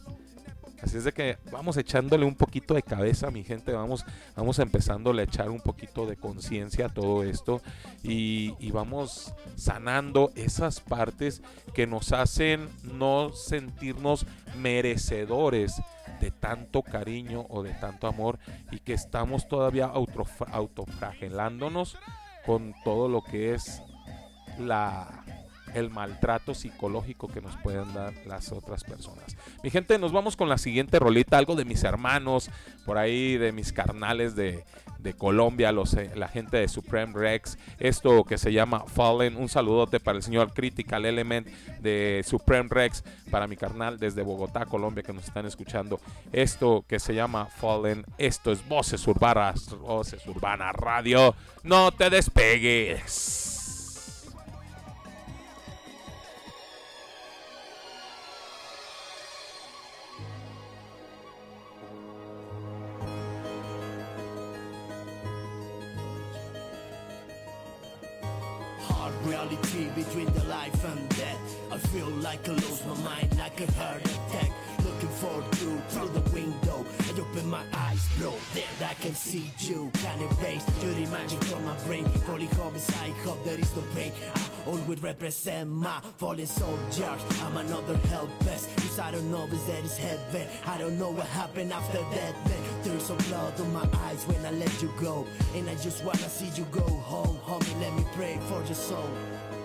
Así 0.81 0.97
es 0.97 1.03
de 1.03 1.11
que 1.11 1.37
vamos 1.51 1.77
echándole 1.77 2.25
un 2.25 2.35
poquito 2.35 2.73
de 2.73 2.81
cabeza, 2.81 3.29
mi 3.29 3.43
gente, 3.43 3.71
vamos, 3.71 4.03
vamos 4.35 4.57
empezándole 4.59 5.21
a 5.21 5.25
echar 5.25 5.49
un 5.49 5.61
poquito 5.61 6.05
de 6.07 6.17
conciencia 6.17 6.87
a 6.87 6.89
todo 6.89 7.23
esto 7.23 7.61
y, 8.03 8.71
vamos 8.71 9.33
sanando 9.55 10.31
esas 10.35 10.79
partes 10.79 11.41
que 11.73 11.85
nos 11.85 12.13
hacen 12.13 12.69
no 12.83 13.31
sentirnos 13.33 14.25
merecedores 14.57 15.81
de 16.21 16.31
tanto 16.31 16.81
cariño 16.81 17.45
o 17.49 17.63
de 17.63 17.73
tanto 17.73 18.07
amor 18.07 18.39
y 18.71 18.79
que 18.79 18.93
estamos 18.93 19.47
todavía 19.47 19.91
autof- 19.91 20.47
autoflagelándonos 20.51 21.97
con 22.45 22.73
todo 22.83 23.07
lo 23.09 23.21
que 23.23 23.53
es 23.53 23.83
la 24.57 25.25
el 25.73 25.89
maltrato 25.89 26.53
psicológico 26.53 27.27
que 27.27 27.41
nos 27.41 27.55
pueden 27.57 27.93
dar 27.93 28.13
las 28.25 28.51
otras 28.51 28.83
personas. 28.83 29.35
Mi 29.63 29.69
gente, 29.69 29.97
nos 29.97 30.11
vamos 30.11 30.35
con 30.35 30.49
la 30.49 30.57
siguiente 30.57 30.99
rolita, 30.99 31.37
algo 31.37 31.55
de 31.55 31.65
mis 31.65 31.83
hermanos, 31.83 32.49
por 32.85 32.97
ahí 32.97 33.37
de 33.37 33.51
mis 33.51 33.71
carnales 33.73 34.35
de, 34.35 34.63
Colombia, 35.17 35.71
los, 35.71 35.95
eh, 35.95 36.11
la 36.15 36.27
gente 36.27 36.57
de 36.57 36.67
Supreme 36.67 37.13
Rex, 37.13 37.57
esto 37.79 38.23
que 38.23 38.37
se 38.37 38.53
llama 38.53 38.85
Fallen, 38.85 39.35
un 39.35 39.49
saludote 39.49 39.99
para 39.99 40.17
el 40.17 40.23
señor 40.23 40.53
Critical 40.53 41.05
Element 41.05 41.47
de 41.79 42.23
Supreme 42.25 42.69
Rex, 42.69 43.03
para 43.31 43.47
mi 43.47 43.57
carnal 43.57 43.97
desde 43.97 44.21
Bogotá, 44.21 44.65
Colombia, 44.65 45.03
que 45.03 45.11
nos 45.11 45.25
están 45.25 45.47
escuchando, 45.47 45.99
esto 46.31 46.85
que 46.87 46.99
se 46.99 47.15
llama 47.15 47.47
Fallen, 47.47 48.05
esto 48.19 48.51
es 48.51 48.67
Voces 48.67 49.05
Urbanas, 49.07 49.69
Voces 49.79 50.25
Urbana 50.27 50.71
Radio, 50.71 51.33
no 51.63 51.91
te 51.91 52.09
despegues. 52.09 53.60
Hard 69.41 69.53
reality 69.53 69.89
between 69.95 70.31
the 70.33 70.43
life 70.43 70.85
and 70.85 71.09
death. 71.17 71.57
I 71.71 71.77
feel 71.77 72.05
like 72.21 72.47
I 72.47 72.51
lose 72.51 72.85
my 72.85 72.95
mind, 73.01 73.35
like 73.39 73.59
a 73.59 73.71
heart 73.71 74.01
attack. 74.01 74.51
Looking 74.85 75.09
for 75.09 75.43
you 75.59 75.81
through 75.89 76.09
the 76.09 76.30
open 77.31 77.49
my 77.49 77.63
eyes, 77.73 78.07
bro. 78.17 78.33
There 78.53 78.89
I 78.89 78.93
can 78.95 79.13
see 79.13 79.51
you. 79.59 79.91
kind 80.03 80.19
Can 80.19 80.37
erase 80.37 80.65
your 80.81 80.91
imagine 80.93 81.39
from 81.39 81.65
my 81.65 81.75
brain. 81.85 82.05
Holy 82.25 82.47
hobbies, 82.47 82.89
I 83.01 83.09
hope 83.23 83.43
there 83.45 83.59
is 83.59 83.75
no 83.75 83.83
pain. 83.95 84.11
I 84.35 84.69
always 84.69 85.01
represent 85.01 85.69
my 85.69 85.99
fallen 86.17 86.45
soldiers. 86.45 87.21
I'm 87.43 87.57
another 87.57 87.95
helpless. 88.09 88.67
Cause 88.77 88.99
I 88.99 89.11
don't 89.11 89.31
know 89.31 89.45
if 89.45 89.67
that 89.67 89.83
is 89.83 89.97
heaven. 89.97 90.47
I 90.65 90.77
don't 90.77 90.97
know 90.99 91.11
what 91.11 91.27
happened 91.27 91.71
after 91.73 91.99
that. 91.99 92.33
Then 92.45 92.63
there's 92.83 93.03
some 93.03 93.17
blood 93.29 93.59
on 93.59 93.73
my 93.73 93.87
eyes 94.05 94.23
when 94.25 94.45
I 94.45 94.51
let 94.51 94.81
you 94.81 94.91
go. 94.99 95.25
And 95.55 95.69
I 95.69 95.75
just 95.75 96.03
wanna 96.03 96.29
see 96.29 96.49
you 96.59 96.65
go 96.71 96.81
home. 96.81 97.37
Homie, 97.45 97.79
let 97.81 97.93
me 97.93 98.05
pray 98.13 98.39
for 98.47 98.63
your 98.65 98.75
soul. 98.75 99.09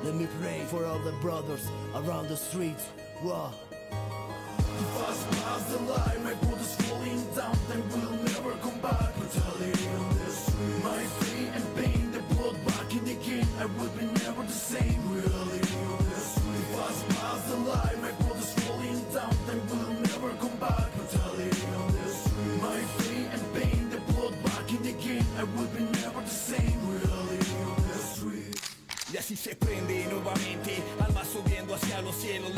Let 0.05 0.14
me 0.14 0.29
pray 0.41 0.64
for 0.69 0.85
all 0.85 1.01
the 1.01 1.12
brothers 1.12 1.69
around 1.95 2.29
the 2.29 2.37
streets. 2.37 2.85
Whoa. 3.23 3.66
Fast 4.77 5.70
the 5.70 5.79
my 6.22 6.35
falling 6.85 7.22
down, 7.35 7.57
they 7.68 7.81
will 7.91 8.12
never 8.29 8.53
come 8.61 8.79
back. 8.81 9.12
On 9.16 9.22
the 10.18 10.31
street, 10.31 10.85
my 10.85 11.03
and 11.57 11.66
pain, 11.77 12.12
the 12.12 12.20
blood 12.35 12.57
back 12.66 12.93
in 12.93 13.05
the 13.05 13.14
game, 13.14 13.49
I 13.59 13.64
will 13.64 13.89
be 13.97 14.05
never 14.24 14.43
the 14.43 14.53
same. 14.53 15.01
Reality 15.11 15.77
on 15.93 16.05
the 16.11 16.20
street, 16.20 16.66
fast 16.77 17.49
the 17.49 17.57
my 17.57 18.12
falling 18.61 19.01
down, 19.14 19.35
they 19.47 19.59
will 19.68 19.93
never 20.11 20.31
come 20.41 20.57
back. 20.59 20.91
On 20.93 21.89
the 21.93 22.09
street, 22.20 22.61
my 22.61 22.81
and 23.35 23.45
pain, 23.55 23.89
the 23.91 23.99
blood 24.12 24.35
back 24.45 24.68
in 24.70 24.83
the 24.83 24.93
game, 24.93 25.27
I 25.39 25.45
will 25.45 25.70
be 25.77 25.85
never 26.01 26.20
the 26.20 26.29
same. 26.29 26.81
Reality 26.87 27.55
on 27.64 27.83
the 27.89 27.99
street. 27.99 28.61
Se 29.37 29.55
prende 29.57 30.07
nuevamente, 30.07 30.83
almas 31.01 31.29
subiendo 31.29 31.74
hacia 31.74 32.01
los 32.01 32.14
cielos 32.16 32.55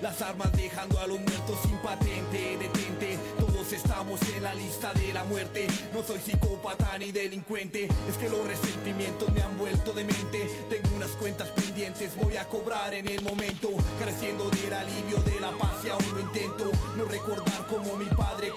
las 0.00 0.22
armas 0.22 0.50
dejando 0.52 0.98
a 0.98 1.06
los 1.06 1.18
muertos 1.20 1.58
sin 1.62 1.76
patente, 1.78 2.56
detente, 2.58 3.18
todos 3.38 3.70
estamos 3.70 4.18
en 4.34 4.42
la 4.42 4.54
lista 4.54 4.94
de 4.94 5.12
la 5.12 5.24
muerte, 5.24 5.66
no 5.92 6.02
soy 6.02 6.20
psicópata 6.20 6.96
ni 6.96 7.12
delincuente, 7.12 7.84
es 7.84 8.16
que 8.18 8.30
los 8.30 8.46
resentimientos 8.46 9.30
me 9.32 9.42
han 9.42 9.58
vuelto 9.58 9.92
de 9.92 10.04
mente, 10.04 10.48
tengo 10.70 10.96
unas 10.96 11.10
cuentas 11.10 11.48
pendientes, 11.48 12.16
voy 12.16 12.38
a 12.38 12.48
cobrar 12.48 12.94
en 12.94 13.08
el 13.08 13.20
momento, 13.22 13.68
creciendo 14.00 14.48
del 14.48 14.72
alivio 14.72 15.18
de 15.18 15.38
la 15.38 15.50
paz 15.50 15.84
y 15.84 15.90
aún 15.90 16.14
lo 16.14 16.20
intento, 16.20 16.70
no 16.96 17.04
recordar 17.04 17.66
como 17.66 17.94
mi 17.96 18.06
padre 18.06 18.52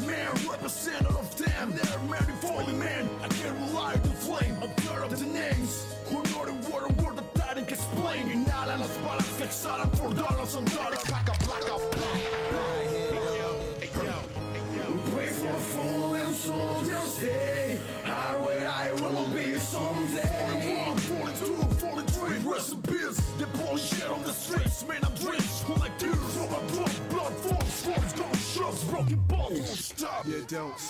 Mary. 0.00 0.43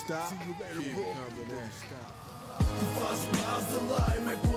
stop. 0.05 0.29
See 0.29 0.35
you 0.45 0.55
later, 0.59 0.91
bro. 0.93 1.59
Stop. 1.71 2.59
The 2.59 2.85
first 2.99 3.25
miles 3.33 3.67
my 4.25 4.35
boy. 4.35 4.54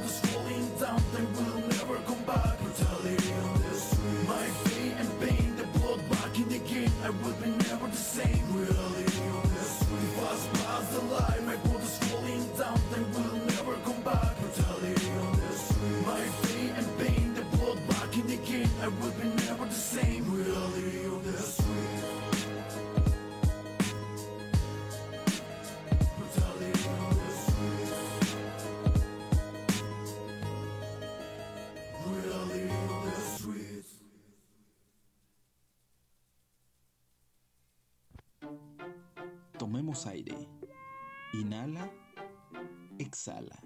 Exhala. 43.18 43.60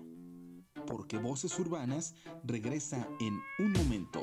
Porque 0.86 1.18
Voces 1.18 1.59
Urbanas 1.59 2.14
regresa 2.42 3.07
en 3.20 3.38
un 3.59 3.72
momento. 3.72 4.22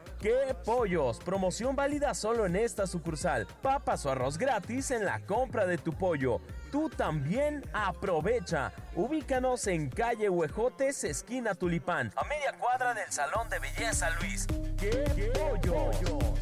¡Qué 0.21 0.55
pollos! 0.63 1.17
Promoción 1.17 1.75
válida 1.75 2.13
solo 2.13 2.45
en 2.45 2.55
esta 2.55 2.85
sucursal. 2.85 3.47
Papas 3.63 4.05
o 4.05 4.11
arroz 4.11 4.37
gratis 4.37 4.91
en 4.91 5.03
la 5.03 5.19
compra 5.25 5.65
de 5.65 5.79
tu 5.79 5.93
pollo. 5.93 6.41
Tú 6.71 6.91
también 6.91 7.63
aprovecha. 7.73 8.71
Ubícanos 8.95 9.65
en 9.65 9.89
calle 9.89 10.29
Huejotes, 10.29 11.05
esquina 11.05 11.55
Tulipán, 11.55 12.13
a 12.15 12.23
media 12.25 12.53
cuadra 12.59 12.93
del 12.93 13.11
Salón 13.11 13.49
de 13.49 13.57
Belleza 13.57 14.11
Luis. 14.19 14.45
¡Qué, 14.77 15.31
pollos! 15.33 16.37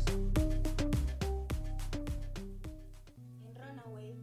En 3.46 3.56
Runaway 3.56 4.14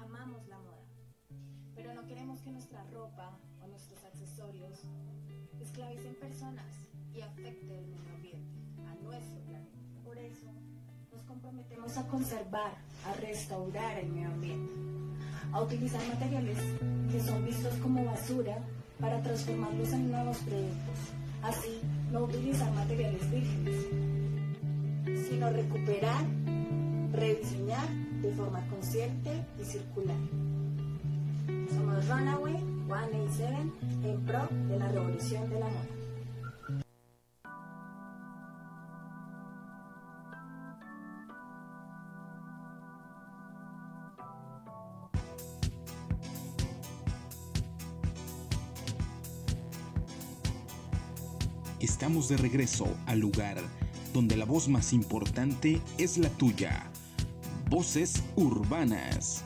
amamos 0.00 0.48
la 0.48 0.58
moda, 0.58 0.82
pero 1.76 1.94
no 1.94 2.04
queremos 2.08 2.40
que 2.40 2.50
nuestra 2.50 2.82
ropa 2.92 3.38
o 3.62 3.68
nuestros 3.68 4.02
accesorios 4.02 4.80
esclavicen 5.60 6.16
personas 6.16 6.75
a 11.94 12.02
conservar, 12.08 12.72
a 13.06 13.12
restaurar 13.20 13.98
el 13.98 14.08
medio 14.10 14.28
ambiente, 14.28 14.72
a 15.52 15.62
utilizar 15.62 16.00
materiales 16.08 16.58
que 17.12 17.20
son 17.20 17.44
vistos 17.44 17.74
como 17.76 18.04
basura 18.04 18.58
para 18.98 19.22
transformarlos 19.22 19.92
en 19.92 20.10
nuevos 20.10 20.36
productos. 20.38 20.98
Así, 21.42 21.80
no 22.10 22.24
utilizar 22.24 22.72
materiales 22.72 23.30
vírgenes, 23.30 23.86
sino 25.28 25.48
recuperar, 25.50 26.24
rediseñar 27.12 27.88
de 28.20 28.32
forma 28.32 28.66
consciente 28.68 29.30
y 29.60 29.64
circular. 29.64 30.16
Somos 31.72 32.08
Runaway 32.08 32.56
187 32.88 33.54
en 34.04 34.20
pro 34.24 34.48
de 34.68 34.78
la 34.78 34.88
revolución 34.88 35.48
de 35.50 35.60
la 35.60 35.66
moda. 35.66 35.95
Estamos 51.86 52.28
de 52.28 52.36
regreso 52.36 52.88
al 53.06 53.20
lugar 53.20 53.58
donde 54.12 54.36
la 54.36 54.44
voz 54.44 54.66
más 54.66 54.92
importante 54.92 55.80
es 55.98 56.18
la 56.18 56.28
tuya. 56.30 56.90
Voces 57.70 58.24
urbanas. 58.34 59.44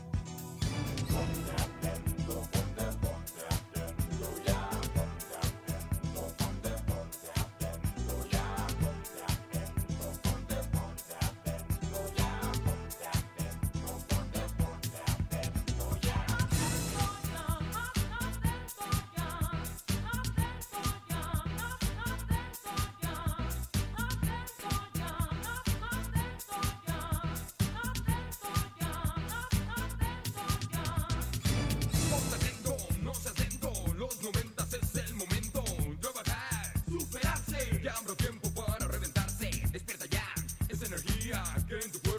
again. 41.73 42.10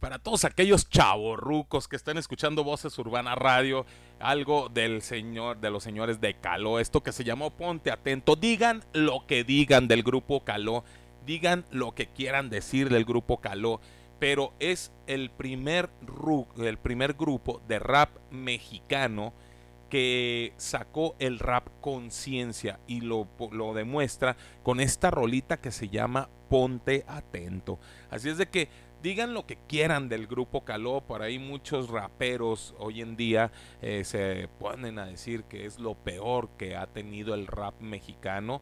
Para 0.00 0.20
todos 0.20 0.44
aquellos 0.44 0.88
chavorrucos 0.88 1.88
que 1.88 1.96
están 1.96 2.18
escuchando 2.18 2.62
Voces 2.62 2.96
Urbana 2.98 3.34
Radio, 3.34 3.84
algo 4.20 4.68
del 4.68 5.02
señor, 5.02 5.58
de 5.58 5.70
los 5.70 5.82
señores 5.82 6.20
de 6.20 6.34
Caló, 6.34 6.78
esto 6.78 7.02
que 7.02 7.10
se 7.10 7.24
llamó 7.24 7.50
Ponte 7.50 7.90
Atento, 7.90 8.36
digan 8.36 8.84
lo 8.92 9.26
que 9.26 9.42
digan 9.42 9.88
del 9.88 10.04
grupo 10.04 10.44
Caló, 10.44 10.84
digan 11.26 11.64
lo 11.72 11.96
que 11.96 12.06
quieran 12.06 12.48
decir 12.48 12.90
del 12.90 13.04
grupo 13.04 13.40
Caló, 13.40 13.80
pero 14.20 14.52
es 14.60 14.92
el 15.08 15.30
primer, 15.30 15.90
el 16.58 16.78
primer 16.78 17.14
grupo 17.14 17.60
de 17.66 17.80
rap 17.80 18.10
mexicano 18.30 19.32
que 19.88 20.52
sacó 20.56 21.14
el 21.18 21.38
rap 21.38 21.68
conciencia 21.80 22.78
y 22.86 23.00
lo, 23.00 23.26
lo, 23.50 23.74
demuestra 23.74 24.36
con 24.62 24.80
esta 24.80 25.10
rolita 25.10 25.56
que 25.56 25.70
se 25.70 25.88
llama 25.88 26.28
Ponte 26.48 27.04
Atento. 27.06 27.78
Así 28.10 28.28
es 28.28 28.38
de 28.38 28.46
que 28.46 28.68
digan 29.02 29.34
lo 29.34 29.46
que 29.46 29.58
quieran 29.68 30.08
del 30.08 30.26
grupo 30.26 30.64
Caló, 30.64 31.00
por 31.00 31.22
ahí 31.22 31.38
muchos 31.38 31.88
raperos 31.88 32.74
hoy 32.78 33.00
en 33.00 33.16
día 33.16 33.50
eh, 33.80 34.04
se 34.04 34.48
ponen 34.58 34.98
a 34.98 35.06
decir 35.06 35.44
que 35.44 35.66
es 35.66 35.78
lo 35.78 35.94
peor 35.94 36.48
que 36.58 36.76
ha 36.76 36.86
tenido 36.86 37.34
el 37.34 37.46
rap 37.46 37.80
mexicano. 37.80 38.60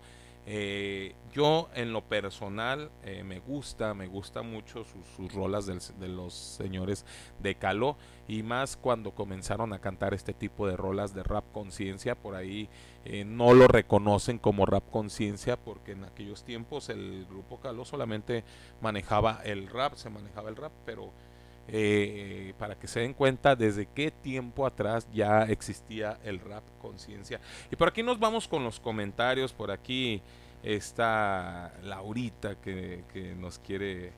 Eh, 0.49 1.17
yo 1.33 1.69
en 1.75 1.93
lo 1.93 2.03
personal 2.03 2.93
eh, 3.03 3.25
me 3.25 3.41
gusta, 3.41 3.95
me 3.95 4.07
gusta 4.07 4.43
mucho 4.43 4.85
sus, 4.85 5.33
rolas 5.35 5.67
de 5.67 6.09
los 6.09 6.35
señores 6.35 7.05
de 7.41 7.57
Caló 7.57 7.97
y 8.29 8.45
más 8.45 8.77
cuando 8.77 9.11
comenzaron 9.13 9.73
a 9.73 9.81
cantar 9.81 10.15
este 10.15 10.33
tipo 10.33 10.69
de 10.69 10.77
rolas 10.77 11.15
de 11.15 11.25
rap 11.25 11.45
conciencia, 11.51 12.15
por 12.15 12.37
ahí 12.37 12.69
eh, 13.05 13.25
no 13.25 13.55
lo 13.55 13.67
reconocen 13.67 14.39
como 14.39 14.67
rap 14.67 14.89
conciencia 14.89 15.57
porque 15.57 15.93
en 15.93 16.05
aquellos 16.05 16.45
tiempos 16.45 16.91
el 16.91 17.27
grupo 17.29 17.59
Caló 17.59 17.85
solamente 17.85 18.45
manejaba 18.81 19.41
el 19.45 19.69
rap, 19.69 19.95
se 19.97 20.11
manejaba 20.11 20.49
el 20.49 20.55
rap, 20.55 20.73
pero 20.85 21.11
para 22.59 22.75
que 22.75 22.87
se 22.87 23.01
den 23.01 23.13
cuenta 23.15 23.57
desde 23.57 23.87
qué 23.87 24.11
tiempo 24.11 24.67
atrás 24.67 25.07
ya 25.13 25.45
existía 25.45 26.19
el 26.25 26.41
rap 26.41 26.63
conciencia. 26.81 27.41
Y 27.71 27.77
por 27.77 27.89
aquí 27.89 28.03
nos 28.03 28.19
vamos 28.19 28.47
con 28.47 28.65
los 28.65 28.79
comentarios, 28.81 29.53
por 29.53 29.71
aquí 29.71 30.23
está 30.63 31.73
Laurita 31.83 32.57
que, 32.57 33.05
que 33.13 33.35
nos 33.35 33.59
quiere 33.59 34.13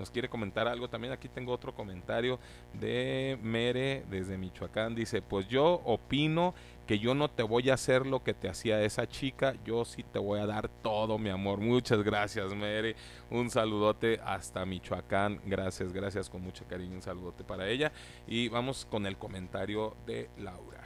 nos 0.00 0.10
quiere 0.10 0.28
comentar 0.28 0.66
algo 0.66 0.88
también. 0.88 1.12
Aquí 1.12 1.28
tengo 1.28 1.52
otro 1.52 1.74
comentario 1.74 2.38
de 2.72 3.38
Mere 3.42 4.04
desde 4.10 4.38
Michoacán. 4.38 4.94
Dice, 4.94 5.20
pues 5.20 5.46
yo 5.48 5.82
opino 5.84 6.54
que 6.90 6.98
yo 6.98 7.14
no 7.14 7.30
te 7.30 7.44
voy 7.44 7.70
a 7.70 7.74
hacer 7.74 8.04
lo 8.04 8.24
que 8.24 8.34
te 8.34 8.48
hacía 8.48 8.82
esa 8.82 9.08
chica. 9.08 9.54
Yo 9.64 9.84
sí 9.84 10.02
te 10.02 10.18
voy 10.18 10.40
a 10.40 10.46
dar 10.46 10.68
todo, 10.82 11.18
mi 11.18 11.30
amor. 11.30 11.60
Muchas 11.60 12.02
gracias, 12.02 12.52
Mere. 12.52 12.96
Un 13.30 13.48
saludote 13.48 14.20
hasta 14.26 14.66
Michoacán. 14.66 15.40
Gracias, 15.44 15.92
gracias 15.92 16.28
con 16.28 16.42
mucho 16.42 16.64
cariño. 16.68 16.96
Un 16.96 17.02
saludote 17.02 17.44
para 17.44 17.68
ella. 17.68 17.92
Y 18.26 18.48
vamos 18.48 18.88
con 18.90 19.06
el 19.06 19.16
comentario 19.16 19.94
de 20.04 20.30
Laura. 20.38 20.80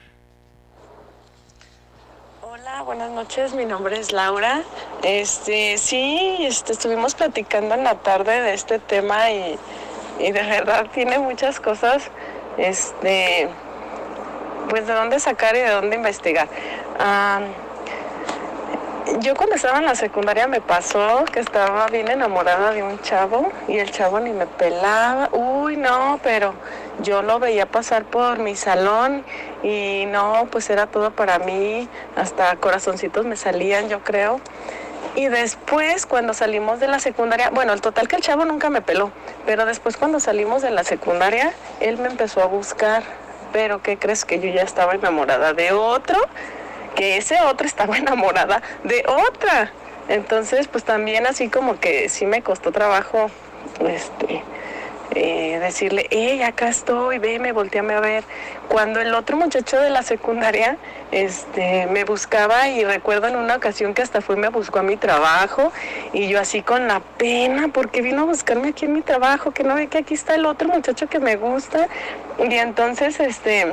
Hola, 2.43 2.83
buenas 2.83 3.11
noches. 3.11 3.55
Mi 3.55 3.65
nombre 3.65 3.99
es 3.99 4.13
Laura. 4.13 4.63
Este, 5.03 5.79
sí, 5.79 6.37
este, 6.41 6.75
estuvimos 6.75 7.15
platicando 7.15 7.77
en 7.77 7.85
la 7.85 7.95
tarde 7.95 8.43
de 8.43 8.53
este 8.53 8.79
tema 8.79 9.31
y, 9.31 9.59
de 10.19 10.33
verdad 10.33 10.87
tiene 10.93 11.19
muchas 11.19 11.59
cosas, 11.61 12.11
este, 12.59 13.49
pues 14.75 14.89
de 14.89 14.93
dónde 14.93 15.21
sacar 15.21 15.55
y 15.55 15.61
de 15.61 15.71
dónde 15.71 15.95
investigar. 15.95 16.49
yo 19.21 19.37
cuando 19.37 19.55
estaba 19.55 19.79
en 19.79 19.85
la 19.85 19.95
secundaria 19.95 20.49
me 20.49 20.61
pasó 20.61 21.25
que 21.33 21.39
estaba 21.39 21.87
bien 21.87 22.09
enamorada 22.09 22.73
de 22.73 22.83
un 22.83 23.01
chavo 23.01 23.53
y 23.69 23.79
el 23.79 23.93
chavo 23.93 24.19
ni 24.19 24.33
me 24.33 24.49
pelaba. 24.49 25.29
Uy, 25.31 25.77
no, 25.77 26.19
pero 26.25 26.55
yo 27.05 27.23
lo 27.23 27.39
veía 27.39 27.67
pasar 27.67 28.03
por 28.03 28.41
mi 28.41 28.57
salón 28.57 29.25
y 29.63 30.07
no, 30.07 30.49
pues 30.51 30.69
era 30.71 30.89
todo 30.89 31.13
para 31.13 31.39
mí, 31.39 31.89
hasta 32.17 32.57
corazoncitos 32.57 33.25
me 33.25 33.37
salían, 33.37 33.89
yo 33.89 34.01
creo. 34.03 34.41
Y 35.15 35.29
después, 35.29 36.05
cuando 36.05 36.35
salimos 36.35 36.81
de 36.81 36.89
la 36.89 36.99
secundaria, 36.99 37.51
bueno, 37.51 37.75
el 37.75 37.81
total 37.81 38.09
que 38.09 38.17
el 38.17 38.23
chavo 38.23 38.45
nunca 38.45 38.71
me 38.71 38.83
peló, 38.83 39.13
pero 39.47 39.67
después 39.67 39.97
cuando 39.97 40.19
salimos 40.19 40.63
de 40.63 40.73
la 40.73 40.83
secundaria, 40.83 41.53
él 41.79 41.97
me 41.99 42.09
empezó 42.09 42.43
a 42.43 42.47
buscar. 42.47 43.05
Pero 43.55 43.81
¿qué 43.81 43.97
crees 43.99 44.25
que 44.25 44.41
yo 44.41 44.53
ya 44.53 44.63
estaba 44.63 44.97
enamorada 44.97 45.53
de 45.53 45.71
otro? 45.71 46.19
Que 46.97 47.19
ese 47.19 47.41
otro 47.41 47.69
estaba 47.69 47.97
enamorada 48.05 48.61
de 48.83 49.05
otra. 49.07 49.71
Entonces, 50.09 50.67
pues 50.67 50.83
también 50.83 51.25
así 51.29 51.49
como 51.49 51.79
que 51.79 52.09
sí 52.09 52.27
me 52.27 52.43
costó 52.43 52.73
trabajo, 52.73 53.31
este, 53.89 54.43
eh, 55.15 55.59
decirle, 55.61 56.07
hey, 56.11 56.43
acá 56.43 56.69
estoy, 56.69 57.19
veme, 57.19 57.53
volteame 57.53 57.95
a 57.95 58.01
ver. 58.01 58.25
Cuando 58.69 59.01
el 59.01 59.15
otro 59.15 59.37
muchacho 59.37 59.79
de 59.79 59.91
la 59.91 60.03
secundaria 60.03 60.77
este, 61.13 61.87
me 61.87 62.05
buscaba 62.05 62.69
y 62.69 62.85
recuerdo 62.85 63.29
en 63.29 63.37
una 63.37 63.57
ocasión 63.57 63.95
que 63.95 64.03
hasta 64.03 64.21
fue 64.21 64.37
me 64.37 64.49
buscó 64.49 64.81
a 64.81 64.83
mi 64.83 64.97
trabajo 64.97 65.73
y 66.13 66.27
yo 66.29 66.41
así 66.41 66.63
con 66.63 66.89
la 66.89 67.01
pena 67.01 67.69
porque 67.69 68.03
vino 68.03 68.23
a 68.23 68.25
buscarme 68.25 68.69
aquí 68.69 68.87
en 68.87 68.95
mi 68.95 69.03
trabajo, 69.03 69.53
que 69.53 69.63
no 69.63 69.75
ve 69.75 69.87
que 69.87 69.99
aquí 69.99 70.15
está 70.15 70.35
el 70.35 70.47
otro 70.47 70.69
muchacho 70.69 71.07
que 71.07 71.21
me 71.21 71.37
gusta. 71.37 71.89
Y 72.39 72.55
entonces, 72.55 73.21
este 73.21 73.73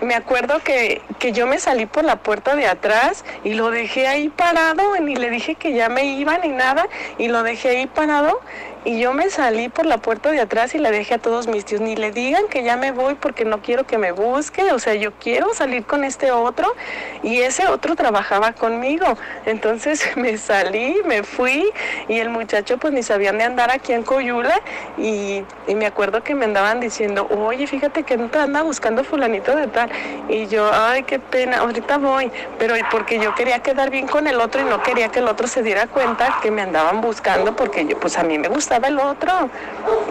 me 0.00 0.14
acuerdo 0.14 0.58
que, 0.60 1.00
que, 1.18 1.32
yo 1.32 1.46
me 1.46 1.58
salí 1.58 1.86
por 1.86 2.04
la 2.04 2.16
puerta 2.16 2.56
de 2.56 2.66
atrás 2.66 3.24
y 3.42 3.54
lo 3.54 3.70
dejé 3.70 4.06
ahí 4.06 4.28
parado, 4.28 4.82
ni 5.00 5.16
le 5.16 5.30
dije 5.30 5.54
que 5.54 5.72
ya 5.72 5.88
me 5.88 6.04
iba 6.04 6.36
ni 6.38 6.48
nada, 6.48 6.88
y 7.16 7.28
lo 7.28 7.42
dejé 7.42 7.70
ahí 7.70 7.86
parado 7.86 8.40
y 8.84 8.98
yo 9.00 9.14
me 9.14 9.30
salí 9.30 9.68
por 9.68 9.86
la 9.86 9.98
puerta 9.98 10.30
de 10.30 10.40
atrás 10.40 10.74
y 10.74 10.78
le 10.78 10.90
dejé 10.90 11.14
a 11.14 11.18
todos 11.18 11.48
mis 11.48 11.64
tíos, 11.64 11.80
ni 11.80 11.96
le 11.96 12.10
digan 12.10 12.48
que 12.48 12.62
ya 12.62 12.76
me 12.76 12.92
voy 12.92 13.14
porque 13.14 13.44
no 13.44 13.62
quiero 13.62 13.84
que 13.86 13.96
me 13.96 14.12
busque, 14.12 14.72
o 14.72 14.78
sea, 14.78 14.94
yo 14.94 15.12
quiero 15.12 15.54
salir 15.54 15.84
con 15.84 16.04
este 16.04 16.32
otro 16.32 16.74
y 17.22 17.40
ese 17.40 17.66
otro 17.66 17.96
trabajaba 17.96 18.52
conmigo. 18.52 19.06
Entonces 19.46 20.04
me 20.16 20.36
salí, 20.36 20.96
me 21.06 21.22
fui 21.22 21.70
y 22.08 22.18
el 22.18 22.28
muchacho 22.28 22.76
pues 22.78 22.92
ni 22.92 23.02
sabían 23.02 23.38
de 23.38 23.44
andar 23.44 23.70
aquí 23.70 23.92
en 23.92 24.02
Coyula 24.02 24.60
y, 24.98 25.42
y 25.66 25.74
me 25.74 25.86
acuerdo 25.86 26.22
que 26.22 26.34
me 26.34 26.44
andaban 26.44 26.80
diciendo, 26.80 27.26
oye, 27.30 27.66
fíjate 27.66 28.02
que 28.02 28.18
no 28.18 28.28
te 28.28 28.38
anda 28.38 28.62
buscando 28.62 29.02
fulanito 29.02 29.56
de 29.56 29.66
tal. 29.66 29.90
Y 30.28 30.46
yo, 30.48 30.70
ay, 30.72 31.04
qué 31.04 31.18
pena, 31.18 31.58
ahorita 31.58 31.96
voy, 31.98 32.30
pero 32.58 32.74
porque 32.90 33.18
yo 33.18 33.34
quería 33.34 33.60
quedar 33.60 33.90
bien 33.90 34.06
con 34.06 34.26
el 34.26 34.40
otro 34.40 34.60
y 34.60 34.64
no 34.64 34.82
quería 34.82 35.08
que 35.08 35.20
el 35.20 35.28
otro 35.28 35.46
se 35.46 35.62
diera 35.62 35.86
cuenta 35.86 36.38
que 36.42 36.50
me 36.50 36.60
andaban 36.60 37.00
buscando 37.00 37.56
porque 37.56 37.86
yo 37.86 37.98
pues 37.98 38.18
a 38.18 38.22
mí 38.22 38.38
me 38.38 38.48
gusta 38.48 38.73
el 38.82 38.98
otro. 38.98 39.50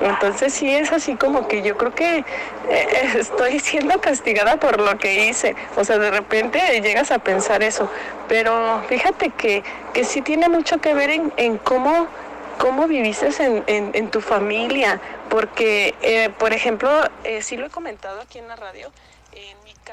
Entonces 0.02 0.54
sí 0.54 0.74
es 0.74 0.92
así 0.92 1.16
como 1.16 1.48
que 1.48 1.62
yo 1.62 1.78
creo 1.78 1.94
que 1.94 2.18
eh, 2.18 2.26
estoy 3.16 3.60
siendo 3.60 4.00
castigada 4.00 4.58
por 4.58 4.80
lo 4.80 4.98
que 4.98 5.26
hice. 5.26 5.56
O 5.76 5.84
sea, 5.84 5.98
de 5.98 6.12
repente 6.12 6.60
llegas 6.82 7.12
a 7.12 7.20
pensar 7.20 7.64
eso. 7.64 7.90
Pero 8.28 8.82
fíjate 8.88 9.30
que, 9.30 9.64
que 9.94 10.04
sí 10.04 10.22
tiene 10.22 10.50
mucho 10.50 10.80
que 10.80 10.94
ver 10.94 11.10
en, 11.10 11.58
cómo, 11.60 12.08
cómo 12.58 12.88
viviste 12.88 13.30
en, 13.40 13.92
en, 13.94 14.10
tu 14.10 14.22
familia. 14.22 15.00
Porque, 15.30 15.96
eh, 16.02 16.30
por 16.38 16.54
ejemplo, 16.54 16.90
eh, 17.24 17.42
sí 17.42 17.58
lo 17.58 17.66
he 17.66 17.70
comentado 17.70 18.22
aquí 18.22 18.40
en 18.40 18.48
la 18.48 18.56
radio, 18.56 18.88
en 18.88 19.13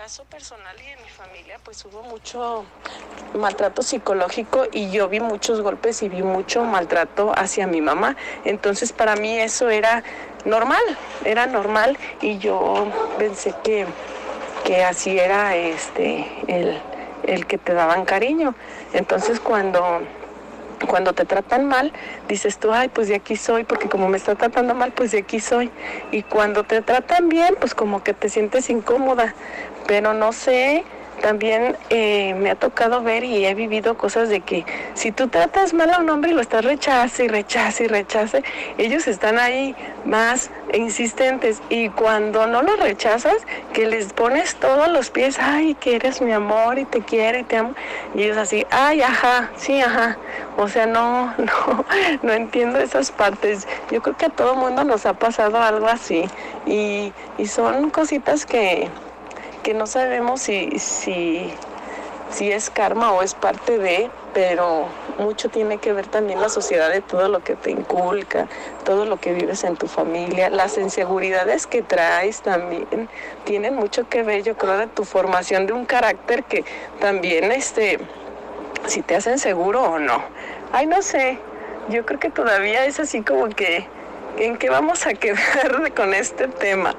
caso 0.01 0.25
personal 0.25 0.75
y 0.83 0.89
en 0.89 0.99
mi 1.03 1.11
familia, 1.11 1.59
pues 1.63 1.85
hubo 1.85 2.03
mucho 2.03 2.65
maltrato 3.35 3.83
psicológico 3.83 4.65
y 4.73 4.91
yo 4.91 5.11
vi 5.11 5.21
muchos 5.21 5.61
golpes 5.61 6.03
y 6.03 6.09
vi 6.09 6.23
mucho 6.23 6.65
maltrato 6.65 7.35
hacia 7.37 7.67
mi 7.67 7.83
mamá. 7.83 8.17
Entonces 8.47 8.95
para 8.95 9.15
mí 9.17 9.39
eso 9.39 9.69
era 9.69 10.03
normal, 10.47 10.81
era 11.27 11.45
normal 11.45 11.99
y 12.23 12.39
yo 12.39 12.91
pensé 13.19 13.55
que, 13.63 13.85
que 14.65 14.85
así 14.85 15.19
era 15.19 15.55
este 15.55 16.27
el, 16.49 16.81
el 17.25 17.47
que 17.47 17.59
te 17.59 17.75
daban 17.75 18.07
cariño. 18.07 18.55
Entonces 18.95 19.39
cuando 19.39 20.01
cuando 20.87 21.13
te 21.13 21.25
tratan 21.25 21.67
mal, 21.67 21.93
dices 22.29 22.59
tú, 22.59 22.73
ay, 22.73 22.89
pues 22.89 23.09
de 23.09 23.17
aquí 23.17 23.37
soy, 23.37 23.65
porque 23.65 23.89
como 23.89 24.09
me 24.09 24.17
está 24.17 24.35
tratando 24.35 24.75
mal, 24.75 24.93
pues 24.93 25.13
de 25.13 25.19
aquí 25.19 25.41
soy. 25.41 25.71
Y 26.11 26.23
cuando 26.23 26.65
te 26.65 26.83
tratan 26.83 27.29
bien, 27.29 27.57
pues 27.59 27.75
como 27.75 28.03
que 28.03 28.15
te 28.15 28.29
sientes 28.29 28.71
incómoda. 28.71 29.35
Pero 29.91 30.15
no 30.15 30.33
sé, 30.33 30.85
también 31.21 31.77
eh, 31.91 32.33
me 32.35 32.53
ha 32.53 32.55
tocado 32.55 33.03
ver 33.03 33.25
y 33.25 33.45
he 33.45 33.55
vivido 33.55 33.99
cosas 33.99 34.29
de 34.29 34.41
que 34.41 34.65
si 34.95 35.11
tú 35.11 35.27
tratas 35.27 35.75
mal 35.75 35.91
a 35.91 35.99
un 35.99 36.09
hombre 36.11 36.31
y 36.31 36.35
lo 36.35 36.41
estás 36.41 36.65
rechace 36.65 37.25
y 37.25 37.29
rechace 37.29 37.87
y 37.87 37.89
rechace, 37.89 38.45
ellos 38.79 39.09
están 39.09 39.41
ahí 39.41 39.75
más 40.05 40.53
insistentes. 40.75 41.61
Y 41.71 41.89
cuando 41.89 42.47
no 42.47 42.63
lo 42.63 42.77
rechazas, 42.77 43.35
que 43.73 43.89
les 43.89 44.13
pones 44.13 44.55
todos 44.55 44.87
los 44.87 45.11
pies, 45.11 45.41
ay, 45.41 45.75
que 45.75 45.97
eres 45.97 46.23
mi 46.23 46.31
amor 46.31 46.79
y 46.79 46.85
te 46.85 47.01
quiere 47.01 47.41
y 47.41 47.43
te 47.43 47.57
amo, 47.57 47.75
y 48.15 48.23
ellos 48.23 48.37
así, 48.37 48.65
ay, 48.71 49.03
ajá, 49.03 49.51
sí, 49.57 49.81
ajá, 49.81 50.19
o 50.57 50.69
sea, 50.69 50.87
no, 50.87 51.35
no, 51.39 51.85
no 52.23 52.33
entiendo 52.33 52.79
esas 52.79 53.11
partes. 53.11 53.67
Yo 53.91 54.03
creo 54.03 54.17
que 54.17 54.27
a 54.27 54.31
todo 54.31 54.55
mundo 54.55 54.85
nos 54.85 55.05
ha 55.05 55.15
pasado 55.15 55.61
algo 55.61 55.89
así. 55.89 56.27
Y, 56.65 57.13
y 57.39 57.47
son 57.47 57.91
cositas 57.91 58.47
que 58.47 58.89
que 59.63 59.75
no 59.75 59.87
sabemos 59.87 60.43
si, 60.43 60.79
si, 60.79 61.53
si 62.31 62.51
es 62.53 62.71
karma 62.71 63.13
o 63.13 63.23
es 63.23 63.35
parte 63.35 63.79
de, 63.79 64.11
pero 64.33 64.87
mucho 65.19 65.49
tiene 65.49 65.79
que 65.79 65.93
ver 65.93 66.07
también 66.07 66.41
la 66.41 66.49
sociedad 66.49 66.91
de 66.91 67.01
todo 67.01 67.29
lo 67.29 67.41
que 67.41 67.57
te 67.57 67.71
inculca, 67.71 68.49
todo 68.85 69.05
lo 69.05 69.19
que 69.21 69.33
vives 69.33 69.65
en 69.65 69.77
tu 69.77 69.87
familia, 69.87 70.51
las 70.51 70.79
inseguridades 70.79 71.67
que 71.67 71.83
traes 71.83 72.43
también 72.43 73.09
tienen 73.45 73.75
mucho 73.75 74.09
que 74.09 74.23
ver, 74.23 74.43
yo 74.43 74.57
creo, 74.57 74.79
de 74.79 74.87
tu 74.87 75.05
formación 75.05 75.67
de 75.67 75.73
un 75.73 75.85
carácter 75.85 76.45
que 76.45 76.65
también, 77.01 77.53
este, 77.53 77.99
si 78.87 79.03
te 79.03 79.17
hacen 79.17 79.39
seguro 79.39 79.83
o 79.83 79.99
no. 79.99 80.23
Ay, 80.73 80.87
no 80.87 81.03
sé, 81.03 81.39
yo 81.89 82.07
creo 82.07 82.21
que 82.21 82.31
todavía 82.31 82.85
es 82.87 83.01
así 83.01 83.23
como 83.23 83.49
que, 83.49 83.87
¿en 84.39 84.57
qué 84.57 84.71
vamos 84.71 85.07
a 85.07 85.15
quedar 85.15 85.93
con 85.97 86.15
este 86.15 86.49
tema? 86.49 86.95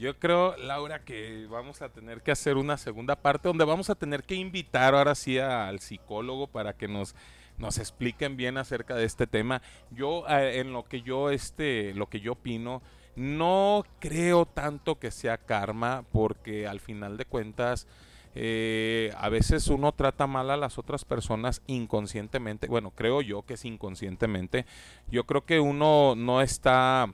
Yo 0.00 0.18
creo, 0.18 0.56
Laura, 0.56 1.04
que 1.04 1.46
vamos 1.50 1.82
a 1.82 1.90
tener 1.90 2.22
que 2.22 2.30
hacer 2.30 2.56
una 2.56 2.78
segunda 2.78 3.16
parte 3.16 3.48
donde 3.48 3.66
vamos 3.66 3.90
a 3.90 3.94
tener 3.94 4.24
que 4.24 4.34
invitar 4.34 4.94
ahora 4.94 5.14
sí 5.14 5.38
al 5.38 5.80
psicólogo 5.80 6.46
para 6.46 6.72
que 6.72 6.88
nos 6.88 7.14
nos 7.58 7.76
expliquen 7.76 8.34
bien 8.38 8.56
acerca 8.56 8.94
de 8.94 9.04
este 9.04 9.26
tema. 9.26 9.60
Yo 9.90 10.26
eh, 10.26 10.60
en 10.60 10.72
lo 10.72 10.84
que 10.84 11.02
yo 11.02 11.28
este 11.28 11.92
lo 11.92 12.08
que 12.08 12.20
yo 12.20 12.32
opino 12.32 12.80
no 13.14 13.84
creo 13.98 14.46
tanto 14.46 14.98
que 14.98 15.10
sea 15.10 15.36
karma 15.36 16.06
porque 16.12 16.66
al 16.66 16.80
final 16.80 17.18
de 17.18 17.26
cuentas 17.26 17.86
eh, 18.34 19.12
a 19.18 19.28
veces 19.28 19.68
uno 19.68 19.92
trata 19.92 20.26
mal 20.26 20.50
a 20.50 20.56
las 20.56 20.78
otras 20.78 21.04
personas 21.04 21.60
inconscientemente. 21.66 22.68
Bueno, 22.68 22.90
creo 22.92 23.20
yo 23.20 23.42
que 23.42 23.52
es 23.52 23.66
inconscientemente. 23.66 24.64
Yo 25.08 25.24
creo 25.24 25.44
que 25.44 25.60
uno 25.60 26.14
no 26.16 26.40
está 26.40 27.12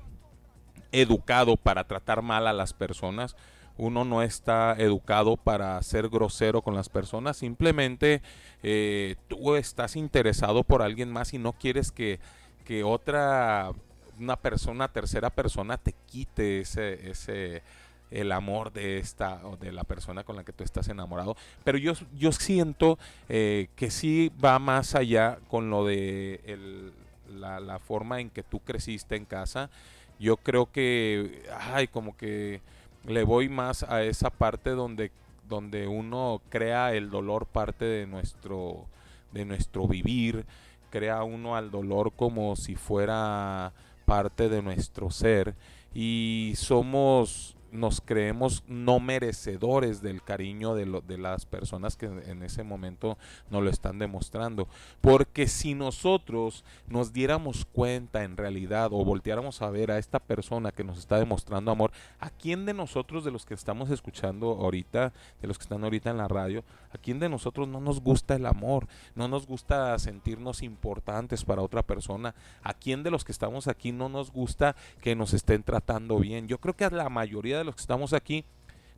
educado 0.92 1.56
para 1.56 1.84
tratar 1.84 2.22
mal 2.22 2.46
a 2.46 2.52
las 2.52 2.72
personas. 2.72 3.36
Uno 3.78 4.04
no 4.04 4.22
está 4.22 4.74
educado 4.78 5.36
para 5.36 5.80
ser 5.82 6.08
grosero 6.08 6.62
con 6.62 6.74
las 6.74 6.88
personas. 6.88 7.36
Simplemente 7.36 8.22
eh, 8.62 9.16
tú 9.28 9.54
estás 9.54 9.96
interesado 9.96 10.64
por 10.64 10.82
alguien 10.82 11.12
más 11.12 11.34
y 11.34 11.38
no 11.38 11.52
quieres 11.52 11.92
que, 11.92 12.18
que 12.64 12.84
otra, 12.84 13.70
una 14.18 14.36
persona, 14.36 14.88
tercera 14.88 15.28
persona 15.30 15.76
te 15.76 15.94
quite 16.06 16.60
ese, 16.60 17.10
ese, 17.10 17.62
el 18.10 18.32
amor 18.32 18.72
de 18.72 18.98
esta 18.98 19.46
o 19.46 19.56
de 19.56 19.72
la 19.72 19.84
persona 19.84 20.24
con 20.24 20.36
la 20.36 20.44
que 20.44 20.52
tú 20.52 20.64
estás 20.64 20.88
enamorado. 20.88 21.36
Pero 21.64 21.78
yo, 21.78 21.92
yo 22.16 22.32
siento 22.32 22.98
eh, 23.28 23.68
que 23.76 23.90
sí 23.90 24.32
va 24.42 24.58
más 24.58 24.94
allá 24.94 25.38
con 25.48 25.70
lo 25.70 25.84
de 25.84 26.40
el, 26.44 26.92
la, 27.36 27.78
forma 27.78 28.20
en 28.20 28.30
que 28.30 28.42
tú 28.42 28.60
creciste 28.60 29.16
en 29.16 29.24
casa 29.24 29.70
yo 30.18 30.36
creo 30.38 30.70
que, 30.70 31.44
ay, 31.72 31.88
como 31.88 32.16
que 32.16 32.60
le 33.06 33.24
voy 33.24 33.48
más 33.48 33.82
a 33.82 34.02
esa 34.02 34.30
parte 34.30 34.70
donde, 34.70 35.10
donde 35.48 35.86
uno 35.86 36.40
crea 36.48 36.94
el 36.94 37.10
dolor 37.10 37.46
parte 37.46 37.84
de 37.84 38.06
nuestro, 38.06 38.86
de 39.32 39.44
nuestro 39.44 39.86
vivir, 39.86 40.46
crea 40.90 41.22
uno 41.22 41.56
al 41.56 41.70
dolor 41.70 42.12
como 42.16 42.56
si 42.56 42.76
fuera 42.76 43.72
parte 44.06 44.48
de 44.48 44.62
nuestro 44.62 45.10
ser. 45.10 45.54
Y 45.94 46.54
somos 46.56 47.55
nos 47.76 48.00
creemos 48.00 48.64
no 48.66 49.00
merecedores 49.00 50.02
del 50.02 50.22
cariño 50.22 50.74
de, 50.74 50.86
lo, 50.86 51.00
de 51.00 51.18
las 51.18 51.46
personas 51.46 51.96
que 51.96 52.06
en 52.06 52.42
ese 52.42 52.62
momento 52.62 53.18
nos 53.50 53.62
lo 53.62 53.70
están 53.70 53.98
demostrando. 53.98 54.68
Porque 55.00 55.46
si 55.46 55.74
nosotros 55.74 56.64
nos 56.88 57.12
diéramos 57.12 57.64
cuenta 57.64 58.24
en 58.24 58.36
realidad 58.36 58.88
o 58.92 59.04
volteáramos 59.04 59.62
a 59.62 59.70
ver 59.70 59.90
a 59.90 59.98
esta 59.98 60.18
persona 60.18 60.72
que 60.72 60.84
nos 60.84 60.98
está 60.98 61.18
demostrando 61.18 61.70
amor, 61.70 61.92
¿a 62.18 62.30
quién 62.30 62.66
de 62.66 62.74
nosotros, 62.74 63.24
de 63.24 63.30
los 63.30 63.46
que 63.46 63.54
estamos 63.54 63.90
escuchando 63.90 64.48
ahorita, 64.52 65.12
de 65.40 65.48
los 65.48 65.58
que 65.58 65.62
están 65.62 65.84
ahorita 65.84 66.10
en 66.10 66.18
la 66.18 66.28
radio, 66.28 66.64
a 66.96 66.98
quién 66.98 67.20
de 67.20 67.28
nosotros 67.28 67.68
no 67.68 67.80
nos 67.80 68.00
gusta 68.00 68.34
el 68.34 68.46
amor? 68.46 68.88
No 69.14 69.28
nos 69.28 69.46
gusta 69.46 69.98
sentirnos 69.98 70.62
importantes 70.62 71.44
para 71.44 71.62
otra 71.62 71.82
persona. 71.82 72.34
¿A 72.62 72.74
quién 72.74 73.02
de 73.02 73.10
los 73.10 73.24
que 73.24 73.32
estamos 73.32 73.68
aquí 73.68 73.92
no 73.92 74.08
nos 74.08 74.32
gusta 74.32 74.74
que 75.00 75.14
nos 75.14 75.32
estén 75.32 75.62
tratando 75.62 76.18
bien? 76.18 76.48
Yo 76.48 76.58
creo 76.58 76.74
que 76.74 76.84
a 76.84 76.90
la 76.90 77.08
mayoría 77.08 77.58
de 77.58 77.64
los 77.64 77.76
que 77.76 77.82
estamos 77.82 78.12
aquí 78.12 78.44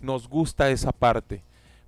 nos 0.00 0.28
gusta 0.28 0.70
esa 0.70 0.92
parte, 0.92 1.42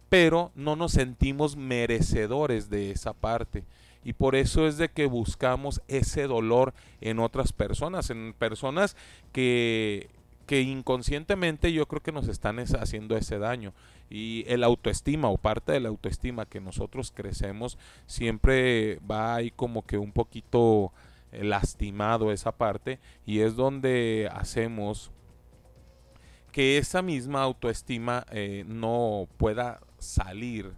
pero 0.09 0.51
no 0.55 0.77
nos 0.77 0.93
sentimos 0.93 1.57
merecedores 1.57 2.69
de 2.69 2.91
esa 2.91 3.13
parte. 3.13 3.65
Y 4.05 4.15
por 4.15 4.35
eso 4.35 4.67
es 4.67 4.79
de 4.79 4.89
que 4.89 5.07
buscamos 5.07 5.83
ese 5.87 6.27
dolor 6.27 6.73
en 7.01 7.19
otras 7.19 7.53
personas, 7.53 8.11
en 8.11 8.35
personas 8.39 8.97
que, 9.33 10.09
que 10.47 10.63
inconscientemente 10.63 11.73
yo 11.73 11.87
creo 11.87 12.03
que 12.03 12.13
nos 12.13 12.29
están 12.29 12.59
haciendo 12.59 13.17
ese 13.17 13.39
daño. 13.39 13.73
Y 14.11 14.45
el 14.49 14.65
autoestima 14.65 15.29
o 15.29 15.39
parte 15.39 15.73
de 15.73 15.81
la 15.81 15.89
autoestima 15.89 16.45
que 16.45 16.61
nosotros 16.61 17.13
crecemos 17.13 17.79
siempre 18.07 18.99
va 19.09 19.37
ahí 19.37 19.53
como 19.53 19.87
que 19.87 19.97
un 19.97 20.11
poquito 20.13 20.93
eh, 21.33 21.45
lastimado 21.45 22.33
esa 22.33 22.51
parte 22.51 22.99
y 23.25 23.41
es 23.41 23.55
donde 23.55 24.29
hacemos 24.33 25.13
que 26.51 26.77
esa 26.77 27.03
misma 27.03 27.43
autoestima 27.43 28.27
eh, 28.33 28.65
no 28.67 29.29
pueda 29.37 29.81
salir 29.99 30.73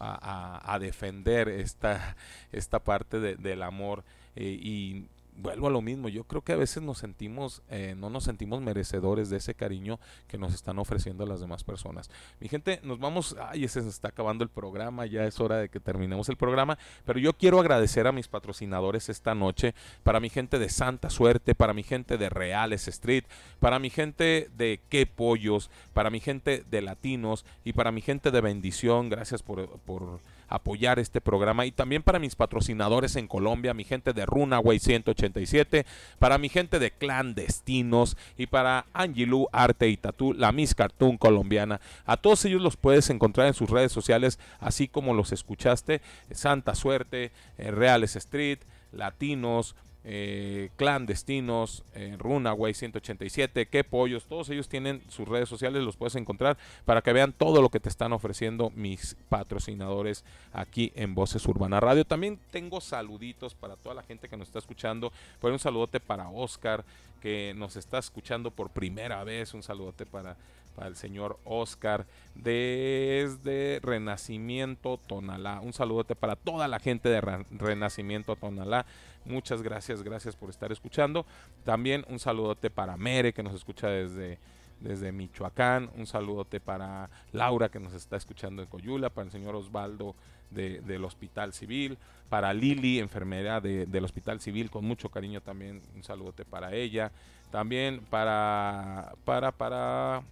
a, 0.00 0.78
defender 0.80 1.48
esta, 1.48 2.16
esta 2.52 2.82
parte 2.82 3.20
de, 3.20 3.36
del 3.36 3.62
amor 3.62 4.04
eh, 4.36 4.58
y 4.60 5.06
vuelvo 5.38 5.68
a 5.68 5.70
lo 5.70 5.80
mismo, 5.80 6.08
yo 6.08 6.24
creo 6.24 6.42
que 6.42 6.52
a 6.52 6.56
veces 6.56 6.82
nos 6.82 6.98
sentimos, 6.98 7.62
eh, 7.70 7.94
no 7.96 8.10
nos 8.10 8.24
sentimos 8.24 8.60
merecedores 8.60 9.30
de 9.30 9.36
ese 9.36 9.54
cariño 9.54 10.00
que 10.26 10.36
nos 10.36 10.52
están 10.52 10.78
ofreciendo 10.78 11.24
las 11.26 11.40
demás 11.40 11.64
personas. 11.64 12.10
Mi 12.40 12.48
gente, 12.48 12.80
nos 12.82 12.98
vamos, 12.98 13.36
ay, 13.40 13.66
se 13.68 13.80
está 13.80 14.08
acabando 14.08 14.42
el 14.42 14.50
programa, 14.50 15.06
ya 15.06 15.24
es 15.24 15.38
hora 15.40 15.58
de 15.58 15.68
que 15.68 15.80
terminemos 15.80 16.28
el 16.28 16.36
programa, 16.36 16.76
pero 17.06 17.18
yo 17.18 17.32
quiero 17.32 17.60
agradecer 17.60 18.06
a 18.06 18.12
mis 18.12 18.28
patrocinadores 18.28 19.08
esta 19.08 19.34
noche, 19.34 19.74
para 20.02 20.20
mi 20.20 20.28
gente 20.28 20.58
de 20.58 20.68
Santa 20.68 21.08
Suerte, 21.08 21.54
para 21.54 21.72
mi 21.72 21.84
gente 21.84 22.18
de 22.18 22.28
Reales 22.28 22.88
Street, 22.88 23.24
para 23.60 23.78
mi 23.78 23.90
gente 23.90 24.50
de 24.56 24.80
Qué 24.88 25.06
Pollos, 25.06 25.70
para 25.94 26.10
mi 26.10 26.20
gente 26.20 26.64
de 26.68 26.82
Latinos 26.82 27.44
y 27.64 27.74
para 27.74 27.92
mi 27.92 28.00
gente 28.00 28.30
de 28.30 28.40
Bendición, 28.40 29.08
gracias 29.08 29.42
por... 29.42 29.78
por 29.80 30.20
apoyar 30.48 30.98
este 30.98 31.20
programa 31.20 31.66
y 31.66 31.72
también 31.72 32.02
para 32.02 32.18
mis 32.18 32.34
patrocinadores 32.34 33.16
en 33.16 33.28
Colombia, 33.28 33.74
mi 33.74 33.84
gente 33.84 34.12
de 34.12 34.26
Runaway 34.26 34.78
187, 34.78 35.86
para 36.18 36.38
mi 36.38 36.48
gente 36.48 36.78
de 36.78 36.90
Clandestinos 36.90 38.16
y 38.36 38.46
para 38.46 38.86
Angelou 38.92 39.48
Arte 39.52 39.88
y 39.88 39.96
Tatú, 39.96 40.32
la 40.32 40.52
Miss 40.52 40.74
Cartoon 40.74 41.16
colombiana. 41.16 41.80
A 42.06 42.16
todos 42.16 42.44
ellos 42.44 42.62
los 42.62 42.76
puedes 42.76 43.10
encontrar 43.10 43.46
en 43.46 43.54
sus 43.54 43.70
redes 43.70 43.92
sociales, 43.92 44.38
así 44.60 44.88
como 44.88 45.14
los 45.14 45.32
escuchaste, 45.32 46.00
Santa 46.30 46.74
Suerte, 46.74 47.30
eh, 47.58 47.70
Reales 47.70 48.16
Street, 48.16 48.58
Latinos, 48.92 49.76
eh, 50.10 50.70
clandestinos, 50.76 51.84
eh, 51.94 52.16
Runaway 52.18 52.72
187, 52.72 53.66
qué 53.66 53.84
pollos, 53.84 54.24
todos 54.24 54.48
ellos 54.48 54.66
tienen 54.66 55.02
sus 55.10 55.28
redes 55.28 55.50
sociales, 55.50 55.82
los 55.82 55.98
puedes 55.98 56.14
encontrar 56.14 56.56
para 56.86 57.02
que 57.02 57.12
vean 57.12 57.34
todo 57.34 57.60
lo 57.60 57.68
que 57.68 57.78
te 57.78 57.90
están 57.90 58.14
ofreciendo 58.14 58.70
mis 58.74 59.18
patrocinadores 59.28 60.24
aquí 60.54 60.92
en 60.94 61.14
Voces 61.14 61.46
Urbana 61.46 61.78
Radio. 61.78 62.06
También 62.06 62.38
tengo 62.50 62.80
saluditos 62.80 63.54
para 63.54 63.76
toda 63.76 63.94
la 63.94 64.02
gente 64.02 64.30
que 64.30 64.38
nos 64.38 64.48
está 64.48 64.60
escuchando. 64.60 65.12
Por 65.42 65.52
un 65.52 65.58
saludote 65.58 66.00
para 66.00 66.30
Oscar, 66.30 66.86
que 67.20 67.52
nos 67.54 67.76
está 67.76 67.98
escuchando 67.98 68.50
por 68.50 68.70
primera 68.70 69.22
vez. 69.24 69.52
Un 69.52 69.62
saludote 69.62 70.06
para 70.06 70.38
para 70.78 70.88
el 70.88 70.94
señor 70.94 71.40
Oscar 71.44 72.06
desde 72.36 73.80
Renacimiento 73.82 74.96
Tonalá. 75.08 75.58
Un 75.60 75.72
saludote 75.72 76.14
para 76.14 76.36
toda 76.36 76.68
la 76.68 76.78
gente 76.78 77.08
de 77.08 77.20
Renacimiento 77.50 78.36
Tonalá. 78.36 78.86
Muchas 79.24 79.60
gracias, 79.60 80.04
gracias 80.04 80.36
por 80.36 80.50
estar 80.50 80.70
escuchando. 80.70 81.26
También 81.64 82.04
un 82.08 82.20
saludote 82.20 82.70
para 82.70 82.96
Mere 82.96 83.32
que 83.32 83.42
nos 83.42 83.54
escucha 83.54 83.88
desde 83.88 84.38
desde 84.78 85.10
Michoacán. 85.10 85.90
Un 85.96 86.06
saludote 86.06 86.60
para 86.60 87.10
Laura 87.32 87.70
que 87.70 87.80
nos 87.80 87.92
está 87.92 88.16
escuchando 88.16 88.62
en 88.62 88.68
Coyula, 88.68 89.10
para 89.10 89.24
el 89.24 89.32
señor 89.32 89.56
Osvaldo 89.56 90.14
del 90.50 91.04
Hospital 91.04 91.52
Civil, 91.54 91.98
para 92.28 92.54
Lili, 92.54 93.00
enfermera 93.00 93.60
del 93.60 94.04
Hospital 94.04 94.40
Civil, 94.40 94.70
con 94.70 94.84
mucho 94.84 95.08
cariño 95.08 95.40
también 95.40 95.82
un 95.96 96.04
saludote 96.04 96.44
para 96.44 96.72
ella. 96.72 97.10
También 97.50 98.00
para, 98.10 99.14
para, 99.24 99.52
para 99.52 100.22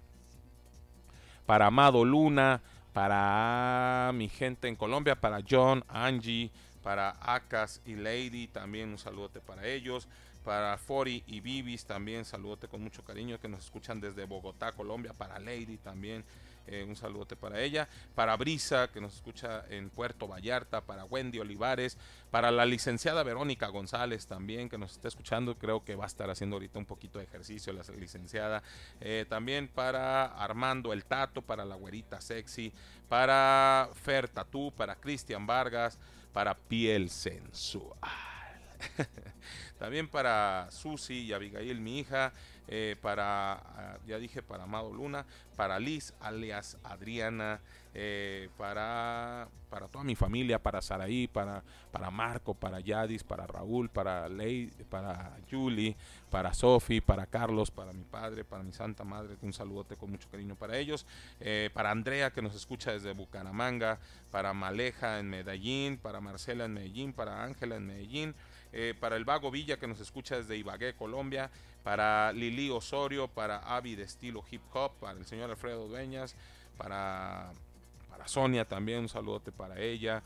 para 1.47 1.67
Amado 1.67 2.05
Luna, 2.05 2.61
para 2.93 4.11
mi 4.15 4.29
gente 4.29 4.69
en 4.69 4.77
Colombia, 4.77 5.15
para 5.17 5.41
John, 5.49 5.85
Angie, 5.89 6.51
para 6.83 7.17
Akas 7.21 7.81
y 7.87 7.95
Lady, 7.95 8.49
también 8.49 8.91
un 8.91 8.99
saludote 8.99 9.41
para 9.41 9.67
ellos. 9.67 10.09
Para 10.45 10.79
Fori 10.79 11.25
y 11.27 11.41
Bibis 11.41 11.87
también 11.87 12.25
saludote 12.25 12.69
con 12.69 12.81
mucho 12.81 13.03
cariño 13.03 13.41
que 13.41 13.49
nos 13.49 13.65
escuchan 13.65 14.01
desde 14.01 14.27
Bogotá, 14.27 14.71
Colombia. 14.71 15.13
Para 15.13 15.41
Lady 15.41 15.77
también. 15.77 16.25
Eh, 16.67 16.85
un 16.87 16.97
saludote 16.97 17.37
para 17.37 17.61
ella, 17.61 17.89
para 18.15 18.37
Brisa, 18.37 18.89
que 18.93 19.01
nos 19.01 19.15
escucha 19.15 19.65
en 19.69 19.91
Puerto 19.91 20.29
Vallarta, 20.29 20.81
para 20.81 21.05
Wendy 21.05 21.39
Olivares, 21.39 21.99
para 22.31 22.51
la 22.51 22.67
licenciada 22.67 23.23
Verónica 23.23 23.69
González 23.69 24.27
también, 24.27 24.69
que 24.69 24.79
nos 24.79 24.93
está 24.93 25.09
escuchando, 25.09 25.57
creo 25.57 25.85
que 25.85 25.97
va 25.97 26.05
a 26.05 26.09
estar 26.09 26.29
haciendo 26.31 26.57
ahorita 26.57 26.79
un 26.79 26.87
poquito 26.87 27.19
de 27.19 27.25
ejercicio 27.25 27.73
la 27.73 27.83
licenciada, 27.99 28.63
eh, 29.01 29.27
también 29.29 29.69
para 29.69 30.27
Armando 30.27 30.93
El 30.93 31.05
Tato, 31.05 31.43
para 31.43 31.65
la 31.65 31.77
güerita 31.77 32.21
sexy, 32.21 32.73
para 33.09 33.89
Fer 33.95 34.29
Tatú, 34.29 34.73
para 34.77 34.97
Cristian 34.97 35.47
Vargas, 35.47 35.99
para 36.33 36.55
Piel 36.55 37.11
Sensual. 37.11 37.97
También 39.79 40.09
para 40.09 40.69
Susi 40.71 41.25
y 41.27 41.33
Abigail, 41.33 41.81
mi 41.81 41.99
hija, 41.99 42.33
eh, 42.69 42.97
para, 43.01 43.53
ah, 43.55 43.99
ya 44.07 44.19
dije, 44.19 44.43
para 44.43 44.65
Amado 44.65 44.93
Luna, 44.93 45.25
para 45.55 45.79
Liz, 45.79 46.15
alias 46.21 46.79
Adriana, 46.83 47.61
eh, 47.95 48.49
para, 48.59 49.49
para 49.71 49.89
toda 49.89 50.05
mi 50.05 50.17
familia, 50.17 50.59
para 50.59 50.83
Saraí, 50.83 51.29
para, 51.29 51.63
para 51.93 52.11
Marco, 52.11 52.55
para 52.55 52.81
Yadis, 52.81 53.23
para 53.23 53.47
Raúl, 53.47 53.89
para 53.89 54.29
Ley, 54.29 54.71
para 54.91 55.37
Julie, 55.51 55.97
para 56.31 56.53
Sofi, 56.53 57.01
para 57.01 57.27
Carlos, 57.27 57.71
para 57.71 57.93
mi 57.93 58.05
padre, 58.05 58.45
para 58.45 58.63
mi 58.63 58.73
santa 58.73 59.05
madre, 59.05 59.37
un 59.43 59.53
saludote 59.53 59.97
con 59.97 60.11
mucho 60.11 60.29
cariño 60.31 60.57
para 60.57 60.77
ellos, 60.77 61.07
eh, 61.41 61.71
para 61.73 61.91
Andrea 61.91 62.33
que 62.33 62.43
nos 62.43 62.55
escucha 62.55 62.93
desde 62.93 63.13
Bucaramanga, 63.13 63.99
para 64.31 64.53
Maleja 64.53 65.19
en 65.19 65.31
Medellín, 65.31 65.99
para 65.99 66.21
Marcela 66.21 66.65
en 66.65 66.75
Medellín, 66.75 67.13
para 67.13 67.45
Ángela 67.45 67.77
en 67.77 67.87
Medellín, 67.87 68.35
eh, 68.79 68.93
para 68.93 69.17
el 69.17 69.25
Vago 69.25 69.51
Villa 69.51 69.79
que 69.79 69.87
nos 69.87 70.01
escucha 70.01 70.37
desde 70.37 70.55
Ibagué, 70.59 70.95
Colombia, 70.95 71.51
para 71.83 72.31
Lili 72.35 72.69
Osorio, 72.69 73.27
para 73.27 73.57
Avi 73.57 73.95
de 73.95 74.03
estilo 74.03 74.45
hip 74.51 74.61
hop, 74.75 74.93
para 75.01 75.19
el 75.19 75.25
señor 75.25 75.49
Alfredo 75.49 75.89
Dueñas, 75.89 76.37
para, 76.77 77.53
para 78.11 78.29
Sonia 78.29 78.67
también, 78.67 78.99
un 78.99 79.09
saludote 79.09 79.51
para 79.51 79.81
ella, 79.81 80.23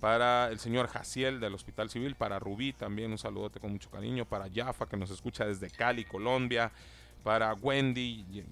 para 0.00 0.48
el 0.48 0.58
señor 0.58 0.88
Jaciel 0.88 1.38
del 1.38 1.54
Hospital 1.54 1.90
Civil, 1.90 2.16
para 2.16 2.40
Rubí 2.40 2.72
también 2.72 3.12
un 3.12 3.18
saludote 3.18 3.60
con 3.60 3.70
mucho 3.70 3.88
cariño, 3.88 4.24
para 4.24 4.48
Yafa 4.48 4.86
que 4.86 4.96
nos 4.96 5.10
escucha 5.10 5.44
desde 5.44 5.70
Cali, 5.70 6.04
Colombia, 6.04 6.72
para 7.22 7.54
Wendy, 7.54 8.44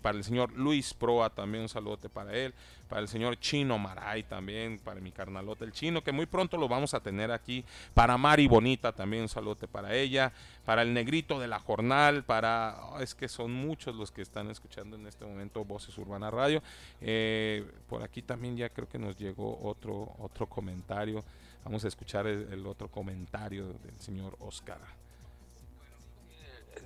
para 0.00 0.18
el 0.18 0.24
señor 0.24 0.52
Luis 0.52 0.92
Proa 0.92 1.30
también 1.30 1.62
un 1.62 1.68
saludote 1.68 2.08
para 2.08 2.32
él, 2.34 2.52
para 2.88 3.00
el 3.00 3.08
señor 3.08 3.38
Chino 3.38 3.78
Maray 3.78 4.24
también, 4.24 4.78
para 4.78 5.00
mi 5.00 5.12
carnalote 5.12 5.64
el 5.64 5.72
chino, 5.72 6.02
que 6.02 6.12
muy 6.12 6.26
pronto 6.26 6.56
lo 6.56 6.68
vamos 6.68 6.94
a 6.94 7.00
tener 7.00 7.30
aquí, 7.30 7.64
para 7.94 8.18
Mari 8.18 8.48
Bonita 8.48 8.92
también 8.92 9.22
un 9.22 9.28
saludote 9.28 9.68
para 9.68 9.94
ella, 9.94 10.32
para 10.64 10.82
el 10.82 10.92
negrito 10.92 11.38
de 11.38 11.48
la 11.48 11.58
jornal, 11.58 12.24
para, 12.24 12.76
oh, 12.90 13.00
es 13.00 13.14
que 13.14 13.28
son 13.28 13.52
muchos 13.52 13.94
los 13.94 14.10
que 14.10 14.22
están 14.22 14.50
escuchando 14.50 14.96
en 14.96 15.06
este 15.06 15.24
momento 15.24 15.64
Voces 15.64 15.96
Urbana 15.96 16.30
Radio, 16.30 16.62
eh, 17.00 17.64
por 17.88 18.02
aquí 18.02 18.22
también 18.22 18.56
ya 18.56 18.68
creo 18.68 18.88
que 18.88 18.98
nos 18.98 19.16
llegó 19.16 19.58
otro, 19.62 20.14
otro 20.18 20.46
comentario, 20.46 21.24
vamos 21.64 21.84
a 21.84 21.88
escuchar 21.88 22.26
el, 22.26 22.66
otro 22.66 22.88
comentario 22.88 23.68
del 23.68 23.98
señor 24.00 24.36
Oscar. 24.40 24.80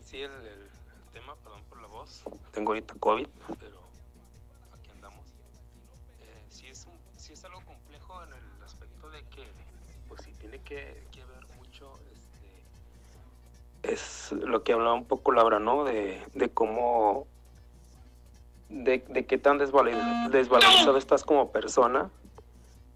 Sí, 0.02 0.18
el 0.18 0.65
perdón 1.42 1.62
por 1.68 1.80
la 1.80 1.88
voz. 1.88 2.22
Tengo 2.52 2.72
ahorita 2.72 2.94
COVID, 2.98 3.26
pero 3.58 3.80
aquí 4.72 4.90
andamos. 4.90 5.26
Eh, 6.20 6.44
sí, 6.48 6.68
es 6.68 6.86
es 7.36 7.44
algo 7.44 7.60
complejo 7.66 8.22
en 8.24 8.32
el 8.32 8.62
aspecto 8.64 9.10
de 9.10 9.22
que, 9.24 9.46
pues 10.08 10.22
sí, 10.22 10.32
tiene 10.38 10.60
que, 10.60 11.06
que 11.12 11.24
ver 11.24 11.46
mucho, 11.56 11.92
este, 12.12 13.92
es 13.92 14.32
lo 14.32 14.62
que 14.62 14.72
hablaba 14.72 14.94
un 14.94 15.04
poco 15.04 15.32
Laura, 15.32 15.58
¿no? 15.58 15.84
De, 15.84 16.24
de 16.34 16.48
cómo, 16.48 17.26
de, 18.68 19.04
de 19.08 19.26
qué 19.26 19.38
tan 19.38 19.58
desvalorizado 19.58 20.96
estás 20.96 21.24
como 21.24 21.52
persona. 21.52 22.10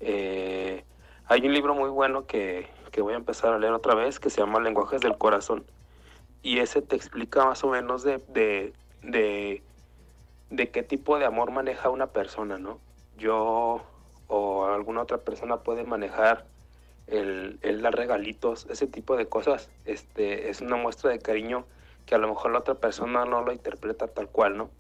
Eh, 0.00 0.84
hay 1.26 1.46
un 1.46 1.52
libro 1.52 1.74
muy 1.74 1.90
bueno 1.90 2.26
que, 2.26 2.66
que 2.92 3.02
voy 3.02 3.12
a 3.14 3.16
empezar 3.16 3.52
a 3.52 3.58
leer 3.58 3.74
otra 3.74 3.94
vez 3.94 4.18
que 4.18 4.30
se 4.30 4.40
llama 4.40 4.60
Lenguajes 4.60 5.02
del 5.02 5.18
Corazón 5.18 5.64
y 6.42 6.58
ese 6.58 6.82
te 6.82 6.96
explica 6.96 7.44
más 7.44 7.62
o 7.64 7.68
menos 7.68 8.02
de, 8.02 8.18
de, 8.28 9.62
de, 10.50 10.70
qué 10.70 10.82
tipo 10.82 11.18
de 11.18 11.26
amor 11.26 11.50
maneja 11.50 11.90
una 11.90 12.08
persona, 12.08 12.58
¿no? 12.58 12.78
Yo 13.18 13.82
o 14.28 14.66
alguna 14.66 15.02
otra 15.02 15.18
persona 15.18 15.58
puede 15.58 15.84
manejar 15.84 16.46
el, 17.08 17.58
el, 17.62 17.82
dar 17.82 17.94
regalitos, 17.94 18.66
ese 18.70 18.86
tipo 18.86 19.16
de 19.16 19.26
cosas, 19.26 19.68
este, 19.84 20.48
es 20.48 20.60
una 20.60 20.76
muestra 20.76 21.10
de 21.10 21.18
cariño 21.18 21.64
que 22.06 22.14
a 22.14 22.18
lo 22.18 22.28
mejor 22.28 22.52
la 22.52 22.60
otra 22.60 22.74
persona 22.74 23.24
no 23.24 23.42
lo 23.42 23.52
interpreta 23.52 24.06
tal 24.08 24.28
cual, 24.28 24.56
¿no? 24.56 24.70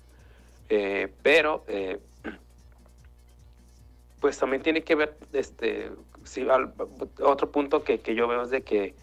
Eh, 0.68 1.12
pero, 1.22 1.64
eh, 1.66 1.98
pues 4.20 4.38
también 4.38 4.62
tiene 4.62 4.82
que 4.82 4.94
ver, 4.94 5.16
este, 5.32 5.90
otro 7.20 7.50
punto 7.50 7.82
que, 7.82 8.00
que 8.00 8.14
yo 8.14 8.28
veo 8.28 8.42
es 8.42 8.50
de 8.50 8.62
que 8.62 8.94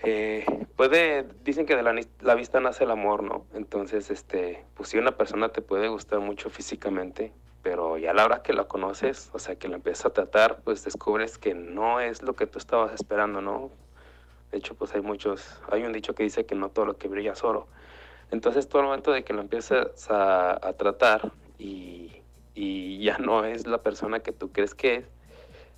eh, 0.00 0.44
puede, 0.76 1.26
dicen 1.42 1.66
que 1.66 1.76
de 1.76 1.82
la, 1.82 2.34
vista 2.34 2.60
nace 2.60 2.84
el 2.84 2.90
amor, 2.90 3.22
¿no? 3.22 3.46
Entonces, 3.54 4.10
este, 4.10 4.64
pues 4.74 4.90
si 4.90 4.98
una 4.98 5.16
persona 5.16 5.48
te 5.50 5.62
puede 5.62 5.88
gustar 5.88 6.20
mucho 6.20 6.50
físicamente, 6.50 7.32
pero 7.62 7.98
ya 7.98 8.12
la 8.12 8.24
hora 8.24 8.42
que 8.42 8.52
la 8.52 8.64
conoces, 8.64 9.30
o 9.32 9.38
sea, 9.38 9.56
que 9.56 9.68
la 9.68 9.76
empiezas 9.76 10.06
a 10.06 10.10
tratar, 10.10 10.60
pues 10.62 10.84
descubres 10.84 11.38
que 11.38 11.54
no 11.54 12.00
es 12.00 12.22
lo 12.22 12.36
que 12.36 12.46
tú 12.46 12.58
estabas 12.58 12.92
esperando, 12.92 13.40
¿no? 13.40 13.70
De 14.52 14.58
hecho, 14.58 14.74
pues 14.74 14.94
hay 14.94 15.00
muchos, 15.00 15.60
hay 15.70 15.82
un 15.82 15.92
dicho 15.92 16.14
que 16.14 16.22
dice 16.22 16.46
que 16.46 16.54
no 16.54 16.68
todo 16.68 16.84
lo 16.86 16.96
que 16.98 17.08
brilla 17.08 17.32
es 17.32 17.42
oro. 17.42 17.66
Entonces, 18.30 18.68
todo 18.68 18.82
el 18.82 18.88
momento 18.88 19.12
de 19.12 19.24
que 19.24 19.32
lo 19.32 19.40
empiezas 19.40 20.08
a, 20.10 20.72
tratar 20.76 21.32
y 21.58 22.22
ya 23.00 23.18
no 23.18 23.44
es 23.44 23.66
la 23.66 23.78
persona 23.78 24.20
que 24.20 24.32
tú 24.32 24.50
crees 24.52 24.74
que 24.74 24.96
es, 24.96 25.15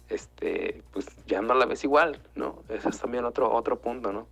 este, 0.09 0.83
pues 0.93 1.07
ya 1.27 1.43
no 1.43 1.55
la 1.55 1.67
ves 1.67 1.85
igual, 1.85 2.21
¿no? 2.35 2.63
Ese 2.69 2.89
es 2.89 2.99
también 2.99 3.25
otro, 3.25 3.53
otro 3.53 3.79
punto, 3.79 4.13
¿no? 4.13 4.27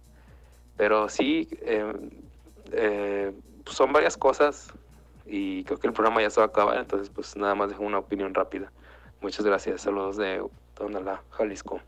Pero 0.77 1.09
sí, 1.09 1.49
eh, 1.63 1.93
eh, 2.73 3.33
pues 3.65 3.77
son 3.77 3.93
varias 3.93 4.17
cosas 4.17 4.73
y 5.27 5.65
creo 5.65 5.79
que 5.79 5.87
el 5.87 5.93
programa 5.93 6.23
ya 6.23 6.31
se 6.31 6.41
va 6.41 6.47
a 6.47 6.49
acabar, 6.49 6.79
entonces 6.79 7.11
pues 7.11 7.37
nada 7.37 7.55
más 7.55 7.71
dejo 7.71 7.83
una 7.83 7.99
opinión 7.99 8.35
rápida. 8.35 8.71
Muchas 9.21 9.45
gracias, 9.45 9.83
saludos 9.83 10.17
de 10.17 10.45
Tonalá, 10.75 11.23
Jalisco. 11.31 11.81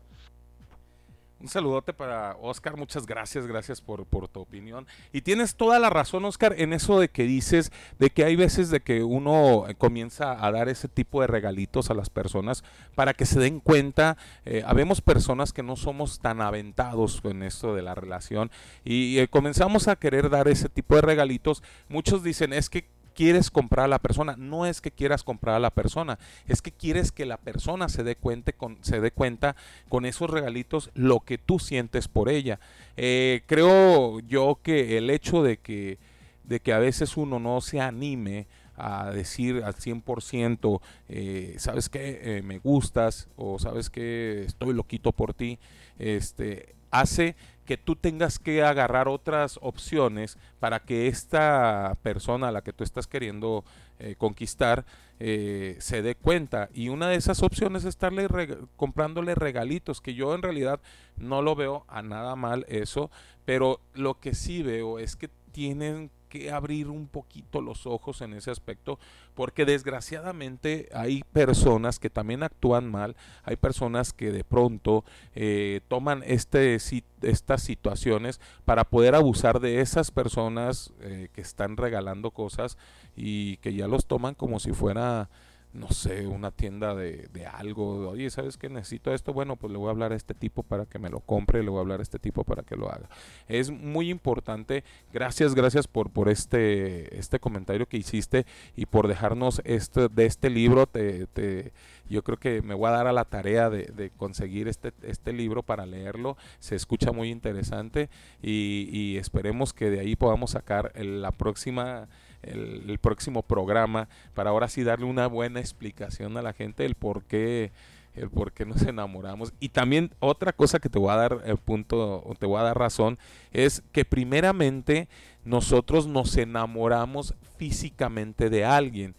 Un 1.41 1.47
saludote 1.47 1.93
para 1.93 2.35
Oscar, 2.41 2.75
muchas 2.75 3.05
gracias, 3.05 3.47
gracias 3.47 3.79
por, 3.79 4.05
tu 4.27 4.41
opinión. 4.41 4.85
Y 5.13 5.21
tienes 5.21 5.55
toda 5.55 5.79
la 5.79 5.89
razón, 5.89 6.25
Oscar, 6.25 6.53
en 6.57 6.73
eso 6.73 6.99
de 6.99 7.07
que 7.07 7.23
dices, 7.23 7.71
de 7.97 8.09
que 8.09 8.25
hay 8.25 8.35
veces 8.35 8.69
de 8.69 8.81
que 8.81 9.03
uno 9.03 9.65
eh, 9.69 9.75
comienza 9.75 10.45
a 10.45 10.51
dar 10.51 10.67
ese 10.67 10.89
tipo 10.89 11.21
de 11.21 11.27
regalitos 11.27 11.89
a 11.89 11.93
las 11.93 12.09
personas 12.09 12.65
para 12.93 13.13
que 13.13 13.25
se 13.25 13.39
den 13.39 13.61
cuenta. 13.61 14.17
Eh, 14.43 14.63
habemos 14.65 14.99
personas 14.99 15.53
que 15.53 15.63
no 15.63 15.77
somos 15.77 16.19
tan 16.19 16.41
aventados 16.41 17.21
en 17.23 17.43
esto 17.43 17.73
de 17.73 17.83
la 17.83 17.95
relación 17.95 18.51
y 18.83 19.19
eh, 19.19 19.29
comenzamos 19.29 19.87
a 19.87 19.95
querer 19.95 20.29
dar 20.29 20.49
ese 20.49 20.67
tipo 20.67 20.95
de 20.95 21.01
regalitos. 21.03 21.63
Muchos 21.87 22.21
dicen, 22.21 22.51
es 22.51 22.69
que 22.69 22.89
quieres 23.19 23.51
comprar 23.51 23.83
a 23.83 23.89
la 23.89 23.99
persona. 23.99 24.35
No 24.37 24.65
es 24.65 24.79
que 24.79 24.91
quieras 24.91 25.25
comprar 25.25 25.57
a 25.57 25.59
la 25.59 25.71
persona, 25.71 26.17
es 26.47 26.61
que 26.61 26.71
quieres 26.71 27.11
que 27.11 27.25
la 27.25 27.35
persona 27.35 27.89
se 27.89 28.03
dé 28.03 28.15
cuenta 28.15 28.53
con, 28.53 28.77
se 28.79 29.01
dé 29.01 29.11
cuenta 29.11 29.57
con 29.89 30.05
esos 30.05 30.29
regalitos 30.29 30.89
lo 30.93 31.19
que 31.19 31.37
tú 31.37 31.59
sientes 31.59 32.07
por 32.07 32.29
ella. 32.29 32.61
Eh, 32.95 33.41
creo 33.45 34.21
yo 34.21 34.59
que 34.63 34.97
el 34.97 35.09
hecho 35.09 35.43
de 35.43 35.57
que, 35.57 35.97
de 36.45 36.61
que 36.61 36.71
a 36.71 36.79
veces 36.79 37.17
uno 37.17 37.39
no 37.39 37.59
se 37.59 37.81
anime 37.81 38.47
a 38.77 39.11
decir 39.11 39.63
al 39.65 39.75
100%, 39.75 40.79
eh, 41.09 41.55
sabes 41.57 41.89
que 41.89 42.37
eh, 42.37 42.41
me 42.41 42.59
gustas 42.59 43.27
o 43.35 43.59
sabes 43.59 43.89
que 43.89 44.45
estoy 44.45 44.73
loquito 44.73 45.11
por 45.11 45.33
ti, 45.33 45.59
este, 45.97 46.73
hace 46.89 47.35
que 47.69 47.77
tú 47.77 47.95
tengas 47.95 48.39
que 48.39 48.63
agarrar 48.63 49.07
otras 49.07 49.59
opciones 49.61 50.39
para 50.59 50.79
que 50.79 51.05
esta 51.05 51.95
persona 52.01 52.47
a 52.47 52.51
la 52.51 52.63
que 52.63 52.73
tú 52.73 52.83
estás 52.83 53.05
queriendo 53.05 53.63
eh, 53.99 54.15
conquistar 54.17 54.87
eh, 55.19 55.75
se 55.77 56.01
dé 56.01 56.15
cuenta. 56.15 56.69
Y 56.73 56.89
una 56.89 57.09
de 57.09 57.15
esas 57.17 57.43
opciones 57.43 57.83
es 57.83 57.89
estarle 57.89 58.27
comprándole 58.75 59.35
regalitos, 59.35 60.01
que 60.01 60.15
yo 60.15 60.33
en 60.33 60.41
realidad 60.41 60.79
no 61.15 61.43
lo 61.43 61.53
veo 61.53 61.85
a 61.87 62.01
nada 62.01 62.35
mal 62.35 62.65
eso, 62.69 63.11
pero 63.45 63.81
lo 63.93 64.19
que 64.19 64.33
sí 64.33 64.63
veo 64.63 64.97
es 64.97 65.15
que 65.15 65.29
tienen 65.51 66.09
que 66.29 66.51
abrir 66.51 66.87
un 66.87 67.07
poquito 67.07 67.61
los 67.61 67.85
ojos 67.85 68.21
en 68.21 68.33
ese 68.33 68.51
aspecto, 68.51 68.99
porque 69.35 69.65
desgraciadamente 69.65 70.87
hay 70.93 71.23
personas 71.33 71.99
que 71.99 72.09
también 72.09 72.43
actúan 72.43 72.89
mal, 72.89 73.15
hay 73.43 73.55
personas 73.55 74.13
que 74.13 74.31
de 74.31 74.43
pronto 74.43 75.03
eh, 75.35 75.81
toman 75.87 76.23
este, 76.25 76.77
estas 77.21 77.63
situaciones 77.63 78.39
para 78.63 78.85
poder 78.85 79.15
abusar 79.15 79.59
de 79.59 79.81
esas 79.81 80.11
personas 80.11 80.93
eh, 81.01 81.29
que 81.33 81.41
están 81.41 81.75
regalando 81.75 82.31
cosas 82.31 82.77
y 83.15 83.57
que 83.57 83.73
ya 83.73 83.87
los 83.87 84.05
toman 84.05 84.35
como 84.35 84.59
si 84.59 84.71
fuera 84.71 85.29
no 85.71 85.89
sé, 85.89 86.25
una 86.25 86.49
tienda 86.49 86.95
de, 86.95 87.27
de 87.31 87.45
algo, 87.45 88.09
oye, 88.09 88.29
¿sabes 88.31 88.57
qué? 88.57 88.69
Necesito 88.69 89.13
esto, 89.13 89.33
bueno, 89.33 89.55
pues 89.55 89.71
le 89.71 89.77
voy 89.77 89.87
a 89.87 89.91
hablar 89.91 90.13
a 90.13 90.15
este 90.15 90.33
tipo 90.33 90.63
para 90.63 90.85
que 90.87 90.97
me 90.97 91.09
lo 91.09 91.19
compre, 91.19 91.61
le 91.61 91.69
voy 91.69 91.77
a 91.77 91.81
hablar 91.81 91.99
a 91.99 92.03
este 92.03 92.17
tipo 92.17 92.43
para 92.43 92.63
que 92.63 92.75
lo 92.75 92.91
haga. 92.91 93.07
Es 93.47 93.69
muy 93.69 94.09
importante, 94.09 94.83
gracias, 95.13 95.53
gracias 95.53 95.87
por, 95.87 96.09
por 96.09 96.27
este, 96.27 97.17
este 97.17 97.39
comentario 97.39 97.85
que 97.87 97.97
hiciste 97.97 98.47
y 98.75 98.87
por 98.87 99.07
dejarnos 99.07 99.61
este, 99.63 100.09
de 100.09 100.25
este 100.25 100.49
libro, 100.49 100.87
te, 100.87 101.27
te, 101.27 101.71
yo 102.09 102.23
creo 102.23 102.37
que 102.37 102.63
me 102.63 102.73
voy 102.73 102.87
a 102.87 102.93
dar 102.93 103.07
a 103.07 103.13
la 103.13 103.25
tarea 103.25 103.69
de, 103.69 103.83
de 103.83 104.09
conseguir 104.09 104.67
este, 104.67 104.91
este 105.03 105.33
libro 105.33 105.61
para 105.61 105.85
leerlo, 105.85 106.35
se 106.59 106.75
escucha 106.75 107.11
muy 107.11 107.29
interesante 107.29 108.09
y, 108.41 108.89
y 108.91 109.17
esperemos 109.17 109.73
que 109.73 109.91
de 109.91 109.99
ahí 109.99 110.15
podamos 110.15 110.51
sacar 110.51 110.91
la 110.95 111.31
próxima 111.31 112.07
el, 112.43 112.97
próximo 112.99 113.43
programa 113.43 114.09
para 114.33 114.49
ahora 114.49 114.67
sí 114.67 114.83
darle 114.83 115.05
una 115.05 115.27
buena 115.27 115.59
explicación 115.59 116.37
a 116.37 116.41
la 116.41 116.53
gente 116.53 116.85
el 116.85 116.95
por 116.95 117.23
qué 117.23 117.71
el 118.15 118.29
por 118.29 118.51
qué 118.51 118.65
nos 118.65 118.81
enamoramos. 118.81 119.53
Y 119.59 119.69
también 119.69 120.11
otra 120.19 120.51
cosa 120.51 120.79
que 120.79 120.89
te 120.89 120.99
voy 120.99 121.11
a 121.11 121.15
dar 121.15 121.41
el 121.45 121.57
punto 121.57 122.23
o 122.25 122.35
te 122.35 122.45
voy 122.45 122.59
a 122.59 122.63
dar 122.63 122.77
razón 122.77 123.17
es 123.53 123.83
que 123.91 124.03
primeramente 124.03 125.07
nosotros 125.45 126.07
nos 126.07 126.35
enamoramos 126.35 127.35
físicamente 127.57 128.49
de 128.49 128.65
alguien 128.65 129.15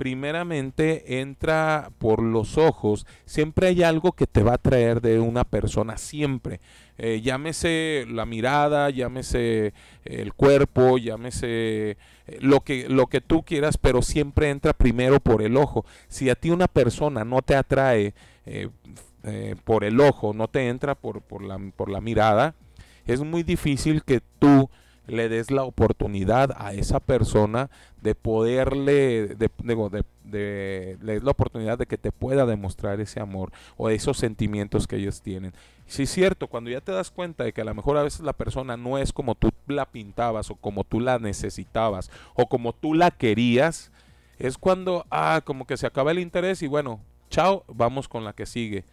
primeramente 0.00 1.20
entra 1.20 1.90
por 1.98 2.22
los 2.22 2.56
ojos. 2.56 3.06
Siempre 3.26 3.66
hay 3.66 3.82
algo 3.82 4.12
que 4.12 4.26
te 4.26 4.42
va 4.42 4.54
a 4.54 4.58
traer 4.58 5.02
de 5.02 5.20
una 5.20 5.44
persona, 5.44 5.98
siempre. 5.98 6.62
Eh, 6.96 7.20
llámese 7.20 8.06
la 8.08 8.24
mirada, 8.24 8.88
llámese 8.88 9.74
el 10.06 10.32
cuerpo, 10.32 10.96
llámese 10.96 11.90
eh, 11.90 11.96
lo 12.40 12.60
que, 12.60 12.88
lo 12.88 13.08
que 13.08 13.20
tú 13.20 13.42
quieras, 13.42 13.76
pero 13.76 14.00
siempre 14.00 14.48
entra 14.48 14.72
primero 14.72 15.20
por 15.20 15.42
el 15.42 15.58
ojo. 15.58 15.84
Si 16.08 16.30
a 16.30 16.34
ti 16.34 16.48
una 16.48 16.66
persona 16.66 17.26
no 17.26 17.42
te 17.42 17.54
atrae 17.54 18.14
eh, 18.46 18.70
eh, 19.24 19.54
por 19.64 19.84
el 19.84 20.00
ojo, 20.00 20.32
no 20.32 20.48
te 20.48 20.68
entra 20.68 20.94
por, 20.94 21.20
por, 21.20 21.42
la, 21.42 21.58
por 21.76 21.90
la 21.90 22.00
mirada, 22.00 22.54
es 23.04 23.20
muy 23.20 23.42
difícil 23.42 24.02
que 24.02 24.22
tú 24.38 24.70
le 25.10 25.28
des 25.28 25.50
la 25.50 25.64
oportunidad 25.64 26.54
a 26.56 26.72
esa 26.72 27.00
persona 27.00 27.70
de 28.00 28.14
poderle, 28.14 29.34
de, 29.34 29.50
le 30.30 30.96
des 30.96 31.22
la 31.22 31.30
oportunidad 31.30 31.78
de 31.78 31.86
que 31.86 31.98
te 31.98 32.12
pueda 32.12 32.46
demostrar 32.46 33.00
ese 33.00 33.20
amor 33.20 33.52
o 33.76 33.90
esos 33.90 34.16
sentimientos 34.16 34.86
que 34.86 34.96
ellos 34.96 35.20
tienen. 35.20 35.52
Sí 35.86 36.04
es 36.04 36.10
cierto, 36.10 36.46
cuando 36.46 36.70
ya 36.70 36.80
te 36.80 36.92
das 36.92 37.10
cuenta 37.10 37.44
de 37.44 37.52
que 37.52 37.60
a 37.60 37.64
lo 37.64 37.74
mejor 37.74 37.96
a 37.96 38.02
veces 38.02 38.20
la 38.20 38.32
persona 38.32 38.76
no 38.76 38.98
es 38.98 39.12
como 39.12 39.34
tú 39.34 39.50
la 39.66 39.86
pintabas 39.86 40.50
o 40.50 40.54
como 40.54 40.84
tú 40.84 41.00
la 41.00 41.18
necesitabas 41.18 42.10
o 42.34 42.46
como 42.46 42.72
tú 42.72 42.94
la 42.94 43.10
querías, 43.10 43.90
es 44.38 44.56
cuando, 44.56 45.04
ah, 45.10 45.42
como 45.44 45.66
que 45.66 45.76
se 45.76 45.86
acaba 45.86 46.12
el 46.12 46.18
interés 46.20 46.62
y 46.62 46.66
bueno, 46.66 47.00
chao, 47.28 47.64
vamos 47.68 48.08
con 48.08 48.24
la 48.24 48.32
que 48.32 48.46
sigue 48.46 48.84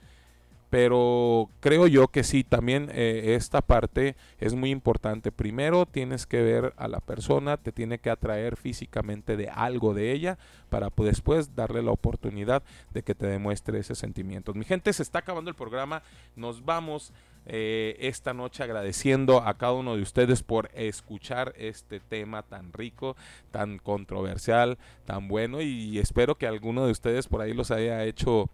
pero 0.69 1.49
creo 1.59 1.87
yo 1.87 2.09
que 2.09 2.23
sí, 2.23 2.43
también 2.43 2.89
eh, 2.93 3.35
esta 3.35 3.61
parte 3.61 4.15
es 4.39 4.53
muy 4.53 4.71
importante. 4.71 5.31
Primero 5.31 5.85
tienes 5.85 6.25
que 6.25 6.41
ver 6.41 6.73
a 6.77 6.87
la 6.87 6.99
persona, 6.99 7.57
te 7.57 7.71
tiene 7.71 7.99
que 7.99 8.09
atraer 8.09 8.57
físicamente 8.57 9.37
de 9.37 9.49
algo 9.49 9.93
de 9.93 10.11
ella 10.11 10.37
para 10.69 10.89
pues, 10.89 11.09
después 11.09 11.55
darle 11.55 11.81
la 11.81 11.91
oportunidad 11.91 12.63
de 12.93 13.03
que 13.03 13.15
te 13.15 13.27
demuestre 13.27 13.79
ese 13.79 13.95
sentimiento. 13.95 14.53
Mi 14.53 14.65
gente, 14.65 14.91
se 14.91 15.03
está 15.03 15.19
acabando 15.19 15.49
el 15.49 15.55
programa, 15.55 16.03
nos 16.35 16.65
vamos. 16.65 17.13
eh, 17.49 17.95
esta 18.01 18.33
noche 18.33 18.61
agradeciendo 18.61 19.41
a 19.41 19.57
cada 19.57 19.71
uno 19.71 19.95
de 19.95 20.01
ustedes 20.01 20.43
por 20.43 20.69
escuchar 20.73 21.53
este 21.57 22.01
tema 22.01 22.43
tan 22.43 22.73
rico, 22.73 23.15
tan 23.51 23.77
controversial, 23.79 24.77
tan 25.05 25.29
bueno 25.29 25.61
y 25.61 25.97
espero 25.97 26.35
que 26.35 26.45
alguno 26.45 26.85
de 26.85 26.91
ustedes 26.91 27.27
por 27.27 27.41
ahí 27.41 27.53
los 27.53 27.71
haya 27.71 28.03
hecho 28.03 28.49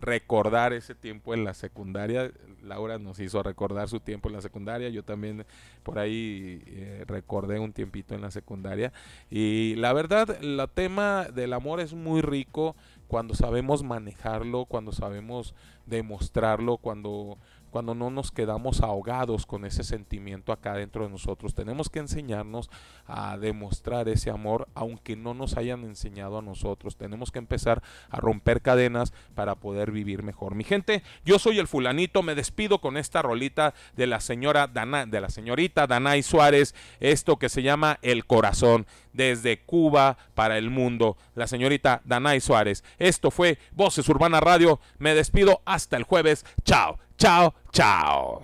recordar 0.00 0.72
ese 0.72 0.94
tiempo 0.94 1.34
en 1.34 1.44
la 1.44 1.54
secundaria. 1.54 2.30
Laura 2.62 2.98
nos 2.98 3.18
hizo 3.20 3.42
recordar 3.42 3.88
su 3.88 4.00
tiempo 4.00 4.28
en 4.28 4.34
la 4.34 4.40
secundaria. 4.40 4.88
Yo 4.88 5.02
también 5.02 5.44
por 5.82 5.98
ahí 5.98 6.62
eh, 6.66 7.04
recordé 7.06 7.58
un 7.58 7.72
tiempito 7.72 8.14
en 8.14 8.20
la 8.22 8.30
secundaria. 8.30 8.92
Y 9.30 9.74
la 9.76 9.92
verdad, 9.92 10.38
el 10.42 10.64
tema 10.74 11.24
del 11.24 11.52
amor 11.52 11.80
es 11.80 11.94
muy 11.94 12.20
rico 12.20 12.76
cuando 13.08 13.34
sabemos 13.34 13.82
manejarlo, 13.82 14.64
cuando 14.64 14.92
sabemos 14.92 15.54
demostrarlo, 15.86 16.76
cuando 16.78 17.38
cuando 17.76 17.94
no 17.94 18.08
nos 18.08 18.30
quedamos 18.30 18.80
ahogados 18.80 19.44
con 19.44 19.66
ese 19.66 19.84
sentimiento 19.84 20.50
acá 20.50 20.72
dentro 20.72 21.04
de 21.04 21.10
nosotros. 21.10 21.52
Tenemos 21.52 21.90
que 21.90 21.98
enseñarnos 21.98 22.70
a 23.06 23.36
demostrar 23.36 24.08
ese 24.08 24.30
amor, 24.30 24.66
aunque 24.74 25.14
no 25.14 25.34
nos 25.34 25.58
hayan 25.58 25.84
enseñado 25.84 26.38
a 26.38 26.42
nosotros. 26.42 26.96
Tenemos 26.96 27.30
que 27.30 27.38
empezar 27.38 27.82
a 28.08 28.16
romper 28.16 28.62
cadenas 28.62 29.12
para 29.34 29.56
poder 29.56 29.90
vivir 29.90 30.22
mejor. 30.22 30.54
Mi 30.54 30.64
gente, 30.64 31.02
yo 31.26 31.38
soy 31.38 31.58
el 31.58 31.68
fulanito, 31.68 32.22
me 32.22 32.34
despido 32.34 32.80
con 32.80 32.96
esta 32.96 33.20
rolita 33.20 33.74
de 33.94 34.06
la 34.06 34.20
señora 34.20 34.68
Dana, 34.68 35.04
de 35.04 35.20
la 35.20 35.28
señorita 35.28 35.86
Danay 35.86 36.22
Suárez, 36.22 36.74
esto 37.00 37.38
que 37.38 37.50
se 37.50 37.62
llama 37.62 37.98
El 38.00 38.24
Corazón, 38.24 38.86
desde 39.12 39.60
Cuba 39.60 40.16
para 40.34 40.56
el 40.56 40.70
mundo. 40.70 41.18
La 41.34 41.46
señorita 41.46 42.00
Danay 42.06 42.40
Suárez. 42.40 42.84
Esto 42.98 43.30
fue 43.30 43.58
Voces 43.72 44.08
Urbana 44.08 44.40
Radio. 44.40 44.80
Me 44.96 45.14
despido 45.14 45.60
hasta 45.66 45.98
el 45.98 46.04
jueves. 46.04 46.46
Chao, 46.64 46.98
chao, 47.16 47.54
chao. 47.72 48.42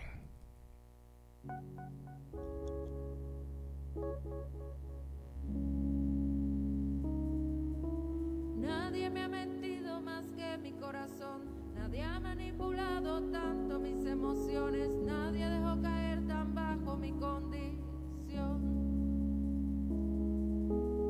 Nadie 8.57 9.11
me 9.11 9.23
ha 9.23 9.29
mentido 9.29 10.01
más 10.01 10.25
que 10.37 10.59
mi 10.59 10.73
corazón, 10.73 11.43
nadie 11.75 12.03
ha 12.03 12.19
manipulado 12.21 13.23
tanto 13.31 13.79
mis 13.79 14.05
emociones, 14.07 14.91
nadie 15.05 15.49
dejó 15.49 15.81
caer 15.83 16.27
tan 16.27 16.55
bajo 16.55 16.97
mi 16.97 17.13
condición. 17.13 17.83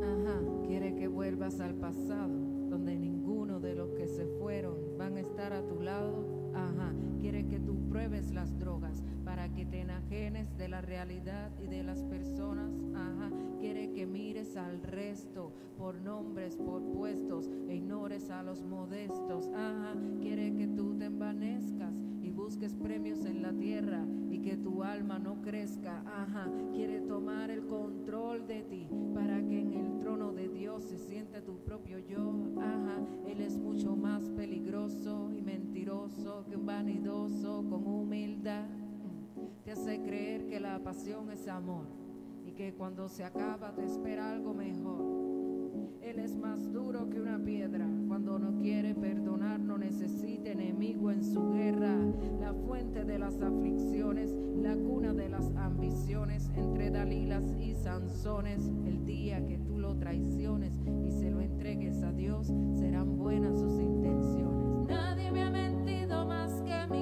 Ajá, 0.02 0.66
quiere 0.66 0.94
que 0.94 1.06
vuelvas 1.06 1.60
al 1.60 1.74
pasado, 1.74 2.34
donde 2.68 2.96
ninguno 2.96 3.60
de 3.60 3.74
los 3.74 3.92
que 3.92 4.08
se 4.08 4.26
fueron 4.38 4.96
van 4.98 5.16
a 5.16 5.20
estar 5.20 5.52
a 5.52 5.62
tu 5.62 5.80
lado. 5.80 6.31
Pruebes 8.12 8.34
las 8.34 8.58
drogas 8.58 9.02
para 9.24 9.48
que 9.54 9.64
te 9.64 9.80
enajenes 9.80 10.54
de 10.58 10.68
la 10.68 10.82
realidad 10.82 11.50
y 11.62 11.66
de 11.66 11.82
las 11.82 12.02
personas. 12.02 12.70
Ajá, 12.94 13.30
quiere 13.58 13.90
que 13.92 14.04
mires 14.04 14.54
al 14.58 14.82
resto 14.82 15.50
por 15.78 15.94
nombres, 15.94 16.56
por 16.56 16.82
puestos 16.92 17.48
e 17.70 17.76
ignores 17.76 18.28
a 18.28 18.42
los 18.42 18.62
modestos. 18.62 19.48
Ajá, 19.54 19.94
quiere 20.20 20.54
que 20.54 20.66
tú 20.66 20.94
te 20.98 21.06
envanezcas 21.06 21.94
y 22.20 22.30
busques 22.30 22.74
premios 22.74 23.24
en 23.24 23.40
la 23.40 23.52
tierra 23.52 24.04
y 24.30 24.40
que 24.40 24.58
tu 24.58 24.82
alma 24.82 25.18
no 25.18 25.40
crezca. 25.40 26.02
Ajá, 26.06 26.50
quiere 26.70 27.00
tomar 27.00 27.50
el 27.50 27.66
control 27.66 28.46
de 28.46 28.62
ti 28.62 28.88
para 29.14 29.42
que 29.46 29.58
en 29.58 29.72
el 29.72 29.98
trono 29.98 30.32
de 30.32 30.48
Dios 30.48 30.84
se 30.84 30.98
siente 30.98 31.40
tu 31.40 31.56
propio 31.64 31.98
yo. 31.98 32.34
Ajá, 32.58 33.00
él 33.26 33.40
es 33.40 33.56
mucho 33.56 33.96
más 33.96 34.28
peligroso 34.30 35.30
y 35.34 35.40
mentiroso 35.40 36.44
que 36.48 36.56
un 36.56 36.66
vanidoso 36.66 37.64
con 37.68 37.91
Te 38.12 39.72
hace 39.72 40.02
creer 40.02 40.46
que 40.46 40.60
la 40.60 40.78
pasión 40.80 41.30
es 41.30 41.48
amor 41.48 41.86
y 42.44 42.52
que 42.52 42.74
cuando 42.74 43.08
se 43.08 43.24
acaba 43.24 43.74
te 43.74 43.86
espera 43.86 44.32
algo 44.32 44.52
mejor. 44.52 45.00
Él 46.02 46.18
es 46.18 46.36
más 46.36 46.70
duro 46.70 47.08
que 47.08 47.18
una 47.18 47.42
piedra. 47.42 47.88
Cuando 48.08 48.38
no 48.38 48.60
quiere 48.60 48.94
perdonar, 48.94 49.60
no 49.60 49.78
necesita 49.78 50.50
enemigo 50.50 51.10
en 51.10 51.24
su 51.24 51.54
guerra. 51.54 51.96
La 52.38 52.52
fuente 52.52 53.04
de 53.04 53.18
las 53.18 53.40
aflicciones, 53.40 54.30
la 54.56 54.76
cuna 54.76 55.14
de 55.14 55.30
las 55.30 55.50
ambiciones, 55.56 56.50
entre 56.54 56.90
Dalilas 56.90 57.50
y 57.58 57.74
Sansones. 57.74 58.70
El 58.84 59.06
día 59.06 59.46
que 59.46 59.56
tú 59.56 59.78
lo 59.78 59.96
traiciones 59.96 60.78
y 61.02 61.12
se 61.12 61.30
lo 61.30 61.40
entregues 61.40 62.02
a 62.02 62.12
Dios, 62.12 62.52
serán 62.74 63.16
buenas 63.16 63.58
sus 63.58 63.80
intenciones. 63.80 64.86
Nadie 64.86 65.32
me 65.32 65.44
ha 65.44 65.50
mentido 65.50 66.26
más 66.26 66.52
que 66.60 66.72
corazón. 66.72 67.01